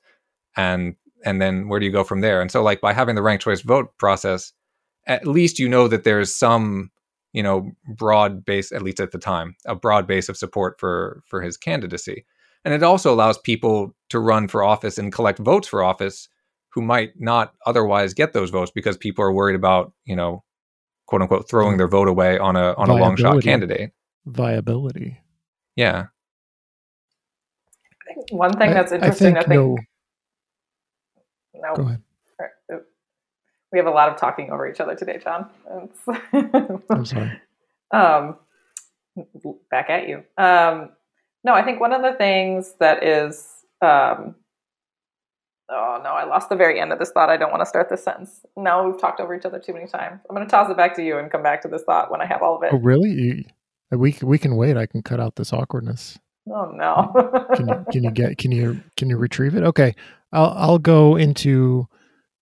and 0.57 0.95
and 1.25 1.41
then 1.41 1.67
where 1.67 1.79
do 1.79 1.85
you 1.85 1.91
go 1.91 2.03
from 2.03 2.21
there 2.21 2.41
and 2.41 2.51
so 2.51 2.61
like 2.61 2.81
by 2.81 2.93
having 2.93 3.15
the 3.15 3.21
ranked 3.21 3.43
choice 3.43 3.61
vote 3.61 3.95
process 3.97 4.53
at 5.07 5.27
least 5.27 5.59
you 5.59 5.67
know 5.67 5.87
that 5.87 6.03
there's 6.03 6.33
some 6.33 6.91
you 7.33 7.43
know 7.43 7.71
broad 7.97 8.45
base 8.45 8.71
at 8.71 8.81
least 8.81 8.99
at 8.99 9.11
the 9.11 9.17
time 9.17 9.55
a 9.65 9.75
broad 9.75 10.07
base 10.07 10.29
of 10.29 10.37
support 10.37 10.79
for 10.79 11.21
for 11.27 11.41
his 11.41 11.57
candidacy 11.57 12.25
and 12.65 12.73
it 12.73 12.83
also 12.83 13.13
allows 13.13 13.37
people 13.37 13.95
to 14.09 14.19
run 14.19 14.47
for 14.47 14.63
office 14.63 14.97
and 14.97 15.13
collect 15.13 15.39
votes 15.39 15.67
for 15.67 15.83
office 15.83 16.29
who 16.69 16.81
might 16.81 17.11
not 17.17 17.53
otherwise 17.65 18.13
get 18.13 18.33
those 18.33 18.49
votes 18.49 18.71
because 18.73 18.97
people 18.97 19.23
are 19.23 19.33
worried 19.33 19.55
about 19.55 19.93
you 20.05 20.15
know 20.15 20.43
quote 21.05 21.21
unquote 21.21 21.49
throwing 21.49 21.71
mm-hmm. 21.71 21.77
their 21.79 21.87
vote 21.87 22.07
away 22.07 22.37
on 22.37 22.55
a 22.55 22.73
on 22.73 22.89
a 22.89 22.95
long 22.95 23.15
shot 23.15 23.41
candidate 23.43 23.91
Viability. 24.25 25.17
yeah 25.75 26.07
I 28.09 28.13
think 28.13 28.31
one 28.31 28.53
thing 28.53 28.69
I- 28.69 28.73
that's 28.73 28.91
interesting. 28.91 29.37
I 29.37 29.43
think, 29.43 29.53
no. 29.53 29.77
No, 31.61 31.75
Go 31.75 31.83
ahead. 31.83 32.01
we 33.71 33.77
have 33.79 33.87
a 33.87 33.91
lot 33.91 34.09
of 34.09 34.17
talking 34.17 34.51
over 34.51 34.67
each 34.69 34.79
other 34.79 34.95
today, 34.95 35.19
John. 35.23 35.49
I'm 36.89 37.05
sorry. 37.05 37.39
um, 37.91 38.35
back 39.71 39.89
at 39.89 40.07
you. 40.07 40.23
Um, 40.37 40.89
no, 41.43 41.53
I 41.53 41.63
think 41.63 41.79
one 41.79 41.93
of 41.93 42.01
the 42.01 42.13
things 42.17 42.73
that 42.79 43.03
is, 43.03 43.47
um, 43.81 44.35
oh 45.69 46.01
no, 46.03 46.11
I 46.11 46.25
lost 46.25 46.49
the 46.49 46.55
very 46.55 46.79
end 46.79 46.91
of 46.91 46.99
this 46.99 47.11
thought. 47.11 47.29
I 47.29 47.37
don't 47.37 47.51
want 47.51 47.61
to 47.61 47.65
start 47.65 47.89
this 47.89 48.03
sentence. 48.03 48.41
No, 48.57 48.83
we've 48.87 48.99
talked 48.99 49.19
over 49.21 49.33
each 49.35 49.45
other 49.45 49.59
too 49.59 49.73
many 49.73 49.87
times. 49.87 50.19
I'm 50.29 50.35
going 50.35 50.45
to 50.47 50.51
toss 50.51 50.69
it 50.69 50.77
back 50.77 50.95
to 50.95 51.03
you 51.03 51.17
and 51.17 51.31
come 51.31 51.43
back 51.43 51.61
to 51.61 51.67
this 51.67 51.83
thought 51.83 52.11
when 52.11 52.21
I 52.21 52.25
have 52.25 52.41
all 52.41 52.57
of 52.57 52.63
it. 52.63 52.71
Oh, 52.73 52.77
really? 52.79 53.45
We 53.91 54.15
we 54.21 54.37
can 54.37 54.55
wait. 54.55 54.77
I 54.77 54.85
can 54.85 55.01
cut 55.01 55.19
out 55.19 55.35
this 55.35 55.51
awkwardness. 55.53 56.19
Oh 56.51 56.71
no. 56.73 57.11
Can 57.55 57.67
you 57.67 57.85
can 57.91 58.03
you 58.03 58.11
get 58.11 58.37
can 58.37 58.51
you 58.51 58.81
can 58.97 59.09
you 59.09 59.17
retrieve 59.17 59.55
it? 59.55 59.63
Okay, 59.63 59.95
I'll 60.31 60.53
I'll 60.55 60.79
go 60.79 61.15
into. 61.15 61.87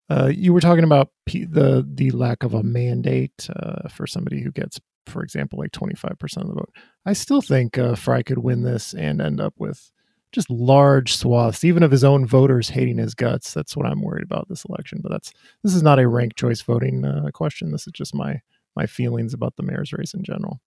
Uh, 0.09 0.31
you 0.33 0.53
were 0.53 0.61
talking 0.61 0.85
about 0.85 1.11
P, 1.27 1.45
the 1.45 1.87
the 1.87 2.11
lack 2.13 2.43
of 2.45 2.55
a 2.55 2.63
mandate 2.63 3.49
uh, 3.55 3.89
for 3.89 4.07
somebody 4.07 4.41
who 4.41 4.53
gets, 4.53 4.79
for 5.07 5.23
example, 5.23 5.59
like 5.59 5.73
twenty 5.73 5.95
five 5.95 6.19
percent 6.19 6.45
of 6.45 6.51
the 6.51 6.61
vote. 6.61 6.73
I 7.05 7.13
still 7.13 7.43
think 7.43 7.77
uh, 7.77 7.97
Frey 7.97 8.23
could 8.23 8.39
win 8.39 8.63
this 8.63 8.95
and 8.95 9.21
end 9.21 9.41
up 9.41 9.55
with 9.59 9.91
just 10.33 10.51
large 10.51 11.17
swaths, 11.17 11.65
even 11.65 11.83
of 11.83 11.91
his 11.91 12.05
own 12.05 12.27
voters 12.27 12.69
hating 12.69 12.99
his 12.99 13.15
guts. 13.15 13.53
That's 13.53 13.77
what 13.77 13.87
I'm 13.87 14.03
worried 14.03 14.25
about 14.25 14.49
this 14.49 14.65
election. 14.65 15.01
But 15.03 15.13
that's 15.13 15.33
this 15.65 15.75
is 15.75 15.83
not 15.83 15.99
a 15.99 16.09
ranked 16.09 16.37
choice 16.37 16.63
voting 16.63 17.05
uh, 17.05 17.31
question. 17.33 17.73
This 17.73 17.87
is 17.87 17.93
just 17.93 18.15
my 18.15 18.41
my 18.77 18.87
feelings 18.87 19.35
about 19.35 19.57
the 19.57 19.63
mayor's 19.63 19.93
race 19.93 20.15
in 20.15 20.23
general. 20.23 20.61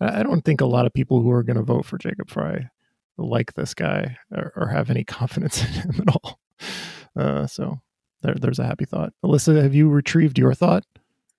I 0.00 0.20
I 0.20 0.22
don't 0.24 0.44
think 0.44 0.60
a 0.60 0.66
lot 0.66 0.86
of 0.86 0.92
people 0.92 1.22
who 1.22 1.30
are 1.30 1.44
going 1.44 1.56
to 1.56 1.62
vote 1.62 1.84
for 1.84 1.98
Jacob 1.98 2.28
Frey 2.28 2.68
like 3.18 3.54
this 3.54 3.74
guy 3.74 4.16
or, 4.30 4.52
or 4.56 4.68
have 4.68 4.90
any 4.90 5.04
confidence 5.18 5.62
in 5.62 5.68
him 5.70 6.02
at 6.06 6.14
all. 6.16 6.40
Uh, 7.16 7.46
so 7.46 7.80
there, 8.22 8.34
there's 8.34 8.58
a 8.58 8.64
happy 8.66 8.84
thought. 8.84 9.12
Alyssa, 9.24 9.62
have 9.62 9.74
you 9.74 9.88
retrieved 9.88 10.38
your 10.38 10.54
thought? 10.54 10.84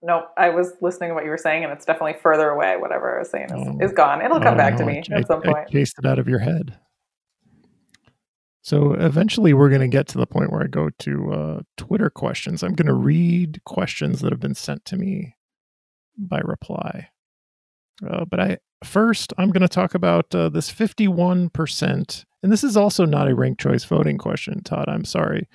nope. 0.02 0.26
I 0.38 0.50
was 0.50 0.74
listening 0.82 1.10
to 1.10 1.16
what 1.16 1.24
you 1.24 1.32
were 1.32 1.38
saying, 1.38 1.64
and 1.64 1.74
it's 1.74 1.84
definitely 1.84 2.14
further 2.22 2.50
away. 2.50 2.78
Whatever 2.78 3.16
I 3.16 3.20
was 3.20 3.32
saying 3.32 3.46
is, 3.46 3.52
Oh. 3.56 3.78
is 3.82 3.92
gone. 3.92 4.22
It'll 4.22 4.40
come 4.40 4.54
Oh, 4.54 4.58
back 4.58 4.76
to 4.78 4.86
me 4.86 5.02
I- 5.12 5.16
at 5.20 5.28
some 5.28 5.42
I- 5.44 5.50
I 5.50 5.54
point. 5.54 5.70
chased 5.70 5.98
it 5.98 6.06
out 6.06 6.20
of 6.20 6.28
your 6.28 6.40
head. 6.40 6.78
So 8.62 8.94
eventually, 8.94 9.54
we're 9.54 9.70
going 9.70 9.82
to 9.82 9.88
get 9.88 10.08
to 10.10 10.18
the 10.18 10.26
point 10.28 10.52
where 10.52 10.64
I 10.64 10.68
go 10.68 10.90
to 11.00 11.34
uh, 11.34 11.60
Twitter 11.78 12.10
questions. 12.10 12.64
I'm 12.64 12.74
going 12.74 12.88
to 12.88 12.94
read 12.94 13.62
questions 13.64 14.22
that 14.22 14.32
have 14.32 14.40
been 14.40 14.56
sent 14.56 14.86
to 14.86 14.96
me 14.98 15.36
by 16.18 16.40
reply. 16.40 17.10
Uh, 18.08 18.26
but 18.26 18.40
I 18.40 18.58
first, 18.84 19.34
I'm 19.38 19.50
going 19.52 19.62
to 19.62 19.68
talk 19.68 19.96
about 19.96 20.34
uh, 20.36 20.50
this 20.50 20.72
51%. 20.72 22.26
And 22.44 22.52
this 22.52 22.64
is 22.64 22.78
also 22.78 23.06
not 23.06 23.30
a 23.30 23.36
ranked 23.36 23.62
choice 23.62 23.84
voting 23.84 24.18
question, 24.18 24.62
Todd. 24.64 24.86
I'm 24.88 25.06
sorry. 25.06 25.48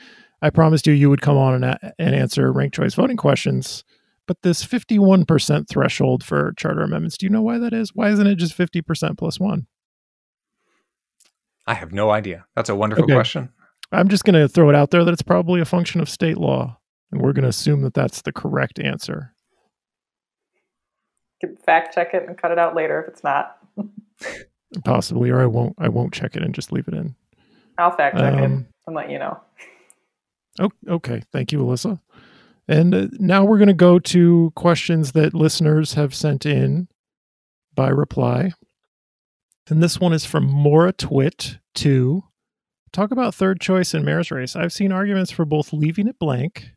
I 0.43 0.51
promised 0.51 0.87
you 0.87 0.93
you 0.93 1.11
would 1.11 1.21
come 1.21 1.37
on 1.37 1.55
and, 1.55 1.65
a- 1.65 1.93
and 1.99 2.15
answer 2.15 2.51
ranked 2.53 2.75
choice 2.77 2.95
voting 2.95 3.17
questions. 3.17 3.85
But 4.27 4.39
this 4.43 4.65
51% 4.65 5.69
threshold 5.69 6.23
for 6.25 6.53
charter 6.57 6.83
amendments, 6.83 7.19
do 7.19 7.27
you 7.27 7.31
know 7.31 7.43
why 7.43 7.59
that 7.59 7.73
is? 7.73 7.91
Why 7.95 8.11
isn't 8.11 8.27
it 8.27 8.37
just 8.37 8.57
50% 8.57 9.19
plus 9.19 9.39
one? 9.41 9.67
i 11.67 11.75
have 11.75 11.93
no 11.93 12.11
idea 12.11 12.47
that's 12.57 12.71
a 12.71 12.75
wonderful 12.75 13.05
Okay. 13.05 13.13
question 13.15 13.51
I'm 13.93 14.09
just 14.09 14.25
going 14.25 14.35
to 14.41 14.49
throw 14.49 14.69
it 14.71 14.75
out 14.77 14.91
there 14.93 15.05
that 15.05 15.13
it's 15.13 15.21
probably 15.23 15.61
a 15.61 15.65
function 15.65 16.01
of 16.01 16.09
state 16.09 16.39
law. 16.39 16.79
And 17.11 17.21
we're 17.21 17.33
going 17.33 17.43
to 17.43 17.49
assume 17.49 17.83
that 17.83 17.93
that's 17.93 18.23
the 18.23 18.33
correct 18.33 18.79
answer. 18.79 19.35
Could 21.41 21.59
fact 21.59 21.95
check 21.95 22.15
it 22.15 22.27
and 22.27 22.37
cut 22.37 22.51
it 22.51 22.59
out 22.59 22.75
later 22.75 23.03
if 23.03 23.09
it's 23.09 23.25
not. 23.25 23.59
Possibly, 24.85 25.31
or 25.31 25.41
I 25.41 25.47
won't. 25.47 25.75
I 25.79 25.89
won't 25.89 26.13
check 26.13 26.37
it 26.37 26.43
and 26.43 26.55
just 26.55 26.71
leave 26.73 26.87
it 26.89 26.95
in. 26.95 27.15
I'll 27.79 27.91
fact 27.91 28.17
check 28.17 28.35
it 28.35 28.45
Um, 28.45 28.67
and 28.87 28.97
let 28.97 29.11
you 29.11 29.19
know. 29.19 29.41
Oh, 30.59 30.71
okay. 30.89 31.23
Thank 31.33 31.53
you, 31.53 31.61
Alyssa. 31.61 32.01
And 32.69 32.95
uh, 32.95 33.07
now 33.13 33.45
we're 33.45 33.59
going 33.59 33.69
to 33.69 33.75
go 33.75 33.99
to 33.99 34.53
questions 34.55 35.13
that 35.13 35.35
listeners 35.35 35.95
have 35.95 36.15
sent 36.15 36.45
in 36.45 36.89
by 37.75 37.89
reply. 37.89 38.53
And 39.69 39.83
this 39.83 39.99
one 39.99 40.13
is 40.13 40.25
from 40.25 40.47
Mora 40.47 40.93
Twit 40.93 41.59
to 41.77 42.25
talk 42.93 43.11
about 43.11 43.35
third 43.35 43.61
choice 43.61 43.95
in 43.95 44.05
mayor's 44.05 44.31
race. 44.31 44.55
I've 44.55 44.73
seen 44.73 44.93
arguments 44.93 45.31
for 45.31 45.45
both 45.45 45.73
leaving 45.73 46.09
it 46.09 46.19
blank 46.19 46.71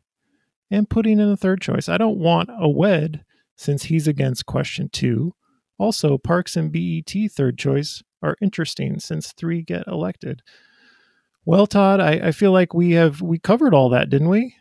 and 0.70 0.88
putting 0.88 1.18
in 1.20 1.28
a 1.28 1.36
third 1.36 1.60
choice. 1.60 1.88
I 1.88 1.98
don't 1.98 2.18
want 2.18 2.50
Awed 2.50 3.24
since 3.56 3.84
he's 3.84 4.08
against 4.08 4.46
question 4.46 4.88
two. 4.92 5.34
Also, 5.78 6.18
Parks 6.18 6.56
and 6.56 6.72
BET 6.72 7.12
third 7.30 7.58
choice 7.58 8.02
are 8.22 8.36
interesting 8.40 8.98
since 8.98 9.32
three 9.32 9.62
get 9.62 9.86
elected. 9.86 10.42
Well, 11.44 11.66
Todd, 11.66 12.00
I, 12.00 12.28
I 12.28 12.32
feel 12.32 12.52
like 12.52 12.72
we 12.72 12.92
have 12.92 13.20
we 13.20 13.38
covered 13.38 13.74
all 13.74 13.90
that, 13.90 14.08
didn't 14.08 14.30
we? 14.30 14.54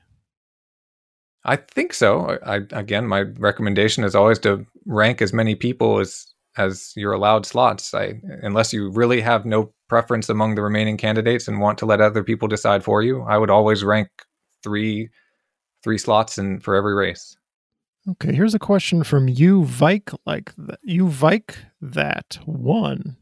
I 1.45 1.55
think 1.57 1.93
so. 1.93 2.37
I, 2.45 2.61
again, 2.71 3.07
my 3.07 3.21
recommendation 3.21 4.03
is 4.03 4.15
always 4.15 4.39
to 4.39 4.65
rank 4.85 5.21
as 5.21 5.33
many 5.33 5.55
people 5.55 5.99
as 5.99 6.27
as 6.57 6.93
your 6.95 7.13
allowed 7.13 7.45
slots. 7.45 7.93
I 7.93 8.21
unless 8.41 8.73
you 8.73 8.91
really 8.91 9.21
have 9.21 9.45
no 9.45 9.73
preference 9.89 10.29
among 10.29 10.55
the 10.55 10.61
remaining 10.61 10.97
candidates 10.97 11.47
and 11.47 11.59
want 11.59 11.77
to 11.79 11.85
let 11.85 12.01
other 12.01 12.23
people 12.23 12.47
decide 12.47 12.83
for 12.83 13.01
you, 13.01 13.23
I 13.23 13.37
would 13.37 13.49
always 13.49 13.83
rank 13.83 14.09
three 14.61 15.09
three 15.83 15.97
slots 15.97 16.37
in 16.37 16.59
for 16.59 16.75
every 16.75 16.93
race. 16.93 17.37
Okay, 18.10 18.34
here's 18.34 18.54
a 18.54 18.60
question 18.60 19.04
from 19.04 19.30
you, 19.30 19.64
Vike. 19.64 20.12
Like 20.26 20.54
th- 20.56 20.80
you, 20.84 21.08
Vike. 21.08 21.58
That 21.82 22.38
one 22.45 23.18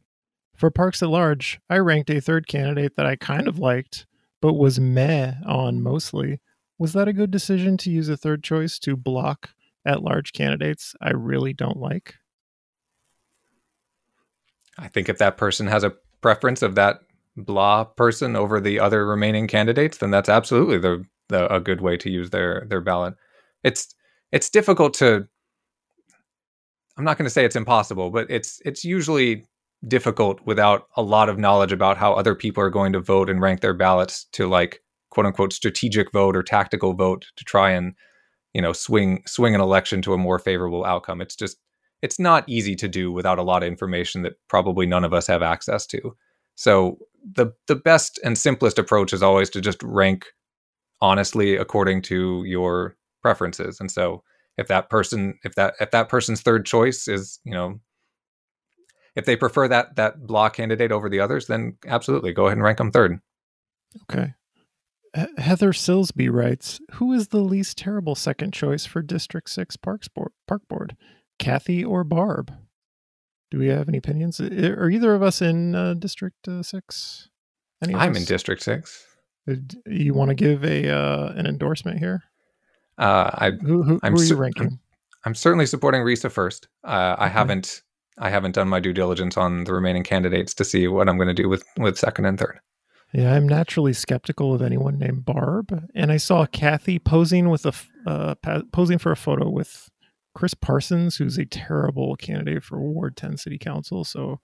for 0.56 0.72
Parks 0.72 1.04
at 1.04 1.10
Large. 1.10 1.60
I 1.70 1.78
ranked 1.78 2.10
a 2.10 2.20
third 2.20 2.48
candidate 2.48 2.96
that 2.96 3.06
I 3.06 3.16
kind 3.16 3.48
of 3.48 3.60
liked, 3.60 4.08
but 4.42 4.54
was 4.54 4.80
meh 4.80 5.34
on 5.46 5.82
mostly. 5.82 6.40
Was 6.80 6.94
that 6.94 7.08
a 7.08 7.14
good 7.14 7.30
decision 7.30 7.78
to 7.78 7.92
use 7.92 8.10
a 8.10 8.18
third 8.18 8.44
choice 8.44 8.80
to 8.80 8.96
block 8.96 9.52
at 9.86 10.02
large 10.02 10.34
candidates 10.34 10.96
I 11.00 11.12
really 11.12 11.54
don't 11.54 11.78
like? 11.78 12.16
I 14.80 14.88
think 14.88 15.10
if 15.10 15.20
that 15.20 15.38
person 15.38 15.68
has 15.68 15.84
a 15.84 15.94
preference 16.22 16.64
of 16.64 16.74
that 16.76 17.02
blah 17.38 17.84
person 17.84 18.36
over 18.36 18.60
the 18.60 18.80
other 18.80 19.06
remaining 19.06 19.48
candidates, 19.48 19.98
then 19.98 20.10
that's 20.10 20.30
absolutely 20.30 20.80
the, 20.80 21.06
the 21.30 21.54
a 21.54 21.60
good 21.60 21.82
way 21.82 21.98
to 21.98 22.10
use 22.10 22.32
their 22.32 22.66
their 22.68 22.82
ballot. 22.82 23.14
It's 23.64 23.94
it's 24.32 24.50
difficult 24.50 24.94
to 24.96 25.28
I'm 26.98 27.06
not 27.06 27.18
going 27.18 27.26
to 27.26 27.32
say 27.32 27.46
it's 27.46 27.56
impossible, 27.56 28.10
but 28.12 28.30
it's 28.30 28.62
it's 28.66 28.84
usually 28.84 29.46
difficult 29.88 30.40
without 30.46 30.88
a 30.96 31.02
lot 31.02 31.30
of 31.30 31.40
knowledge 31.40 31.72
about 31.72 31.98
how 31.98 32.14
other 32.14 32.36
people 32.36 32.64
are 32.64 32.70
going 32.70 32.94
to 32.94 33.00
vote 33.00 33.30
and 33.30 33.42
rank 33.42 33.62
their 33.62 33.74
ballots 33.74 34.26
to 34.34 34.48
like 34.48 34.84
quote 35.10 35.26
unquote 35.26 35.54
strategic 35.54 36.12
vote 36.12 36.36
or 36.36 36.44
tactical 36.44 36.94
vote 36.94 37.26
to 37.36 37.44
try 37.44 37.72
and 37.72 37.94
you 38.54 38.62
know 38.62 38.74
swing 38.74 39.24
swing 39.26 39.56
an 39.56 39.62
election 39.62 40.02
to 40.02 40.14
a 40.14 40.18
more 40.18 40.40
favorable 40.40 40.86
outcome. 40.86 41.22
It's 41.22 41.36
just 41.36 41.58
it's 42.02 42.20
not 42.20 42.48
easy 42.48 42.76
to 42.76 42.88
do 42.88 43.12
without 43.12 43.40
a 43.40 43.44
lot 43.44 43.64
of 43.64 43.68
information 43.68 44.24
that 44.24 44.34
probably 44.48 44.86
none 44.86 45.04
of 45.04 45.14
us 45.14 45.28
have 45.28 45.42
access 45.42 45.86
to. 45.88 46.16
So 46.56 46.98
the 47.24 47.52
the 47.68 47.76
best 47.76 48.20
and 48.24 48.38
simplest 48.38 48.78
approach 48.78 49.14
is 49.14 49.24
always 49.24 49.50
to 49.52 49.62
just 49.62 49.82
rank 49.84 50.28
honestly 51.02 51.56
according 51.56 52.02
to 52.04 52.44
your 52.46 52.96
preferences. 53.22 53.80
And 53.80 53.92
so 53.92 54.24
if 54.58 54.68
that 54.68 54.90
person 54.90 55.38
if 55.44 55.56
that 55.56 55.76
if 55.80 55.92
that 55.92 56.10
person's 56.10 56.42
third 56.42 56.66
choice 56.66 57.08
is, 57.08 57.40
you 57.44 57.54
know, 57.54 57.80
if 59.16 59.26
they 59.26 59.36
prefer 59.36 59.68
that 59.68 59.96
that 59.96 60.26
blah 60.26 60.50
candidate 60.50 60.92
over 60.92 61.10
the 61.10 61.20
others, 61.20 61.48
then 61.48 61.78
absolutely 61.88 62.34
go 62.34 62.48
ahead 62.48 62.58
and 62.58 62.64
rank 62.64 62.78
them 62.78 62.92
third. 62.92 63.20
Okay. 64.10 64.34
Heather 65.38 65.74
Silsby 65.74 66.32
writes, 66.32 66.80
"Who 66.94 67.12
is 67.12 67.30
the 67.30 67.42
least 67.42 67.78
terrible 67.78 68.16
second 68.16 68.54
choice 68.54 68.86
for 68.86 69.02
District 69.02 69.50
Six 69.50 69.76
Parks 69.76 70.08
Board, 70.08 70.32
Park 70.48 70.62
Board, 70.70 70.96
Kathy 71.38 71.84
or 71.84 72.06
Barb?" 72.06 72.54
Do 73.50 73.60
we 73.60 73.68
have 73.68 73.90
any 73.90 73.98
opinions? 73.98 74.40
Are 74.40 74.90
either 74.90 75.14
of 75.14 75.22
us 75.22 75.42
in 75.42 75.76
uh, 75.76 75.96
District 75.96 76.48
uh, 76.48 76.64
Six? 76.64 77.28
I'm 77.82 78.16
in? 78.16 78.24
District 78.24 78.62
Six. 78.62 79.06
Uh, 79.50 79.56
You 79.86 80.14
want 80.14 80.30
to 80.30 80.36
give 80.36 80.64
a 80.64 80.88
uh, 80.88 81.34
an 81.36 81.46
endorsement 81.46 82.00
here? 82.00 82.24
Uh, 82.98 83.30
I 83.34 83.52
Who 83.52 83.84
who, 83.84 84.00
I'm 84.04 84.14
who 84.14 84.20
are 84.20 84.24
you 84.24 84.28
cer- 84.28 84.46
I'm- 84.46 84.80
I'm 85.24 85.36
certainly 85.36 85.66
supporting 85.68 86.02
Risa 86.02 86.32
first. 86.32 86.68
Uh, 86.84 87.16
I 87.18 87.26
Okay. 87.26 87.34
haven't 87.34 87.82
I 88.18 88.30
haven't 88.30 88.54
done 88.54 88.68
my 88.68 88.80
due 88.80 88.94
diligence 88.94 89.38
on 89.38 89.64
the 89.64 89.74
remaining 89.74 90.04
candidates 90.04 90.54
to 90.56 90.66
see 90.66 90.88
what 90.88 91.08
I'm 91.10 91.18
going 91.18 91.28
to 91.28 91.34
do 91.34 91.48
with 91.50 91.64
with 91.78 91.98
second 91.98 92.26
and 92.26 92.38
third. 92.40 92.60
Yeah, 93.14 93.34
I'm 93.34 93.48
naturally 93.48 93.94
skeptical 93.94 94.54
of 94.54 94.62
anyone 94.62 94.98
named 94.98 95.26
Barb, 95.26 95.88
and 95.96 96.12
I 96.12 96.18
saw 96.18 96.46
Kathy 96.46 96.98
posing 96.98 97.50
with 97.50 97.66
a 97.66 97.74
uh, 98.08 98.36
posing 98.72 98.98
for 98.98 99.12
a 99.12 99.18
photo 99.18 99.50
with 99.50 99.90
Chris 100.34 100.54
Parsons, 100.54 101.18
who's 101.18 101.38
a 101.38 101.46
terrible 101.46 102.16
candidate 102.16 102.64
for 102.64 102.80
Ward 102.80 103.18
10 103.18 103.38
City 103.38 103.58
Council. 103.58 104.04
So 104.06 104.40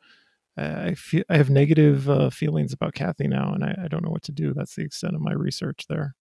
I 0.57 0.95
feel 0.95 1.23
I 1.29 1.37
have 1.37 1.49
negative 1.49 2.09
uh, 2.09 2.29
feelings 2.29 2.73
about 2.73 2.93
Kathy 2.93 3.27
now, 3.27 3.53
and 3.53 3.63
I, 3.63 3.75
I, 3.83 3.87
don't 3.87 4.03
know 4.03 4.11
what 4.11 4.23
to 4.23 4.31
do. 4.31 4.53
That's 4.53 4.75
the 4.75 4.83
extent 4.83 5.15
of 5.15 5.21
my 5.21 5.31
research 5.33 5.85
there. 5.87 6.15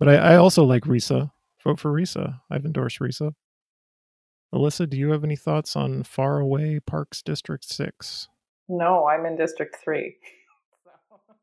But 0.00 0.08
I, 0.08 0.14
I 0.16 0.36
also 0.36 0.64
like 0.64 0.84
Risa. 0.84 1.30
Vote 1.62 1.78
for 1.78 1.92
Risa. 1.92 2.40
I've 2.50 2.64
endorsed 2.64 2.98
Risa. 2.98 3.34
Alyssa, 4.52 4.88
do 4.90 4.96
you 4.96 5.10
have 5.12 5.22
any 5.22 5.36
thoughts 5.36 5.76
on 5.76 6.02
Faraway 6.02 6.80
Parks 6.80 7.22
District 7.22 7.64
Six? 7.64 8.28
No, 8.68 9.06
I'm 9.06 9.26
in 9.26 9.36
District 9.36 9.76
Three. 9.82 10.16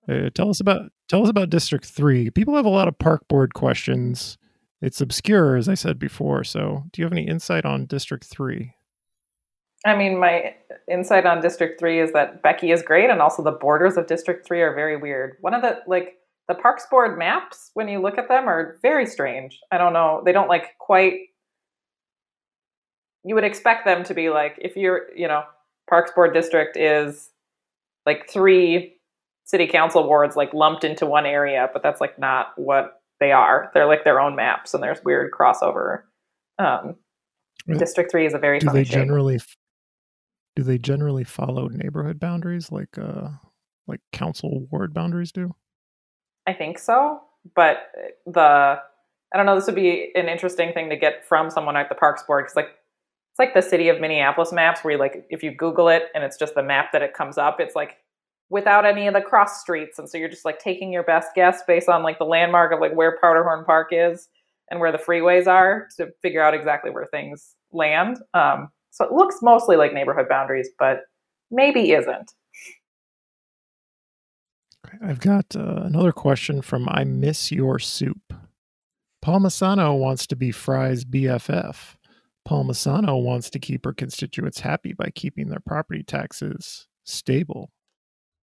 Uh, 0.09 0.29
tell 0.33 0.49
us 0.49 0.61
about 0.61 0.83
tell 1.09 1.21
us 1.21 1.27
about 1.27 1.49
District 1.49 1.83
Three. 1.83 2.29
People 2.29 2.55
have 2.55 2.65
a 2.65 2.69
lot 2.69 2.87
of 2.87 2.97
park 2.97 3.27
board 3.27 3.53
questions. 3.53 4.37
It's 4.81 5.01
obscure, 5.01 5.57
as 5.57 5.67
I 5.67 5.73
said 5.73 5.99
before. 5.99 6.45
So, 6.45 6.85
do 6.93 7.01
you 7.01 7.05
have 7.05 7.11
any 7.11 7.27
insight 7.27 7.65
on 7.65 7.87
District 7.87 8.23
Three? 8.23 8.73
I 9.85 9.95
mean, 9.95 10.17
my 10.17 10.55
insight 10.89 11.25
on 11.25 11.41
District 11.41 11.79
3 11.79 11.99
is 11.99 12.11
that 12.13 12.41
Becky 12.41 12.71
is 12.71 12.81
great, 12.81 13.09
and 13.09 13.21
also 13.21 13.43
the 13.43 13.51
borders 13.51 13.95
of 13.97 14.07
District 14.07 14.45
3 14.45 14.61
are 14.61 14.73
very 14.73 14.97
weird. 14.97 15.37
One 15.41 15.53
of 15.53 15.61
the, 15.61 15.79
like, 15.87 16.15
the 16.47 16.55
Parks 16.55 16.85
Board 16.89 17.17
maps, 17.17 17.71
when 17.73 17.87
you 17.87 18.01
look 18.01 18.17
at 18.17 18.27
them, 18.29 18.47
are 18.47 18.77
very 18.81 19.05
strange. 19.05 19.59
I 19.71 19.77
don't 19.77 19.93
know. 19.93 20.21
They 20.25 20.31
don't, 20.31 20.47
like, 20.47 20.77
quite. 20.79 21.19
You 23.23 23.35
would 23.35 23.43
expect 23.43 23.85
them 23.85 24.03
to 24.05 24.13
be 24.13 24.29
like, 24.29 24.57
if 24.61 24.77
you're, 24.77 25.07
you 25.15 25.27
know, 25.27 25.43
Parks 25.89 26.11
Board 26.15 26.33
District 26.33 26.77
is 26.77 27.29
like 28.05 28.29
three 28.29 28.95
city 29.45 29.67
council 29.67 30.07
wards, 30.07 30.35
like, 30.35 30.53
lumped 30.53 30.83
into 30.83 31.05
one 31.05 31.25
area, 31.25 31.69
but 31.73 31.83
that's, 31.83 31.99
like, 32.01 32.17
not 32.17 32.53
what 32.55 33.01
they 33.19 33.31
are. 33.31 33.69
They're, 33.73 33.85
like, 33.87 34.03
their 34.05 34.19
own 34.19 34.35
maps, 34.35 34.73
and 34.73 34.81
there's 34.81 35.03
weird 35.03 35.31
crossover. 35.31 36.03
Um, 36.59 36.95
District 37.77 38.09
3 38.09 38.25
is 38.25 38.33
a 38.33 38.37
very 38.39 38.59
Do 38.59 38.69
they 38.69 38.83
shape. 38.85 38.93
generally 38.93 39.39
do 40.55 40.63
they 40.63 40.77
generally 40.77 41.23
follow 41.23 41.67
neighborhood 41.67 42.19
boundaries 42.19 42.71
like 42.71 42.97
uh 42.97 43.29
like 43.87 43.99
council 44.13 44.65
ward 44.71 44.93
boundaries 44.93 45.31
do? 45.31 45.53
I 46.47 46.53
think 46.53 46.79
so, 46.79 47.21
but 47.55 47.91
the 48.25 48.79
I 49.33 49.37
don't 49.37 49.45
know. 49.45 49.55
This 49.55 49.65
would 49.65 49.75
be 49.75 50.11
an 50.15 50.29
interesting 50.29 50.71
thing 50.73 50.89
to 50.89 50.95
get 50.95 51.25
from 51.27 51.49
someone 51.49 51.75
at 51.75 51.89
the 51.89 51.95
Parks 51.95 52.23
Board 52.23 52.45
because, 52.45 52.55
like, 52.55 52.69
it's 52.69 53.39
like 53.39 53.53
the 53.53 53.61
city 53.61 53.89
of 53.89 53.99
Minneapolis 53.99 54.53
maps 54.53 54.83
where 54.83 54.93
you 54.93 54.99
like 54.99 55.25
if 55.29 55.43
you 55.43 55.51
Google 55.51 55.89
it 55.89 56.03
and 56.15 56.23
it's 56.23 56.37
just 56.37 56.55
the 56.55 56.63
map 56.63 56.91
that 56.93 57.01
it 57.01 57.13
comes 57.13 57.37
up. 57.37 57.59
It's 57.59 57.75
like 57.75 57.97
without 58.49 58.85
any 58.85 59.07
of 59.07 59.13
the 59.13 59.21
cross 59.21 59.59
streets, 59.61 59.99
and 59.99 60.09
so 60.09 60.17
you're 60.17 60.29
just 60.29 60.45
like 60.45 60.59
taking 60.59 60.93
your 60.93 61.03
best 61.03 61.29
guess 61.35 61.61
based 61.67 61.89
on 61.89 62.03
like 62.03 62.19
the 62.19 62.25
landmark 62.25 62.71
of 62.71 62.79
like 62.79 62.93
where 62.95 63.17
Powderhorn 63.21 63.65
Park 63.65 63.89
is 63.91 64.29
and 64.71 64.79
where 64.79 64.91
the 64.91 64.97
freeways 64.97 65.47
are 65.47 65.87
to 65.97 66.07
figure 66.21 66.41
out 66.41 66.53
exactly 66.53 66.89
where 66.91 67.05
things 67.07 67.55
land. 67.73 68.19
Um, 68.33 68.69
so 68.91 69.05
it 69.05 69.11
looks 69.11 69.37
mostly 69.41 69.75
like 69.75 69.93
neighborhood 69.93 70.27
boundaries, 70.29 70.69
but 70.79 71.01
maybe 71.51 71.91
isn't. 71.91 72.31
I've 75.01 75.19
got 75.19 75.55
uh, 75.55 75.81
another 75.83 76.11
question 76.11 76.61
from 76.61 76.88
I 76.89 77.03
Miss 77.03 77.51
Your 77.51 77.79
Soup. 77.79 78.33
Palmisano 79.23 79.97
wants 79.97 80.27
to 80.27 80.35
be 80.35 80.51
Frey's 80.51 81.03
BFF. 81.03 81.95
Palmisano 82.47 83.21
wants 83.21 83.49
to 83.49 83.59
keep 83.59 83.83
her 83.85 83.93
constituents 83.93 84.61
happy 84.61 84.93
by 84.93 85.09
keeping 85.13 85.49
their 85.49 85.59
property 85.59 86.03
taxes 86.03 86.88
stable. 87.03 87.71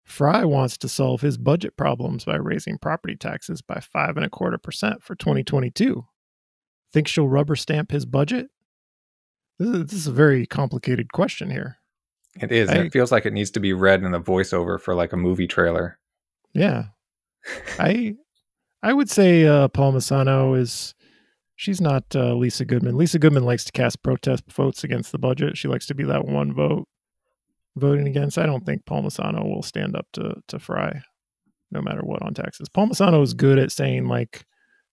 Frey 0.05 0.45
wants 0.45 0.77
to 0.79 0.89
solve 0.89 1.21
his 1.21 1.39
budget 1.39 1.77
problems 1.77 2.25
by 2.25 2.37
raising 2.37 2.79
property 2.79 3.15
taxes 3.15 3.63
by 3.63 3.79
five 3.81 4.17
and 4.17 4.27
a 4.27 4.31
quarter 4.31 4.59
percent 4.59 5.03
for 5.03 5.15
2022. 5.15 6.05
Think 6.93 7.09
she'll 7.09 7.29
rubber 7.29 7.55
stamp 7.55 7.93
his 7.93 8.05
budget? 8.05 8.49
This 9.59 9.69
is, 9.69 9.85
this 9.85 9.93
is 9.93 10.07
a 10.09 10.13
very 10.13 10.47
complicated 10.47 11.13
question 11.13 11.51
here. 11.51 11.79
It 12.41 12.51
is. 12.51 12.71
I, 12.71 12.79
it 12.79 12.93
feels 12.93 13.13
like 13.13 13.27
it 13.27 13.33
needs 13.33 13.51
to 13.53 13.61
be 13.61 13.73
read 13.73 14.03
in 14.03 14.15
a 14.15 14.21
voiceover 14.21 14.81
for 14.81 14.95
like 14.95 15.13
a 15.13 15.17
movie 15.17 15.47
trailer. 15.47 15.99
Yeah. 16.55 16.87
I 17.79 18.15
I 18.83 18.93
would 18.93 19.11
say 19.11 19.47
uh, 19.47 19.69
Palmisano 19.69 20.59
is 20.59 20.95
she's 21.57 21.81
not 21.81 22.05
uh, 22.15 22.35
Lisa 22.35 22.65
Goodman. 22.65 22.97
Lisa 22.97 23.19
Goodman 23.19 23.45
likes 23.45 23.65
to 23.65 23.73
cast 23.73 24.03
protest 24.03 24.45
votes 24.51 24.85
against 24.85 25.13
the 25.13 25.19
budget. 25.19 25.57
She 25.57 25.69
likes 25.69 25.87
to 25.87 25.95
be 25.95 26.05
that 26.05 26.27
one 26.27 26.53
vote 26.53 26.89
voting 27.77 28.07
against. 28.07 28.39
I 28.39 28.47
don't 28.47 28.67
think 28.67 28.85
Palmisano 28.85 29.45
will 29.45 29.63
stand 29.63 29.97
up 29.97 30.07
to 30.15 30.35
to 30.49 30.59
Frey, 30.59 31.03
no 31.71 31.81
matter 31.81 32.03
what 32.03 32.23
on 32.23 32.35
taxes. 32.35 32.69
Palmisano 32.69 33.23
is 33.23 33.35
good 33.35 33.59
at 33.59 33.73
saying 33.73 34.07
like 34.07 34.45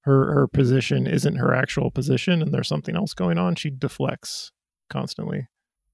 her 0.02 0.34
her 0.34 0.48
position 0.48 1.08
isn't 1.08 1.36
her 1.36 1.54
actual 1.54 1.92
position 1.92 2.42
and 2.42 2.54
there's 2.54 2.68
something 2.68 2.96
else 2.96 3.14
going 3.14 3.38
on. 3.38 3.56
She 3.56 3.70
deflects 3.70 4.52
constantly. 4.90 5.48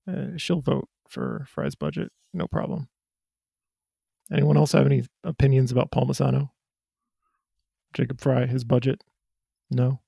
Uh, 0.08 0.38
she'll 0.38 0.62
vote 0.62 0.88
for 1.10 1.46
Frey's 1.50 1.76
budget, 1.76 2.12
no 2.34 2.48
problem. 2.48 2.90
Anyone 4.32 4.58
else 4.58 4.72
have 4.72 4.86
any 4.86 5.04
opinions 5.24 5.72
about 5.72 5.92
Palmisano? 5.92 6.50
Jacob 7.94 8.20
Frey, 8.20 8.48
his 8.48 8.64
budget? 8.64 9.04
No. 9.70 10.00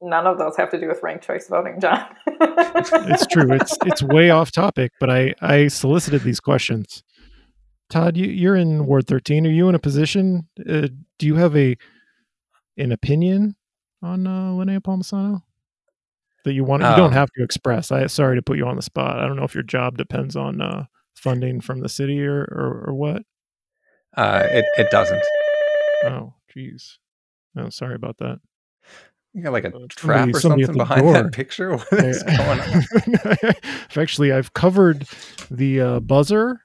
None 0.00 0.26
of 0.26 0.38
those 0.38 0.56
have 0.56 0.70
to 0.70 0.78
do 0.78 0.86
with 0.86 1.02
ranked 1.02 1.26
choice 1.26 1.48
voting, 1.48 1.80
John. 1.80 2.06
it's 2.26 3.26
true. 3.26 3.52
It's 3.52 3.76
it's 3.84 4.02
way 4.02 4.30
off 4.30 4.52
topic, 4.52 4.92
but 5.00 5.10
I 5.10 5.34
I 5.40 5.66
solicited 5.66 6.22
these 6.22 6.38
questions. 6.38 7.02
Todd, 7.90 8.16
you, 8.16 8.26
you're 8.26 8.56
in 8.56 8.86
Ward 8.86 9.06
13. 9.06 9.46
Are 9.46 9.50
you 9.50 9.68
in 9.68 9.74
a 9.74 9.80
position? 9.80 10.48
Uh, 10.58 10.88
do 11.18 11.26
you 11.26 11.34
have 11.34 11.56
a 11.56 11.76
an 12.76 12.92
opinion 12.92 13.56
on 14.00 14.26
uh, 14.26 14.50
Linnea 14.50 14.80
Palmisano 14.80 15.42
that 16.44 16.52
you 16.52 16.62
want? 16.62 16.84
Um, 16.84 16.92
you 16.92 16.96
don't 16.96 17.08
um, 17.08 17.12
have 17.12 17.30
to 17.36 17.42
express. 17.42 17.90
I 17.90 18.06
sorry 18.06 18.36
to 18.36 18.42
put 18.42 18.58
you 18.58 18.66
on 18.66 18.76
the 18.76 18.82
spot. 18.82 19.18
I 19.18 19.26
don't 19.26 19.36
know 19.36 19.44
if 19.44 19.54
your 19.54 19.64
job 19.64 19.98
depends 19.98 20.36
on 20.36 20.60
uh, 20.60 20.84
funding 21.24 21.60
from 21.60 21.80
the 21.80 21.88
city 21.88 22.24
or 22.24 22.42
or, 22.42 22.84
or 22.88 22.94
what. 22.94 23.22
Uh, 24.16 24.42
it 24.44 24.64
it 24.76 24.90
doesn't. 24.90 25.22
Oh, 26.04 26.34
jeez. 26.54 26.98
Oh, 27.56 27.70
sorry 27.70 27.94
about 27.94 28.18
that. 28.18 28.40
You 29.32 29.42
got 29.42 29.52
like 29.52 29.64
a 29.64 29.74
uh, 29.74 29.86
trap 29.88 30.16
somebody, 30.18 30.32
or 30.32 30.40
something 30.40 30.76
behind 30.76 31.02
door. 31.02 31.12
that 31.14 31.32
picture. 31.32 31.76
What 31.76 31.92
is 31.92 32.22
going 32.22 32.60
on? 32.60 33.54
Actually, 33.96 34.32
I've 34.32 34.52
covered 34.52 35.08
the 35.50 35.80
uh, 35.80 36.00
buzzer 36.00 36.60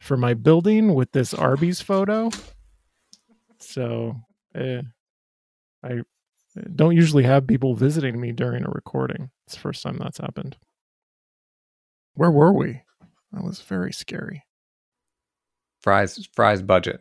for 0.00 0.16
my 0.16 0.34
building 0.34 0.94
with 0.94 1.10
this 1.12 1.34
Arby's 1.34 1.80
photo. 1.80 2.30
So, 3.58 4.14
eh, 4.54 4.82
I 5.82 5.88
eh, 5.88 6.02
don't 6.74 6.94
usually 6.94 7.24
have 7.24 7.48
people 7.48 7.74
visiting 7.74 8.20
me 8.20 8.30
during 8.30 8.64
a 8.64 8.70
recording. 8.70 9.30
It's 9.46 9.56
the 9.56 9.60
first 9.60 9.82
time 9.82 9.98
that's 9.98 10.18
happened. 10.18 10.56
Where 12.14 12.30
were 12.30 12.52
we? 12.52 12.82
That 13.36 13.44
was 13.44 13.60
very 13.60 13.92
scary. 13.92 14.44
Frey's 15.82 16.26
Frey's 16.34 16.62
budget. 16.62 17.00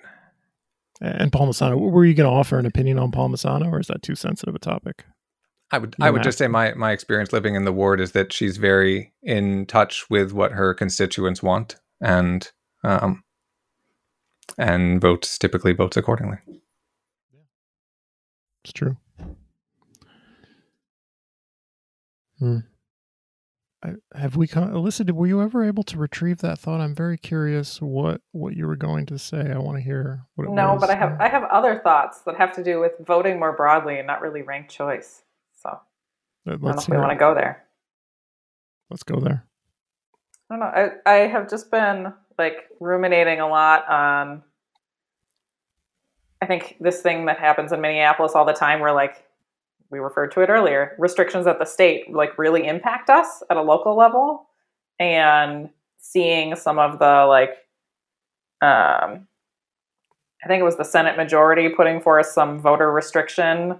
And 1.02 1.32
Palmisano, 1.32 1.78
were 1.78 2.06
you 2.06 2.14
going 2.14 2.30
to 2.30 2.36
offer 2.36 2.60
an 2.60 2.66
opinion 2.66 3.00
on 3.00 3.12
Palmisano, 3.12 3.72
or 3.72 3.80
is 3.80 3.88
that 3.88 4.02
too 4.02 4.16
sensitive 4.16 4.54
a 4.54 4.60
topic? 4.60 5.06
I 5.72 5.78
would 5.78 5.96
I 6.00 6.12
would 6.12 6.24
just 6.24 6.38
say 6.38 6.48
my 6.48 6.74
my 6.74 6.92
experience 6.92 7.32
living 7.32 7.56
in 7.56 7.64
the 7.64 7.72
ward 7.72 8.02
is 8.02 8.12
that 8.12 8.34
she's 8.34 8.58
very 8.58 9.14
in 9.24 9.66
touch 9.66 10.10
with 10.10 10.34
what 10.34 10.52
her 10.52 10.74
constituents 10.74 11.42
want, 11.42 11.78
and 12.02 12.50
um, 12.84 13.24
and 14.58 15.02
votes 15.02 15.38
typically 15.38 15.74
votes 15.74 15.98
accordingly. 15.98 16.38
Yeah. 16.48 16.60
It's 18.64 18.74
true. 18.74 18.98
Hmm. 22.40 22.60
Have 24.16 24.36
we, 24.36 24.48
come 24.48 24.70
Alyssa? 24.70 25.10
Were 25.12 25.28
you 25.28 25.42
ever 25.42 25.64
able 25.64 25.84
to 25.84 25.98
retrieve 25.98 26.40
that 26.40 26.60
thought? 26.60 26.82
I'm 26.82 26.96
very 26.96 27.18
curious 27.18 27.82
what 27.82 28.22
what 28.32 28.56
you 28.56 28.68
were 28.68 28.76
going 28.76 29.06
to 29.08 29.20
say. 29.20 29.52
I 29.52 29.58
want 29.58 29.78
to 29.78 29.84
hear 29.84 30.26
what. 30.36 30.50
no, 30.50 30.74
was. 30.74 30.82
but 30.82 30.90
I 30.90 30.96
have 30.96 31.20
I 31.20 31.28
have 31.28 31.44
other 31.46 31.80
thoughts 31.84 32.22
that 32.22 32.36
have 32.38 32.54
to 32.56 32.64
do 32.64 32.80
with 32.80 32.94
voting 33.00 33.40
more 33.40 33.54
broadly 33.54 33.98
and 33.98 34.08
not 34.08 34.22
really 34.22 34.42
ranked 34.42 34.72
choice. 34.72 35.24
So 35.62 35.80
Let's 36.46 36.58
I 36.64 36.66
don't 36.66 36.76
know 36.76 36.82
if 36.82 36.90
we 36.90 36.98
want 36.98 37.12
to 37.12 37.18
go 37.18 37.34
there. 37.34 37.64
Let's 38.90 39.04
go 39.04 39.20
there. 39.20 39.46
I 40.50 40.54
don't 40.54 40.60
know. 40.60 40.92
I, 41.06 41.12
I 41.12 41.28
have 41.28 41.50
just 41.50 41.72
been 41.72 42.14
like 42.38 42.70
ruminating 42.80 43.40
a 43.40 43.48
lot 43.48 43.88
on 43.90 44.44
I 46.42 46.46
think 46.46 46.78
this 46.80 47.02
thing 47.02 47.26
that 47.26 47.40
happens 47.40 47.72
in 47.72 47.82
Minneapolis 47.82 48.34
all 48.36 48.46
the 48.46 48.54
time 48.54 48.80
where 48.80 48.94
like 48.94 49.26
we 49.92 50.00
referred 50.00 50.32
to 50.34 50.42
it 50.42 50.50
earlier, 50.50 50.96
restrictions 50.98 51.48
at 51.48 51.60
the 51.60 51.66
state 51.66 52.14
like 52.14 52.38
really 52.38 52.68
impact 52.68 53.10
us 53.10 53.44
at 53.50 53.58
a 53.58 53.62
local 53.62 53.96
level 53.96 54.48
and 55.00 55.70
seeing 55.98 56.56
some 56.56 56.80
of 56.80 57.00
the 57.00 57.26
like 57.28 57.52
um 58.62 59.28
I 60.44 60.48
think 60.48 60.62
it 60.62 60.66
was 60.66 60.78
the 60.78 60.84
Senate 60.84 61.18
majority 61.18 61.70
putting 61.70 62.00
forth 62.00 62.28
some 62.28 62.60
voter 62.60 62.92
restriction 62.92 63.80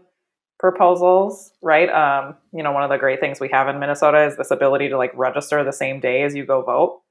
proposals, 0.58 1.52
right? 1.62 1.90
Um, 1.90 2.36
you 2.54 2.64
know, 2.64 2.72
one 2.72 2.84
of 2.84 2.90
the 2.90 2.98
great 2.98 3.20
things 3.20 3.40
we 3.40 3.50
have 3.50 3.68
in 3.68 3.80
Minnesota 3.80 4.26
is 4.26 4.36
this 4.36 4.50
ability 4.50 4.90
to 4.90 4.98
like 4.98 5.12
register 5.16 5.64
the 5.64 5.72
same 5.72 6.00
day 6.00 6.24
as 6.24 6.34
you 6.34 6.44
go 6.44 6.64
vote. 6.64 7.02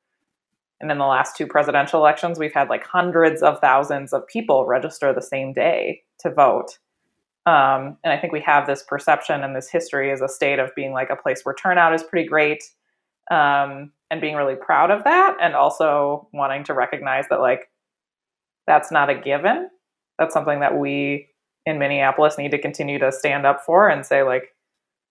And 0.81 0.91
in 0.91 0.99
the 0.99 1.07
last 1.07 1.37
two 1.37 1.47
presidential 1.47 2.01
elections, 2.01 2.39
we've 2.39 2.53
had 2.53 2.69
like 2.69 2.85
hundreds 2.85 3.43
of 3.43 3.61
thousands 3.61 4.13
of 4.13 4.27
people 4.27 4.67
register 4.67 5.15
the 5.15 5.23
same 5.23 5.53
day 5.53 6.03
to 6.21 6.31
vote. 6.31 6.79
Um, 7.47 7.99
and 8.05 8.13
I 8.13 8.19
think 8.19 8.33
we 8.33 8.41
have 8.43 8.67
this 8.67 8.83
perception 8.83 9.45
and 9.45 9.55
this 9.57 9.71
history 9.71 10.11
as 10.13 10.21
a 10.23 10.29
state 10.29 10.59
of 10.59 10.75
being 10.75 10.93
like 10.93 11.11
a 11.11 11.17
place 11.17 11.43
where 11.45 11.55
turnout 11.55 11.95
is 11.95 12.03
pretty 12.03 12.29
great. 12.29 12.63
um, 13.31 13.93
and 14.11 14.21
being 14.21 14.37
really 14.37 14.57
proud 14.57 14.91
of 14.91 15.05
that, 15.05 15.37
and 15.41 15.55
also 15.55 16.29
wanting 16.33 16.65
to 16.65 16.75
recognize 16.75 17.25
that 17.31 17.41
like 17.41 17.71
that's 18.67 18.93
not 18.93 19.11
a 19.11 19.15
given. 19.15 19.69
That's 20.19 20.35
something 20.35 20.61
that 20.61 20.79
we 20.79 21.29
in 21.67 21.79
Minneapolis 21.79 22.39
need 22.39 22.53
to 22.53 22.59
continue 22.61 22.99
to 23.01 23.11
stand 23.13 23.47
up 23.47 23.65
for 23.65 23.89
and 23.89 24.05
say 24.07 24.23
like 24.23 24.55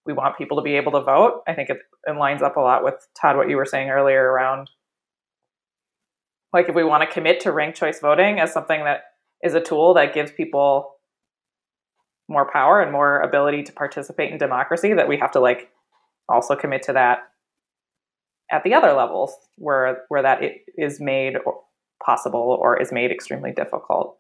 we 0.06 0.14
want 0.14 0.38
people 0.38 0.58
to 0.58 0.64
be 0.64 0.76
able 0.76 0.92
to 0.94 1.02
vote. 1.02 1.42
I 1.48 1.54
think 1.54 1.70
it, 1.70 1.80
it 2.08 2.18
lines 2.18 2.42
up 2.42 2.58
a 2.58 2.62
lot 2.62 2.84
with 2.84 2.96
Todd 3.20 3.38
what 3.38 3.50
you 3.50 3.58
were 3.58 3.66
saying 3.66 3.90
earlier 3.90 4.24
around 4.24 4.70
like 6.54 6.70
if 6.70 6.76
we 6.76 6.84
want 6.84 7.04
to 7.04 7.14
commit 7.14 7.40
to 7.42 7.52
ranked 7.52 7.78
choice 7.78 8.00
voting 8.00 8.40
as 8.40 8.54
something 8.54 8.84
that 8.84 9.04
is 9.44 9.56
a 9.56 9.62
tool 9.62 9.94
that 9.96 10.14
gives 10.14 10.32
people 10.32 10.93
more 12.28 12.49
power 12.51 12.82
and 12.82 12.91
more 12.91 13.19
ability 13.19 13.63
to 13.63 13.74
participate 13.74 14.32
in 14.32 14.38
democracy 14.38 14.93
that 14.93 15.07
we 15.07 15.17
have 15.17 15.32
to 15.32 15.39
like 15.39 15.69
also 16.30 16.55
commit 16.55 16.84
to 16.84 16.93
that 16.93 17.19
at 18.51 18.63
the 18.63 18.74
other 18.74 18.93
levels 18.93 19.36
where 19.57 20.03
where 20.07 20.21
that 20.21 20.41
is 20.78 20.99
made 20.99 21.36
possible 22.03 22.57
or 22.61 22.80
is 22.82 22.91
made 22.91 23.11
extremely 23.11 23.51
difficult 23.51 24.17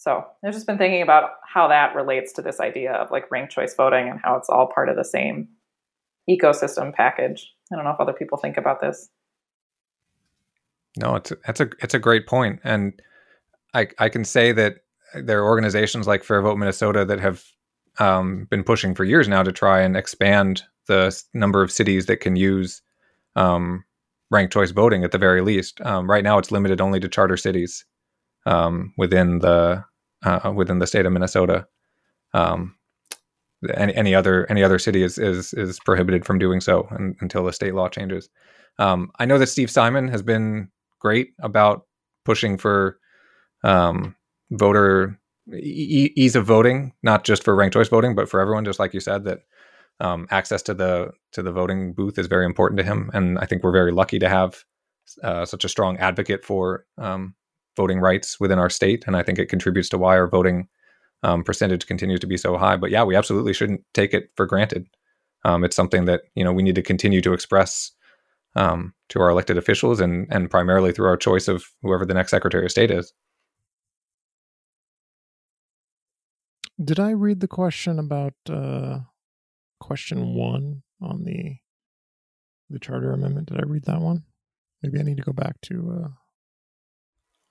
so 0.00 0.24
I've 0.42 0.54
just 0.54 0.66
been 0.66 0.78
thinking 0.78 1.02
about 1.02 1.32
how 1.46 1.68
that 1.68 1.94
relates 1.94 2.32
to 2.32 2.42
this 2.42 2.58
idea 2.58 2.92
of 2.92 3.10
like 3.10 3.30
ranked 3.30 3.52
choice 3.52 3.74
voting 3.74 4.08
and 4.08 4.18
how 4.18 4.34
it's 4.36 4.48
all 4.48 4.66
part 4.66 4.88
of 4.88 4.96
the 4.96 5.04
same 5.04 5.48
ecosystem 6.28 6.94
package. 6.94 7.52
I 7.70 7.76
don't 7.76 7.84
know 7.84 7.90
if 7.90 8.00
other 8.00 8.14
people 8.14 8.38
think 8.38 8.56
about 8.56 8.80
this. 8.80 9.10
No, 10.96 11.16
it's 11.16 11.34
that's 11.46 11.60
a 11.60 11.68
it's 11.80 11.92
a 11.92 11.98
great 11.98 12.26
point, 12.26 12.60
and 12.64 13.00
I 13.74 13.88
I 13.98 14.08
can 14.08 14.24
say 14.24 14.52
that 14.52 14.76
there 15.14 15.40
are 15.40 15.46
organizations 15.46 16.06
like 16.06 16.24
Fair 16.24 16.42
Vote 16.42 16.56
Minnesota 16.56 17.04
that 17.04 17.20
have 17.20 17.44
um, 17.98 18.46
been 18.50 18.64
pushing 18.64 18.94
for 18.94 19.04
years 19.04 19.28
now 19.28 19.42
to 19.42 19.52
try 19.52 19.80
and 19.80 19.96
expand 19.96 20.62
the 20.86 21.16
number 21.34 21.62
of 21.62 21.72
cities 21.72 22.06
that 22.06 22.18
can 22.18 22.36
use 22.36 22.82
um, 23.36 23.84
ranked 24.30 24.52
choice 24.52 24.70
voting 24.70 25.04
at 25.04 25.12
the 25.12 25.18
very 25.18 25.40
least. 25.40 25.80
Um, 25.82 26.08
right 26.08 26.24
now, 26.24 26.38
it's 26.38 26.52
limited 26.52 26.80
only 26.80 27.00
to 27.00 27.08
charter 27.08 27.36
cities 27.36 27.84
um, 28.46 28.92
within 28.96 29.40
the 29.40 29.84
uh, 30.24 30.52
within 30.54 30.78
the 30.78 30.86
state 30.86 31.06
of 31.06 31.12
Minnesota. 31.12 31.66
Um, 32.34 32.76
any, 33.74 33.94
any 33.94 34.14
other 34.14 34.50
any 34.50 34.62
other 34.62 34.78
city 34.78 35.02
is 35.02 35.18
is 35.18 35.52
is 35.54 35.78
prohibited 35.80 36.24
from 36.24 36.38
doing 36.38 36.60
so 36.60 36.88
until 37.20 37.44
the 37.44 37.52
state 37.52 37.74
law 37.74 37.88
changes. 37.88 38.28
Um, 38.78 39.10
I 39.18 39.26
know 39.26 39.38
that 39.38 39.48
Steve 39.48 39.70
Simon 39.70 40.08
has 40.08 40.22
been 40.22 40.70
great 41.00 41.32
about 41.40 41.86
pushing 42.24 42.56
for 42.56 42.98
um, 43.62 44.14
voter 44.50 45.18
e- 45.52 46.12
ease 46.16 46.36
of 46.36 46.46
voting, 46.46 46.92
not 47.02 47.24
just 47.24 47.44
for 47.44 47.54
ranked 47.54 47.74
choice 47.74 47.88
voting, 47.88 48.14
but 48.14 48.28
for 48.28 48.40
everyone. 48.40 48.64
Just 48.64 48.78
like 48.78 48.94
you 48.94 49.00
said, 49.00 49.24
that 49.24 49.40
um, 50.00 50.26
access 50.30 50.62
to 50.62 50.74
the 50.74 51.12
to 51.32 51.42
the 51.42 51.52
voting 51.52 51.92
booth 51.92 52.18
is 52.18 52.26
very 52.26 52.46
important 52.46 52.78
to 52.78 52.84
him, 52.84 53.10
and 53.14 53.38
I 53.38 53.46
think 53.46 53.62
we're 53.62 53.72
very 53.72 53.92
lucky 53.92 54.18
to 54.18 54.28
have 54.28 54.64
uh, 55.22 55.44
such 55.44 55.64
a 55.64 55.68
strong 55.68 55.96
advocate 55.98 56.44
for 56.44 56.86
um, 56.98 57.34
voting 57.76 58.00
rights 58.00 58.40
within 58.40 58.58
our 58.58 58.70
state, 58.70 59.04
and 59.06 59.16
I 59.16 59.22
think 59.22 59.38
it 59.38 59.46
contributes 59.46 59.88
to 59.90 59.98
why 59.98 60.16
our 60.16 60.28
voting 60.28 60.68
um, 61.22 61.44
percentage 61.44 61.86
continues 61.86 62.20
to 62.20 62.26
be 62.26 62.36
so 62.36 62.56
high. 62.56 62.76
But 62.76 62.90
yeah, 62.90 63.04
we 63.04 63.16
absolutely 63.16 63.52
shouldn't 63.52 63.82
take 63.94 64.14
it 64.14 64.30
for 64.36 64.46
granted. 64.46 64.86
Um, 65.44 65.64
it's 65.64 65.76
something 65.76 66.04
that 66.06 66.22
you 66.34 66.44
know 66.44 66.52
we 66.52 66.62
need 66.62 66.74
to 66.74 66.82
continue 66.82 67.20
to 67.22 67.32
express 67.32 67.92
um, 68.56 68.94
to 69.10 69.20
our 69.20 69.30
elected 69.30 69.58
officials, 69.58 70.00
and 70.00 70.26
and 70.30 70.50
primarily 70.50 70.92
through 70.92 71.08
our 71.08 71.16
choice 71.16 71.48
of 71.48 71.64
whoever 71.82 72.06
the 72.06 72.14
next 72.14 72.30
Secretary 72.30 72.64
of 72.64 72.70
State 72.70 72.90
is. 72.90 73.12
Did 76.82 76.98
I 76.98 77.10
read 77.10 77.40
the 77.40 77.48
question 77.48 77.98
about 77.98 78.34
uh, 78.48 79.00
question 79.80 80.34
one 80.34 80.82
on 81.00 81.24
the 81.24 81.56
the 82.70 82.78
charter 82.78 83.12
amendment? 83.12 83.48
Did 83.48 83.60
I 83.60 83.64
read 83.66 83.84
that 83.84 84.00
one? 84.00 84.24
Maybe 84.82 84.98
I 84.98 85.02
need 85.02 85.16
to 85.16 85.22
go 85.22 85.32
back 85.32 85.60
to 85.62 86.04
uh, 86.04 86.08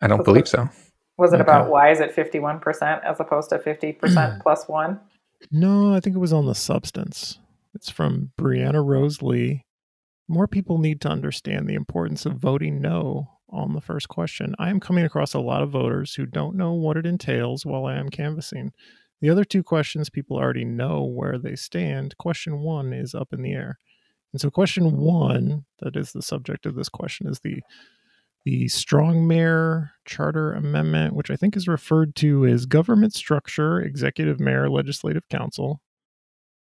I 0.01 0.07
don't 0.07 0.23
believe 0.23 0.47
so. 0.47 0.69
Was 1.17 1.33
it 1.33 1.41
okay. 1.41 1.43
about 1.43 1.69
why 1.69 1.91
is 1.91 1.99
it 1.99 2.15
51% 2.15 3.03
as 3.03 3.19
opposed 3.19 3.49
to 3.49 3.59
50% 3.59 4.41
plus 4.43 4.67
one? 4.67 4.99
No, 5.51 5.93
I 5.93 5.99
think 5.99 6.15
it 6.15 6.19
was 6.19 6.33
on 6.33 6.45
the 6.45 6.55
substance. 6.55 7.39
It's 7.75 7.89
from 7.89 8.31
Brianna 8.39 8.83
Rose 8.83 9.21
Lee. 9.21 9.65
More 10.27 10.47
people 10.47 10.77
need 10.77 11.01
to 11.01 11.09
understand 11.09 11.67
the 11.67 11.75
importance 11.75 12.25
of 12.25 12.37
voting 12.37 12.81
no 12.81 13.39
on 13.49 13.73
the 13.73 13.81
first 13.81 14.07
question. 14.09 14.55
I 14.59 14.69
am 14.69 14.79
coming 14.79 15.03
across 15.03 15.33
a 15.33 15.39
lot 15.39 15.61
of 15.61 15.71
voters 15.71 16.13
who 16.13 16.25
don't 16.25 16.55
know 16.55 16.73
what 16.73 16.97
it 16.97 17.05
entails 17.05 17.65
while 17.65 17.85
I 17.85 17.95
am 17.95 18.09
canvassing. 18.09 18.71
The 19.21 19.29
other 19.29 19.43
two 19.43 19.63
questions, 19.63 20.09
people 20.09 20.37
already 20.37 20.65
know 20.65 21.03
where 21.03 21.37
they 21.37 21.55
stand. 21.55 22.17
Question 22.17 22.61
one 22.61 22.93
is 22.93 23.13
up 23.13 23.33
in 23.33 23.41
the 23.41 23.53
air. 23.53 23.79
And 24.31 24.39
so, 24.39 24.49
question 24.49 24.97
one, 24.97 25.65
that 25.79 25.95
is 25.95 26.11
the 26.11 26.21
subject 26.21 26.65
of 26.65 26.75
this 26.75 26.89
question, 26.89 27.27
is 27.27 27.39
the 27.39 27.61
the 28.45 28.67
Strong 28.69 29.27
Mayor 29.27 29.91
Charter 30.05 30.53
Amendment, 30.53 31.13
which 31.13 31.29
I 31.29 31.35
think 31.35 31.57
is 31.57 31.67
referred 31.67 32.15
to 32.15 32.45
as 32.45 32.65
Government 32.65 33.13
Structure, 33.13 33.81
Executive 33.81 34.39
Mayor, 34.39 34.69
Legislative 34.69 35.27
Council. 35.29 35.81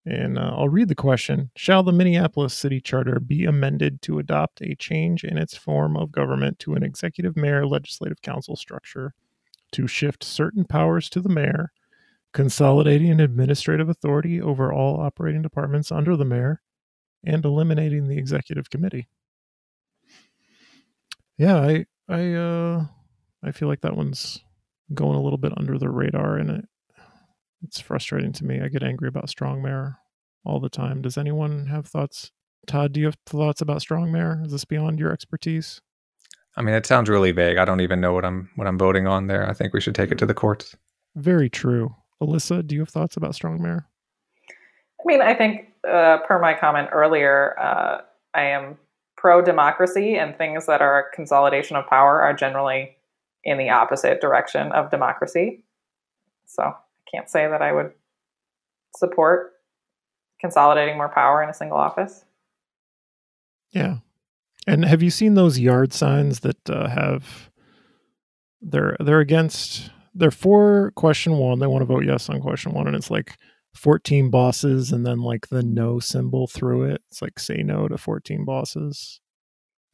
And 0.06 0.38
uh, 0.38 0.52
I'll 0.54 0.68
read 0.68 0.88
the 0.88 0.94
question 0.94 1.50
Shall 1.56 1.82
the 1.82 1.92
Minneapolis 1.92 2.54
City 2.54 2.80
Charter 2.80 3.18
be 3.18 3.44
amended 3.44 4.02
to 4.02 4.18
adopt 4.18 4.60
a 4.60 4.76
change 4.76 5.24
in 5.24 5.38
its 5.38 5.56
form 5.56 5.96
of 5.96 6.12
government 6.12 6.58
to 6.60 6.74
an 6.74 6.82
executive 6.82 7.36
mayor 7.36 7.66
legislative 7.66 8.20
council 8.22 8.54
structure 8.54 9.14
to 9.72 9.86
shift 9.86 10.22
certain 10.22 10.64
powers 10.64 11.08
to 11.10 11.20
the 11.20 11.28
mayor, 11.28 11.72
consolidating 12.34 13.20
administrative 13.20 13.88
authority 13.88 14.42
over 14.42 14.70
all 14.72 15.00
operating 15.00 15.40
departments 15.40 15.90
under 15.90 16.16
the 16.16 16.24
mayor, 16.26 16.60
and 17.24 17.44
eliminating 17.44 18.08
the 18.08 18.18
executive 18.18 18.68
committee? 18.68 19.08
yeah, 21.38 21.56
I 21.56 21.86
I 22.08 22.32
uh 22.34 22.84
I 23.42 23.52
feel 23.52 23.68
like 23.68 23.80
that 23.82 23.96
one's 23.96 24.40
going 24.92 25.16
a 25.16 25.22
little 25.22 25.38
bit 25.38 25.52
under 25.56 25.78
the 25.78 25.88
radar 25.88 26.36
and 26.36 26.50
it 26.50 26.64
it's 27.62 27.80
frustrating 27.80 28.32
to 28.32 28.44
me. 28.44 28.60
I 28.60 28.68
get 28.68 28.82
angry 28.82 29.08
about 29.08 29.30
strong 29.30 29.62
mayor 29.62 29.96
all 30.44 30.60
the 30.60 30.68
time. 30.68 31.00
Does 31.00 31.16
anyone 31.16 31.66
have 31.66 31.86
thoughts? 31.86 32.30
Todd, 32.66 32.92
do 32.92 33.00
you 33.00 33.06
have 33.06 33.16
thoughts 33.26 33.62
about 33.62 33.80
strong 33.80 34.12
mayor? 34.12 34.42
Is 34.44 34.52
this 34.52 34.66
beyond 34.66 34.98
your 34.98 35.12
expertise? 35.12 35.80
I 36.56 36.62
mean, 36.62 36.74
it 36.74 36.86
sounds 36.86 37.08
really 37.08 37.32
vague. 37.32 37.56
I 37.58 37.64
don't 37.64 37.80
even 37.80 38.00
know 38.00 38.12
what 38.12 38.24
I'm 38.24 38.50
what 38.56 38.66
I'm 38.66 38.78
voting 38.78 39.06
on 39.06 39.26
there. 39.26 39.48
I 39.48 39.54
think 39.54 39.72
we 39.72 39.80
should 39.80 39.94
take 39.94 40.12
it 40.12 40.18
to 40.18 40.26
the 40.26 40.34
courts. 40.34 40.76
Very 41.16 41.48
true. 41.48 41.94
Alyssa, 42.22 42.66
do 42.66 42.74
you 42.74 42.80
have 42.80 42.88
thoughts 42.88 43.16
about 43.16 43.34
strong 43.34 43.60
mayor? 43.60 43.86
I 44.50 45.02
mean, 45.06 45.20
I 45.20 45.34
think 45.34 45.68
uh, 45.86 46.18
per 46.26 46.38
my 46.40 46.54
comment 46.54 46.88
earlier, 46.92 47.58
uh, 47.58 48.02
I 48.34 48.42
am 48.44 48.78
pro 49.16 49.42
democracy 49.42 50.16
and 50.16 50.36
things 50.36 50.66
that 50.66 50.80
are 50.80 51.10
consolidation 51.14 51.76
of 51.76 51.86
power 51.86 52.22
are 52.22 52.34
generally 52.34 52.96
in 53.44 53.58
the 53.58 53.70
opposite 53.70 54.20
direction 54.20 54.72
of 54.72 54.90
democracy. 54.90 55.64
So 56.46 56.62
I 56.62 56.74
can't 57.10 57.28
say 57.28 57.48
that 57.48 57.62
I 57.62 57.72
would 57.72 57.92
support 58.96 59.52
consolidating 60.40 60.96
more 60.96 61.08
power 61.08 61.42
in 61.42 61.48
a 61.48 61.54
single 61.54 61.78
office. 61.78 62.24
Yeah. 63.72 63.98
And 64.66 64.84
have 64.84 65.02
you 65.02 65.10
seen 65.10 65.34
those 65.34 65.58
yard 65.58 65.92
signs 65.92 66.40
that 66.40 66.70
uh, 66.70 66.88
have 66.88 67.50
they're 68.62 68.96
they're 69.00 69.20
against 69.20 69.90
they're 70.14 70.30
for 70.30 70.92
question 70.92 71.36
1, 71.38 71.58
they 71.58 71.66
want 71.66 71.82
to 71.82 71.86
vote 71.86 72.04
yes 72.04 72.28
on 72.28 72.40
question 72.40 72.72
1 72.72 72.86
and 72.86 72.96
it's 72.96 73.10
like 73.10 73.36
14 73.74 74.30
bosses 74.30 74.92
and 74.92 75.04
then 75.04 75.18
like 75.18 75.48
the 75.48 75.62
no 75.62 75.98
symbol 75.98 76.46
through 76.46 76.84
it. 76.84 77.02
It's 77.10 77.20
like 77.20 77.38
say 77.38 77.62
no 77.62 77.88
to 77.88 77.98
14 77.98 78.44
bosses. 78.44 79.20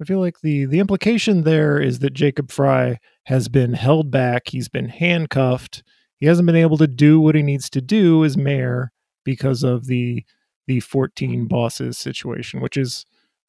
I 0.00 0.04
feel 0.04 0.20
like 0.20 0.40
the 0.40 0.64
the 0.66 0.78
implication 0.78 1.42
there 1.42 1.78
is 1.78 1.98
that 1.98 2.14
Jacob 2.14 2.50
Frey 2.50 2.98
has 3.24 3.48
been 3.48 3.74
held 3.74 4.10
back, 4.10 4.48
he's 4.48 4.68
been 4.68 4.88
handcuffed. 4.88 5.82
He 6.18 6.26
hasn't 6.26 6.46
been 6.46 6.56
able 6.56 6.76
to 6.78 6.86
do 6.86 7.18
what 7.20 7.34
he 7.34 7.42
needs 7.42 7.70
to 7.70 7.80
do 7.80 8.24
as 8.24 8.36
mayor 8.36 8.92
because 9.24 9.62
of 9.62 9.86
the 9.86 10.24
the 10.66 10.80
14 10.80 11.46
bosses 11.46 11.98
situation, 11.98 12.60
which 12.60 12.76
is 12.76 13.04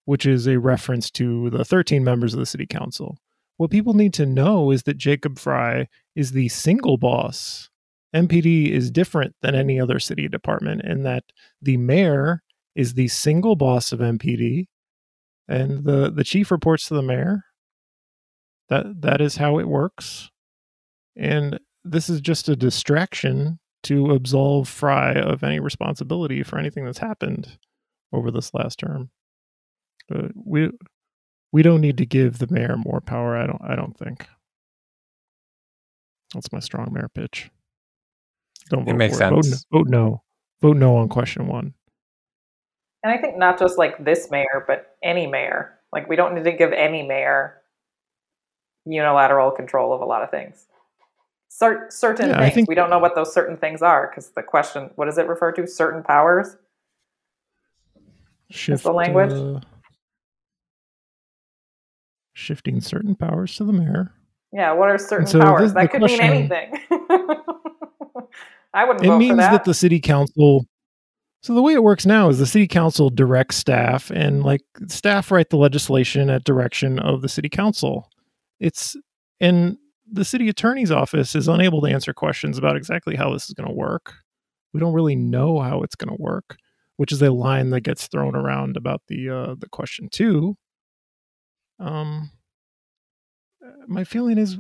which 0.05 0.25
is 0.25 0.47
a 0.47 0.59
reference 0.59 1.11
to 1.11 1.49
the 1.51 1.63
13 1.63 2.03
members 2.03 2.33
of 2.33 2.39
the 2.39 2.45
city 2.45 2.65
council. 2.65 3.17
What 3.61 3.69
people 3.69 3.93
need 3.93 4.15
to 4.15 4.25
know 4.25 4.71
is 4.71 4.81
that 4.83 4.97
Jacob 4.97 5.37
Frey 5.37 5.87
is 6.15 6.31
the 6.31 6.49
single 6.49 6.97
boss 6.97 7.69
MPD 8.15 8.71
is 8.71 8.89
different 8.89 9.35
than 9.43 9.53
any 9.53 9.79
other 9.79 9.99
city 9.99 10.27
department 10.27 10.81
in 10.83 11.03
that 11.03 11.25
the 11.61 11.77
mayor 11.77 12.41
is 12.75 12.95
the 12.95 13.07
single 13.07 13.55
boss 13.55 13.91
of 13.91 13.99
MPD 13.99 14.65
and 15.47 15.83
the 15.83 16.11
the 16.11 16.23
chief 16.23 16.49
reports 16.49 16.87
to 16.87 16.95
the 16.95 17.03
mayor. 17.03 17.43
That 18.69 18.99
that 19.03 19.21
is 19.21 19.35
how 19.35 19.59
it 19.59 19.67
works. 19.67 20.31
And 21.15 21.59
this 21.83 22.09
is 22.09 22.19
just 22.19 22.49
a 22.49 22.55
distraction 22.55 23.59
to 23.83 24.09
absolve 24.09 24.69
Frey 24.69 25.21
of 25.21 25.43
any 25.43 25.59
responsibility 25.59 26.41
for 26.41 26.57
anything 26.57 26.83
that's 26.83 26.97
happened 26.97 27.59
over 28.11 28.31
this 28.31 28.55
last 28.55 28.79
term. 28.79 29.11
We 30.33 30.71
we 31.51 31.61
don't 31.63 31.81
need 31.81 31.97
to 31.97 32.05
give 32.05 32.37
the 32.39 32.47
mayor 32.47 32.77
more 32.77 33.01
power. 33.01 33.35
I 33.37 33.45
don't. 33.47 33.61
I 33.63 33.75
don't 33.75 33.97
think. 33.97 34.27
That's 36.33 36.51
my 36.51 36.59
strong 36.59 36.91
mayor 36.93 37.09
pitch. 37.13 37.49
Don't 38.69 38.85
vote 38.85 38.91
it 38.91 38.97
makes 38.97 39.15
for 39.15 39.19
sense. 39.19 39.47
It. 39.47 39.49
Vote, 39.71 39.79
vote 39.79 39.87
no. 39.89 40.21
Vote 40.61 40.77
no 40.77 40.95
on 40.97 41.09
question 41.09 41.47
one. 41.47 41.73
And 43.03 43.11
I 43.11 43.17
think 43.17 43.37
not 43.37 43.59
just 43.59 43.77
like 43.77 44.03
this 44.03 44.29
mayor, 44.31 44.63
but 44.67 44.95
any 45.03 45.27
mayor. 45.27 45.77
Like 45.91 46.07
we 46.07 46.15
don't 46.15 46.35
need 46.35 46.43
to 46.45 46.51
give 46.53 46.71
any 46.71 47.03
mayor 47.03 47.57
unilateral 48.85 49.51
control 49.51 49.93
of 49.93 50.01
a 50.01 50.05
lot 50.05 50.23
of 50.23 50.31
things. 50.31 50.67
Cer- 51.49 51.87
certain 51.89 52.29
Yeah, 52.29 52.39
things. 52.39 52.53
think- 52.53 52.69
we 52.69 52.75
don't 52.75 52.89
know 52.89 52.99
what 52.99 53.13
those 53.15 53.33
certain 53.33 53.57
things 53.57 53.81
are 53.81 54.07
because 54.07 54.29
the 54.29 54.43
question, 54.43 54.89
what 54.95 55.05
does 55.05 55.17
it 55.17 55.27
refer 55.27 55.51
to? 55.51 55.67
Certain 55.67 56.01
powers. 56.01 56.55
Shift 58.49 58.83
the 58.83 58.93
language? 58.93 59.31
uh, 59.33 59.59
shifting 62.41 62.81
certain 62.81 63.15
powers 63.15 63.55
to 63.55 63.63
the 63.63 63.73
mayor. 63.73 64.11
Yeah, 64.53 64.73
what 64.73 64.89
are 64.89 64.97
certain 64.97 65.27
so 65.27 65.39
powers? 65.39 65.61
this- 65.61 65.73
that 65.73 65.91
could 65.91 66.01
mean 66.01 66.19
anything. 66.21 66.73
I 68.73 68.85
wouldn't 68.85 69.03
It 69.05 69.07
vote 69.09 69.17
means 69.17 69.31
for 69.33 69.37
that. 69.37 69.51
that. 69.51 69.63
the 69.65 69.73
city 69.73 69.99
council. 69.99 70.65
So 71.43 71.53
the 71.53 71.61
way 71.61 71.73
it 71.73 71.83
works 71.83 72.05
now 72.05 72.29
is 72.29 72.37
the 72.39 72.45
city 72.45 72.67
council 72.67 73.09
directs 73.09 73.55
staff, 73.57 74.11
and 74.11 74.43
like 74.43 74.61
staff 74.87 75.31
write 75.31 75.49
the 75.49 75.57
legislation 75.57 76.29
at 76.29 76.43
direction 76.43 76.99
of 76.99 77.21
the 77.21 77.29
city 77.29 77.49
council. 77.49 78.09
It's 78.59 78.95
and 79.39 79.77
the 80.09 80.23
city 80.25 80.47
attorney's 80.49 80.91
office 80.91 81.35
is 81.35 81.47
unable 81.47 81.81
to 81.81 81.87
answer 81.87 82.13
questions 82.13 82.57
about 82.57 82.75
exactly 82.77 83.15
how 83.15 83.31
this 83.33 83.47
is 83.47 83.53
going 83.53 83.67
to 83.67 83.73
work. 83.75 84.13
We 84.73 84.79
don't 84.79 84.93
really 84.93 85.15
know 85.15 85.59
how 85.59 85.81
it's 85.83 85.95
going 85.95 86.15
to 86.15 86.21
work, 86.21 86.57
which 86.97 87.11
is 87.11 87.21
a 87.21 87.31
line 87.31 87.71
that 87.71 87.81
gets 87.81 88.07
thrown 88.07 88.35
around 88.35 88.77
about 88.77 89.01
the 89.07 89.29
uh, 89.29 89.55
the 89.57 89.67
question 89.69 90.09
too. 90.11 90.55
Um, 91.81 92.31
my 93.87 94.03
feeling 94.03 94.37
is 94.37 94.57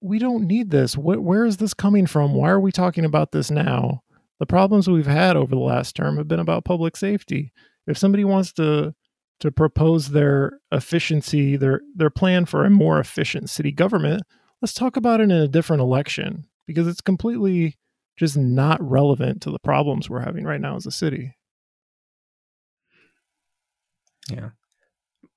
we 0.00 0.18
don't 0.18 0.46
need 0.46 0.70
this. 0.70 0.94
Wh- 0.94 1.22
where 1.22 1.44
is 1.44 1.56
this 1.56 1.74
coming 1.74 2.06
from? 2.06 2.34
Why 2.34 2.50
are 2.50 2.60
we 2.60 2.72
talking 2.72 3.04
about 3.04 3.32
this 3.32 3.50
now? 3.50 4.00
The 4.40 4.46
problems 4.46 4.88
we've 4.88 5.06
had 5.06 5.36
over 5.36 5.54
the 5.54 5.60
last 5.60 5.94
term 5.94 6.16
have 6.16 6.28
been 6.28 6.40
about 6.40 6.64
public 6.64 6.96
safety. 6.96 7.52
If 7.86 7.96
somebody 7.96 8.24
wants 8.24 8.52
to 8.54 8.94
to 9.40 9.50
propose 9.50 10.08
their 10.08 10.58
efficiency, 10.72 11.56
their 11.56 11.80
their 11.94 12.10
plan 12.10 12.44
for 12.44 12.64
a 12.64 12.70
more 12.70 12.98
efficient 12.98 13.50
city 13.50 13.72
government, 13.72 14.22
let's 14.60 14.74
talk 14.74 14.96
about 14.96 15.20
it 15.20 15.24
in 15.24 15.30
a 15.30 15.48
different 15.48 15.82
election 15.82 16.46
because 16.66 16.86
it's 16.86 17.00
completely 17.00 17.76
just 18.16 18.36
not 18.36 18.80
relevant 18.82 19.42
to 19.42 19.50
the 19.50 19.58
problems 19.58 20.08
we're 20.08 20.20
having 20.20 20.44
right 20.44 20.60
now 20.60 20.76
as 20.76 20.86
a 20.86 20.90
city. 20.90 21.36
Yeah. 24.30 24.50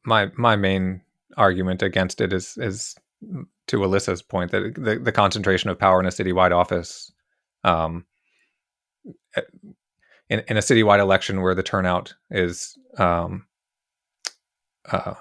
My 0.06 0.32
my 0.38 0.56
main 0.56 1.02
argument 1.38 1.82
against 1.82 2.22
it 2.22 2.34
is 2.34 2.58
is 2.58 2.96
to 3.68 3.78
Alyssa's 3.78 4.22
point 4.22 4.52
that 4.52 4.76
the, 4.76 5.00
the 5.00 5.12
concentration 5.12 5.70
of 5.70 5.80
power 5.80 6.00
in 6.00 6.06
a 6.06 6.10
citywide 6.10 6.52
office, 6.56 7.12
um, 7.64 8.06
eh, 9.36 9.42
in 10.30 10.44
in 10.48 10.58
a 10.58 10.62
citywide 10.62 11.00
election 11.00 11.42
where 11.42 11.56
the 11.56 11.64
turnout 11.64 12.14
is 12.32 12.78
um, 12.98 13.46
uh, 14.92 15.14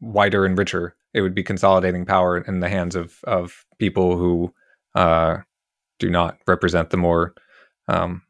wider 0.00 0.44
and 0.44 0.58
richer, 0.58 0.96
it 1.14 1.20
would 1.20 1.34
be 1.34 1.42
consolidating 1.42 2.04
power 2.04 2.38
in 2.38 2.60
the 2.60 2.68
hands 2.68 2.96
of 2.96 3.18
of 3.24 3.64
people 3.78 4.16
who 4.16 4.52
uh, 4.94 5.38
do 5.98 6.10
not 6.10 6.38
represent 6.46 6.90
the 6.90 6.96
more 6.96 7.34
um, 7.88 8.22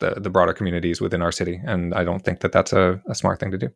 the 0.00 0.14
the 0.18 0.30
broader 0.30 0.52
communities 0.52 1.00
within 1.00 1.22
our 1.22 1.32
city, 1.32 1.60
and 1.64 1.94
I 1.94 2.04
don't 2.04 2.24
think 2.24 2.40
that 2.40 2.52
that's 2.52 2.72
a, 2.72 3.00
a 3.08 3.14
smart 3.14 3.40
thing 3.40 3.50
to 3.50 3.58
do. 3.58 3.70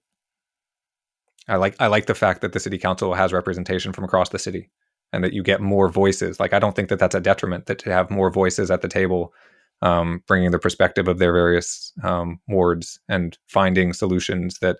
I 1.48 1.56
like 1.56 1.76
I 1.80 1.88
like 1.88 2.06
the 2.06 2.14
fact 2.14 2.40
that 2.40 2.52
the 2.52 2.60
city 2.60 2.78
council 2.78 3.14
has 3.14 3.32
representation 3.32 3.92
from 3.92 4.04
across 4.04 4.28
the 4.28 4.38
city, 4.38 4.70
and 5.12 5.24
that 5.24 5.32
you 5.32 5.42
get 5.42 5.60
more 5.60 5.88
voices. 5.88 6.38
Like 6.38 6.52
I 6.52 6.58
don't 6.58 6.76
think 6.76 6.88
that 6.88 6.98
that's 6.98 7.14
a 7.14 7.20
detriment 7.20 7.66
that 7.66 7.78
to 7.80 7.92
have 7.92 8.10
more 8.10 8.30
voices 8.30 8.70
at 8.70 8.82
the 8.82 8.88
table, 8.88 9.32
um, 9.80 10.22
bringing 10.26 10.52
the 10.52 10.58
perspective 10.58 11.08
of 11.08 11.18
their 11.18 11.32
various 11.32 11.92
um, 12.02 12.40
wards 12.48 13.00
and 13.08 13.36
finding 13.46 13.92
solutions 13.92 14.58
that 14.60 14.78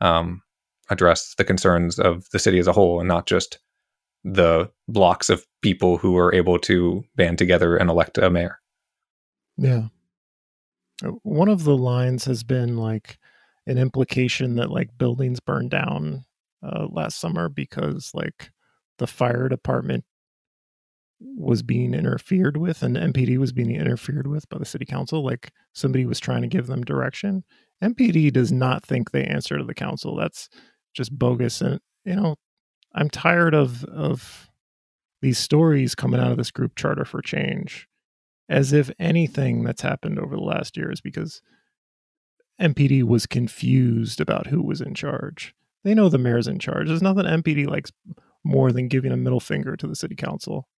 um, 0.00 0.42
address 0.90 1.34
the 1.36 1.44
concerns 1.44 1.98
of 1.98 2.28
the 2.30 2.38
city 2.38 2.58
as 2.58 2.66
a 2.66 2.72
whole, 2.72 3.00
and 3.00 3.08
not 3.08 3.26
just 3.26 3.58
the 4.24 4.70
blocks 4.88 5.30
of 5.30 5.46
people 5.62 5.96
who 5.98 6.16
are 6.16 6.34
able 6.34 6.58
to 6.58 7.04
band 7.16 7.38
together 7.38 7.76
and 7.76 7.90
elect 7.90 8.18
a 8.18 8.30
mayor. 8.30 8.58
Yeah. 9.56 9.88
Uh, 11.04 11.12
One 11.22 11.48
of 11.48 11.64
the 11.64 11.76
lines 11.76 12.24
has 12.24 12.42
been 12.42 12.76
like 12.76 13.18
an 13.68 13.78
implication 13.78 14.56
that 14.56 14.70
like 14.70 14.96
buildings 14.98 15.40
burned 15.40 15.70
down 15.70 16.24
uh, 16.62 16.86
last 16.90 17.20
summer 17.20 17.48
because 17.48 18.10
like 18.14 18.50
the 18.98 19.06
fire 19.06 19.48
department 19.48 20.04
was 21.20 21.62
being 21.62 21.94
interfered 21.94 22.56
with 22.56 22.82
and 22.82 22.96
MPD 22.96 23.38
was 23.38 23.52
being 23.52 23.70
interfered 23.70 24.26
with 24.26 24.48
by 24.48 24.58
the 24.58 24.64
city 24.64 24.84
council. 24.84 25.24
Like 25.24 25.52
somebody 25.74 26.06
was 26.06 26.20
trying 26.20 26.42
to 26.42 26.48
give 26.48 26.66
them 26.66 26.82
direction. 26.82 27.44
MPD 27.82 28.32
does 28.32 28.50
not 28.52 28.84
think 28.84 29.10
they 29.10 29.24
answer 29.24 29.58
to 29.58 29.64
the 29.64 29.74
council. 29.74 30.16
That's 30.16 30.48
just 30.94 31.16
bogus. 31.16 31.60
And 31.60 31.80
you 32.04 32.16
know, 32.16 32.36
I'm 32.94 33.10
tired 33.10 33.54
of 33.54 33.84
of 33.84 34.48
these 35.20 35.38
stories 35.38 35.94
coming 35.94 36.20
out 36.20 36.30
of 36.30 36.38
this 36.38 36.50
group 36.50 36.76
charter 36.76 37.04
for 37.04 37.20
change 37.20 37.88
as 38.48 38.72
if 38.72 38.90
anything 38.98 39.62
that's 39.64 39.82
happened 39.82 40.18
over 40.18 40.36
the 40.36 40.42
last 40.42 40.76
year 40.76 40.90
is 40.90 41.00
because 41.00 41.42
MPD 42.60 43.02
was 43.04 43.26
confused 43.26 44.20
about 44.20 44.48
who 44.48 44.62
was 44.62 44.80
in 44.80 44.94
charge. 44.94 45.54
They 45.84 45.94
know 45.94 46.08
the 46.08 46.18
mayor's 46.18 46.48
in 46.48 46.58
charge. 46.58 46.88
There's 46.88 47.02
nothing 47.02 47.24
MPD 47.24 47.66
likes 47.68 47.92
more 48.44 48.72
than 48.72 48.88
giving 48.88 49.12
a 49.12 49.16
middle 49.16 49.40
finger 49.40 49.76
to 49.76 49.86
the 49.86 49.94
city 49.96 50.14
council. 50.16 50.68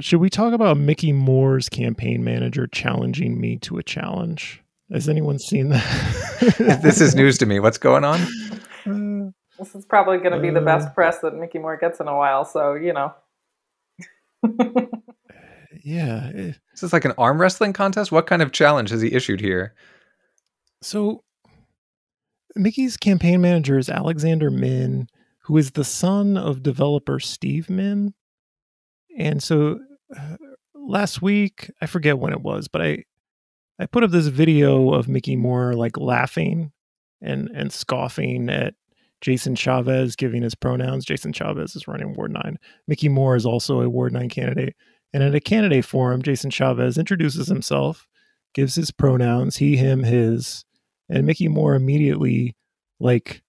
Should 0.00 0.20
we 0.20 0.30
talk 0.30 0.52
about 0.54 0.78
Mickey 0.78 1.12
Moore's 1.12 1.68
campaign 1.68 2.24
manager 2.24 2.66
challenging 2.66 3.40
me 3.40 3.56
to 3.58 3.78
a 3.78 3.82
challenge? 3.82 4.62
Has 4.90 5.08
anyone 5.08 5.38
seen 5.38 5.68
that? 5.70 6.78
this 6.82 7.00
is 7.00 7.14
news 7.14 7.36
to 7.38 7.46
me. 7.46 7.60
What's 7.60 7.78
going 7.78 8.04
on? 8.04 8.20
Uh, 8.86 9.30
This 9.58 9.74
is 9.76 9.84
probably 9.84 10.16
going 10.18 10.32
to 10.32 10.40
be 10.40 10.50
the 10.50 10.60
Uh, 10.62 10.64
best 10.64 10.92
press 10.94 11.18
that 11.20 11.34
Mickey 11.34 11.58
Moore 11.58 11.76
gets 11.76 12.00
in 12.00 12.08
a 12.08 12.16
while. 12.16 12.44
So 12.44 12.74
you 12.74 12.92
know. 12.94 13.14
yeah. 15.82 16.28
Is 16.30 16.80
this 16.80 16.92
like 16.92 17.04
an 17.04 17.14
arm 17.18 17.40
wrestling 17.40 17.72
contest? 17.72 18.12
What 18.12 18.26
kind 18.26 18.42
of 18.42 18.52
challenge 18.52 18.90
has 18.90 19.00
he 19.00 19.12
issued 19.12 19.40
here? 19.40 19.74
So 20.82 21.22
Mickey's 22.56 22.96
campaign 22.96 23.40
manager 23.40 23.78
is 23.78 23.88
Alexander 23.88 24.50
Minn, 24.50 25.08
who 25.44 25.56
is 25.56 25.72
the 25.72 25.84
son 25.84 26.36
of 26.36 26.62
developer 26.62 27.18
Steve 27.20 27.70
Minn. 27.70 28.14
And 29.16 29.42
so 29.42 29.78
uh, 30.16 30.36
last 30.74 31.22
week, 31.22 31.70
I 31.80 31.86
forget 31.86 32.18
when 32.18 32.32
it 32.32 32.42
was, 32.42 32.68
but 32.68 32.82
I 32.82 33.04
I 33.78 33.86
put 33.86 34.04
up 34.04 34.10
this 34.10 34.26
video 34.26 34.92
of 34.92 35.08
Mickey 35.08 35.34
Moore 35.36 35.74
like 35.74 35.96
laughing 35.96 36.72
and 37.20 37.48
and 37.54 37.72
scoffing 37.72 38.48
at 38.48 38.74
Jason 39.20 39.54
Chavez 39.54 40.16
giving 40.16 40.42
his 40.42 40.54
pronouns. 40.54 41.04
Jason 41.04 41.32
Chavez 41.32 41.76
is 41.76 41.88
running 41.88 42.12
Ward 42.14 42.32
9. 42.32 42.58
Mickey 42.88 43.08
Moore 43.08 43.36
is 43.36 43.46
also 43.46 43.80
a 43.80 43.88
Ward 43.88 44.12
9 44.12 44.28
candidate. 44.28 44.74
And 45.12 45.22
at 45.22 45.34
a 45.34 45.40
candidate 45.40 45.84
forum, 45.84 46.22
Jason 46.22 46.50
Chavez 46.50 46.96
introduces 46.96 47.48
himself, 47.48 48.08
gives 48.54 48.74
his 48.74 48.90
pronouns, 48.90 49.58
he, 49.58 49.76
him, 49.76 50.04
his, 50.04 50.64
and 51.08 51.26
Mickey 51.26 51.48
Moore 51.48 51.74
immediately 51.74 52.56
like 52.98 53.42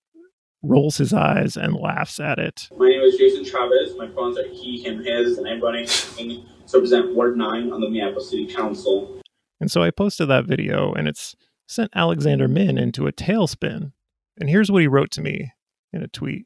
rolls 0.61 0.97
his 0.97 1.13
eyes 1.13 1.55
and 1.55 1.75
laughs 1.75 2.19
at 2.19 2.39
it. 2.39 2.69
My 2.77 2.87
name 2.87 3.01
is 3.01 3.17
Jason 3.17 3.45
Chavez. 3.45 3.95
My 3.97 4.07
pronouns 4.07 4.37
are 4.37 4.47
he, 4.47 4.81
him, 4.83 5.03
his, 5.03 5.37
and 5.37 5.47
I'm 5.47 5.61
running 5.61 5.85
to 5.85 6.43
represent 6.73 7.13
Ward 7.15 7.37
9 7.37 7.71
on 7.71 7.81
the 7.81 7.89
Minneapolis 7.89 8.29
City 8.29 8.47
Council. 8.47 9.21
And 9.59 9.71
so 9.71 9.81
I 9.81 9.91
posted 9.91 10.27
that 10.29 10.45
video 10.45 10.93
and 10.93 11.07
it's 11.07 11.35
sent 11.67 11.91
Alexander 11.95 12.47
Minn 12.47 12.77
into 12.77 13.07
a 13.07 13.13
tailspin. 13.13 13.93
And 14.39 14.49
here's 14.49 14.71
what 14.71 14.81
he 14.81 14.87
wrote 14.87 15.11
to 15.11 15.21
me 15.21 15.53
in 15.91 16.01
a 16.01 16.07
tweet 16.07 16.45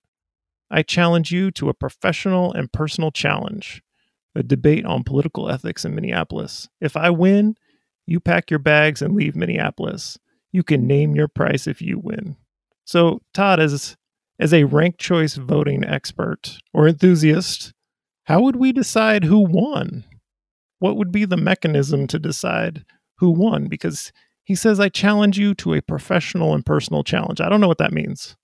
I 0.70 0.84
challenge 0.84 1.32
you 1.32 1.49
to 1.51 1.70
a 1.70 1.74
professional 1.74 2.51
and 2.53 2.72
personal 2.72 3.11
challenge, 3.11 3.82
a 4.38 4.43
debate 4.43 4.85
on 4.85 5.03
political 5.03 5.49
ethics 5.49 5.83
in 5.83 5.95
Minneapolis. 5.95 6.69
If 6.79 6.95
I 6.95 7.09
win, 7.09 7.55
you 8.05 8.19
pack 8.19 8.49
your 8.49 8.59
bags 8.59 9.01
and 9.01 9.15
leave 9.15 9.35
Minneapolis. 9.35 10.17
You 10.51 10.63
can 10.63 10.88
name 10.88 11.15
your 11.15 11.27
price 11.27 11.67
if 11.67 11.81
you 11.81 11.99
win. 11.99 12.38
So, 12.85 13.21
Todd, 13.33 13.59
as, 13.59 13.97
as 14.39 14.53
a 14.53 14.63
ranked 14.63 14.99
choice 14.99 15.35
voting 15.35 15.83
expert 15.83 16.59
or 16.73 16.88
enthusiast, 16.88 17.73
how 18.23 18.41
would 18.41 18.55
we 18.55 18.71
decide 18.71 19.23
who 19.23 19.39
won? 19.39 20.05
What 20.79 20.95
would 20.97 21.11
be 21.11 21.25
the 21.25 21.38
mechanism 21.38 22.07
to 22.07 22.19
decide 22.19 22.85
who 23.17 23.31
won? 23.31 23.67
Because 23.67 24.11
he 24.43 24.55
says, 24.55 24.79
I 24.79 24.89
challenge 24.89 25.38
you 25.38 25.53
to 25.55 25.73
a 25.73 25.81
professional 25.81 26.53
and 26.53 26.65
personal 26.65 27.03
challenge. 27.03 27.41
I 27.41 27.49
don't 27.49 27.59
know 27.59 27.67
what 27.67 27.79
that 27.79 27.91
means, 27.91 28.38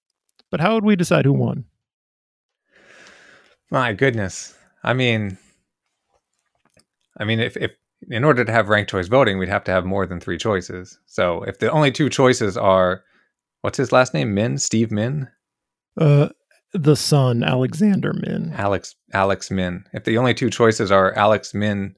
but 0.51 0.59
how 0.59 0.73
would 0.73 0.83
we 0.83 0.95
decide 0.95 1.25
who 1.25 1.33
won? 1.33 1.65
My 3.71 3.93
goodness. 3.93 4.55
I 4.83 4.93
mean, 4.93 5.37
I 7.17 7.25
mean, 7.25 7.39
if, 7.39 7.55
if 7.57 7.71
in 8.09 8.23
order 8.23 8.43
to 8.43 8.51
have 8.51 8.69
ranked 8.69 8.91
choice 8.91 9.07
voting, 9.07 9.37
we'd 9.37 9.49
have 9.49 9.63
to 9.65 9.71
have 9.71 9.85
more 9.85 10.05
than 10.05 10.19
three 10.19 10.37
choices. 10.37 10.99
So 11.05 11.43
if 11.43 11.59
the 11.59 11.71
only 11.71 11.91
two 11.91 12.09
choices 12.09 12.57
are, 12.57 13.03
what's 13.61 13.77
his 13.77 13.91
last 13.91 14.13
name? 14.13 14.33
Minn, 14.33 14.57
Steve 14.57 14.91
Minn, 14.91 15.29
Uh, 15.97 16.29
the 16.73 16.95
son, 16.95 17.43
Alexander 17.43 18.13
Minn. 18.13 18.51
Alex, 18.55 18.95
Alex 19.13 19.51
Minn. 19.51 19.85
If 19.93 20.05
the 20.05 20.17
only 20.17 20.33
two 20.33 20.49
choices 20.49 20.91
are 20.91 21.13
Alex 21.13 21.53
Minn 21.53 21.95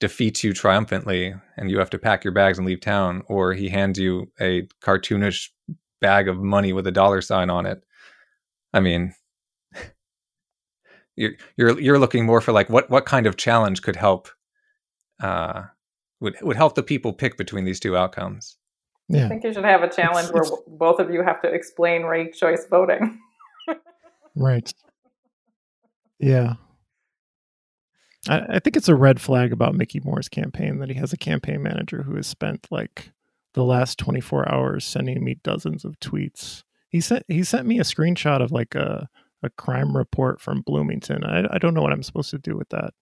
defeats 0.00 0.42
you 0.42 0.52
triumphantly 0.52 1.32
and 1.56 1.70
you 1.70 1.78
have 1.78 1.90
to 1.90 1.98
pack 1.98 2.24
your 2.24 2.32
bags 2.32 2.58
and 2.58 2.66
leave 2.66 2.80
town, 2.80 3.22
or 3.28 3.54
he 3.54 3.68
hands 3.68 3.98
you 3.98 4.30
a 4.40 4.66
cartoonish 4.82 5.50
bag 6.00 6.26
of 6.26 6.38
money 6.38 6.72
with 6.72 6.86
a 6.88 6.90
dollar 6.90 7.20
sign 7.20 7.48
on 7.48 7.64
it. 7.64 7.84
I 8.74 8.80
mean, 8.80 9.14
you're 11.16 11.32
you're 11.56 11.78
you're 11.80 11.98
looking 11.98 12.24
more 12.26 12.40
for 12.40 12.52
like 12.52 12.68
what 12.70 12.88
what 12.90 13.04
kind 13.06 13.26
of 13.26 13.36
challenge 13.36 13.82
could 13.82 13.96
help 13.96 14.28
uh 15.22 15.62
would 16.20 16.36
would 16.42 16.56
help 16.56 16.74
the 16.74 16.82
people 16.82 17.12
pick 17.12 17.36
between 17.36 17.64
these 17.64 17.80
two 17.80 17.96
outcomes. 17.96 18.56
Yeah. 19.08 19.26
I 19.26 19.28
think 19.28 19.44
you 19.44 19.52
should 19.52 19.64
have 19.64 19.82
a 19.82 19.88
challenge 19.90 20.30
where 20.30 20.42
it's- 20.44 20.58
both 20.68 21.00
of 21.00 21.10
you 21.10 21.22
have 21.22 21.42
to 21.42 21.48
explain 21.48 22.04
ranked 22.04 22.36
choice 22.38 22.66
voting. 22.70 23.18
Right. 24.34 24.72
Yeah. 26.18 26.54
I, 28.28 28.40
I 28.48 28.58
think 28.60 28.76
it's 28.76 28.88
a 28.88 28.94
red 28.94 29.20
flag 29.20 29.52
about 29.52 29.74
Mickey 29.74 30.00
Moore's 30.02 30.28
campaign 30.30 30.78
that 30.78 30.88
he 30.88 30.94
has 30.94 31.12
a 31.12 31.18
campaign 31.18 31.62
manager 31.62 32.02
who 32.02 32.14
has 32.16 32.26
spent 32.26 32.66
like 32.70 33.12
the 33.54 33.64
last 33.64 33.98
24 33.98 34.50
hours 34.50 34.84
sending 34.86 35.22
me 35.22 35.38
dozens 35.42 35.84
of 35.84 35.98
tweets. 36.00 36.62
He 36.88 37.00
sent 37.00 37.24
he 37.28 37.42
sent 37.44 37.66
me 37.66 37.78
a 37.78 37.82
screenshot 37.84 38.42
of 38.42 38.52
like 38.52 38.74
a 38.74 39.08
a 39.42 39.50
crime 39.50 39.96
report 39.96 40.40
from 40.40 40.62
Bloomington. 40.62 41.24
I, 41.24 41.46
I 41.50 41.58
don't 41.58 41.74
know 41.74 41.82
what 41.82 41.92
I'm 41.92 42.02
supposed 42.02 42.30
to 42.30 42.38
do 42.38 42.56
with 42.56 42.68
that. 42.70 42.94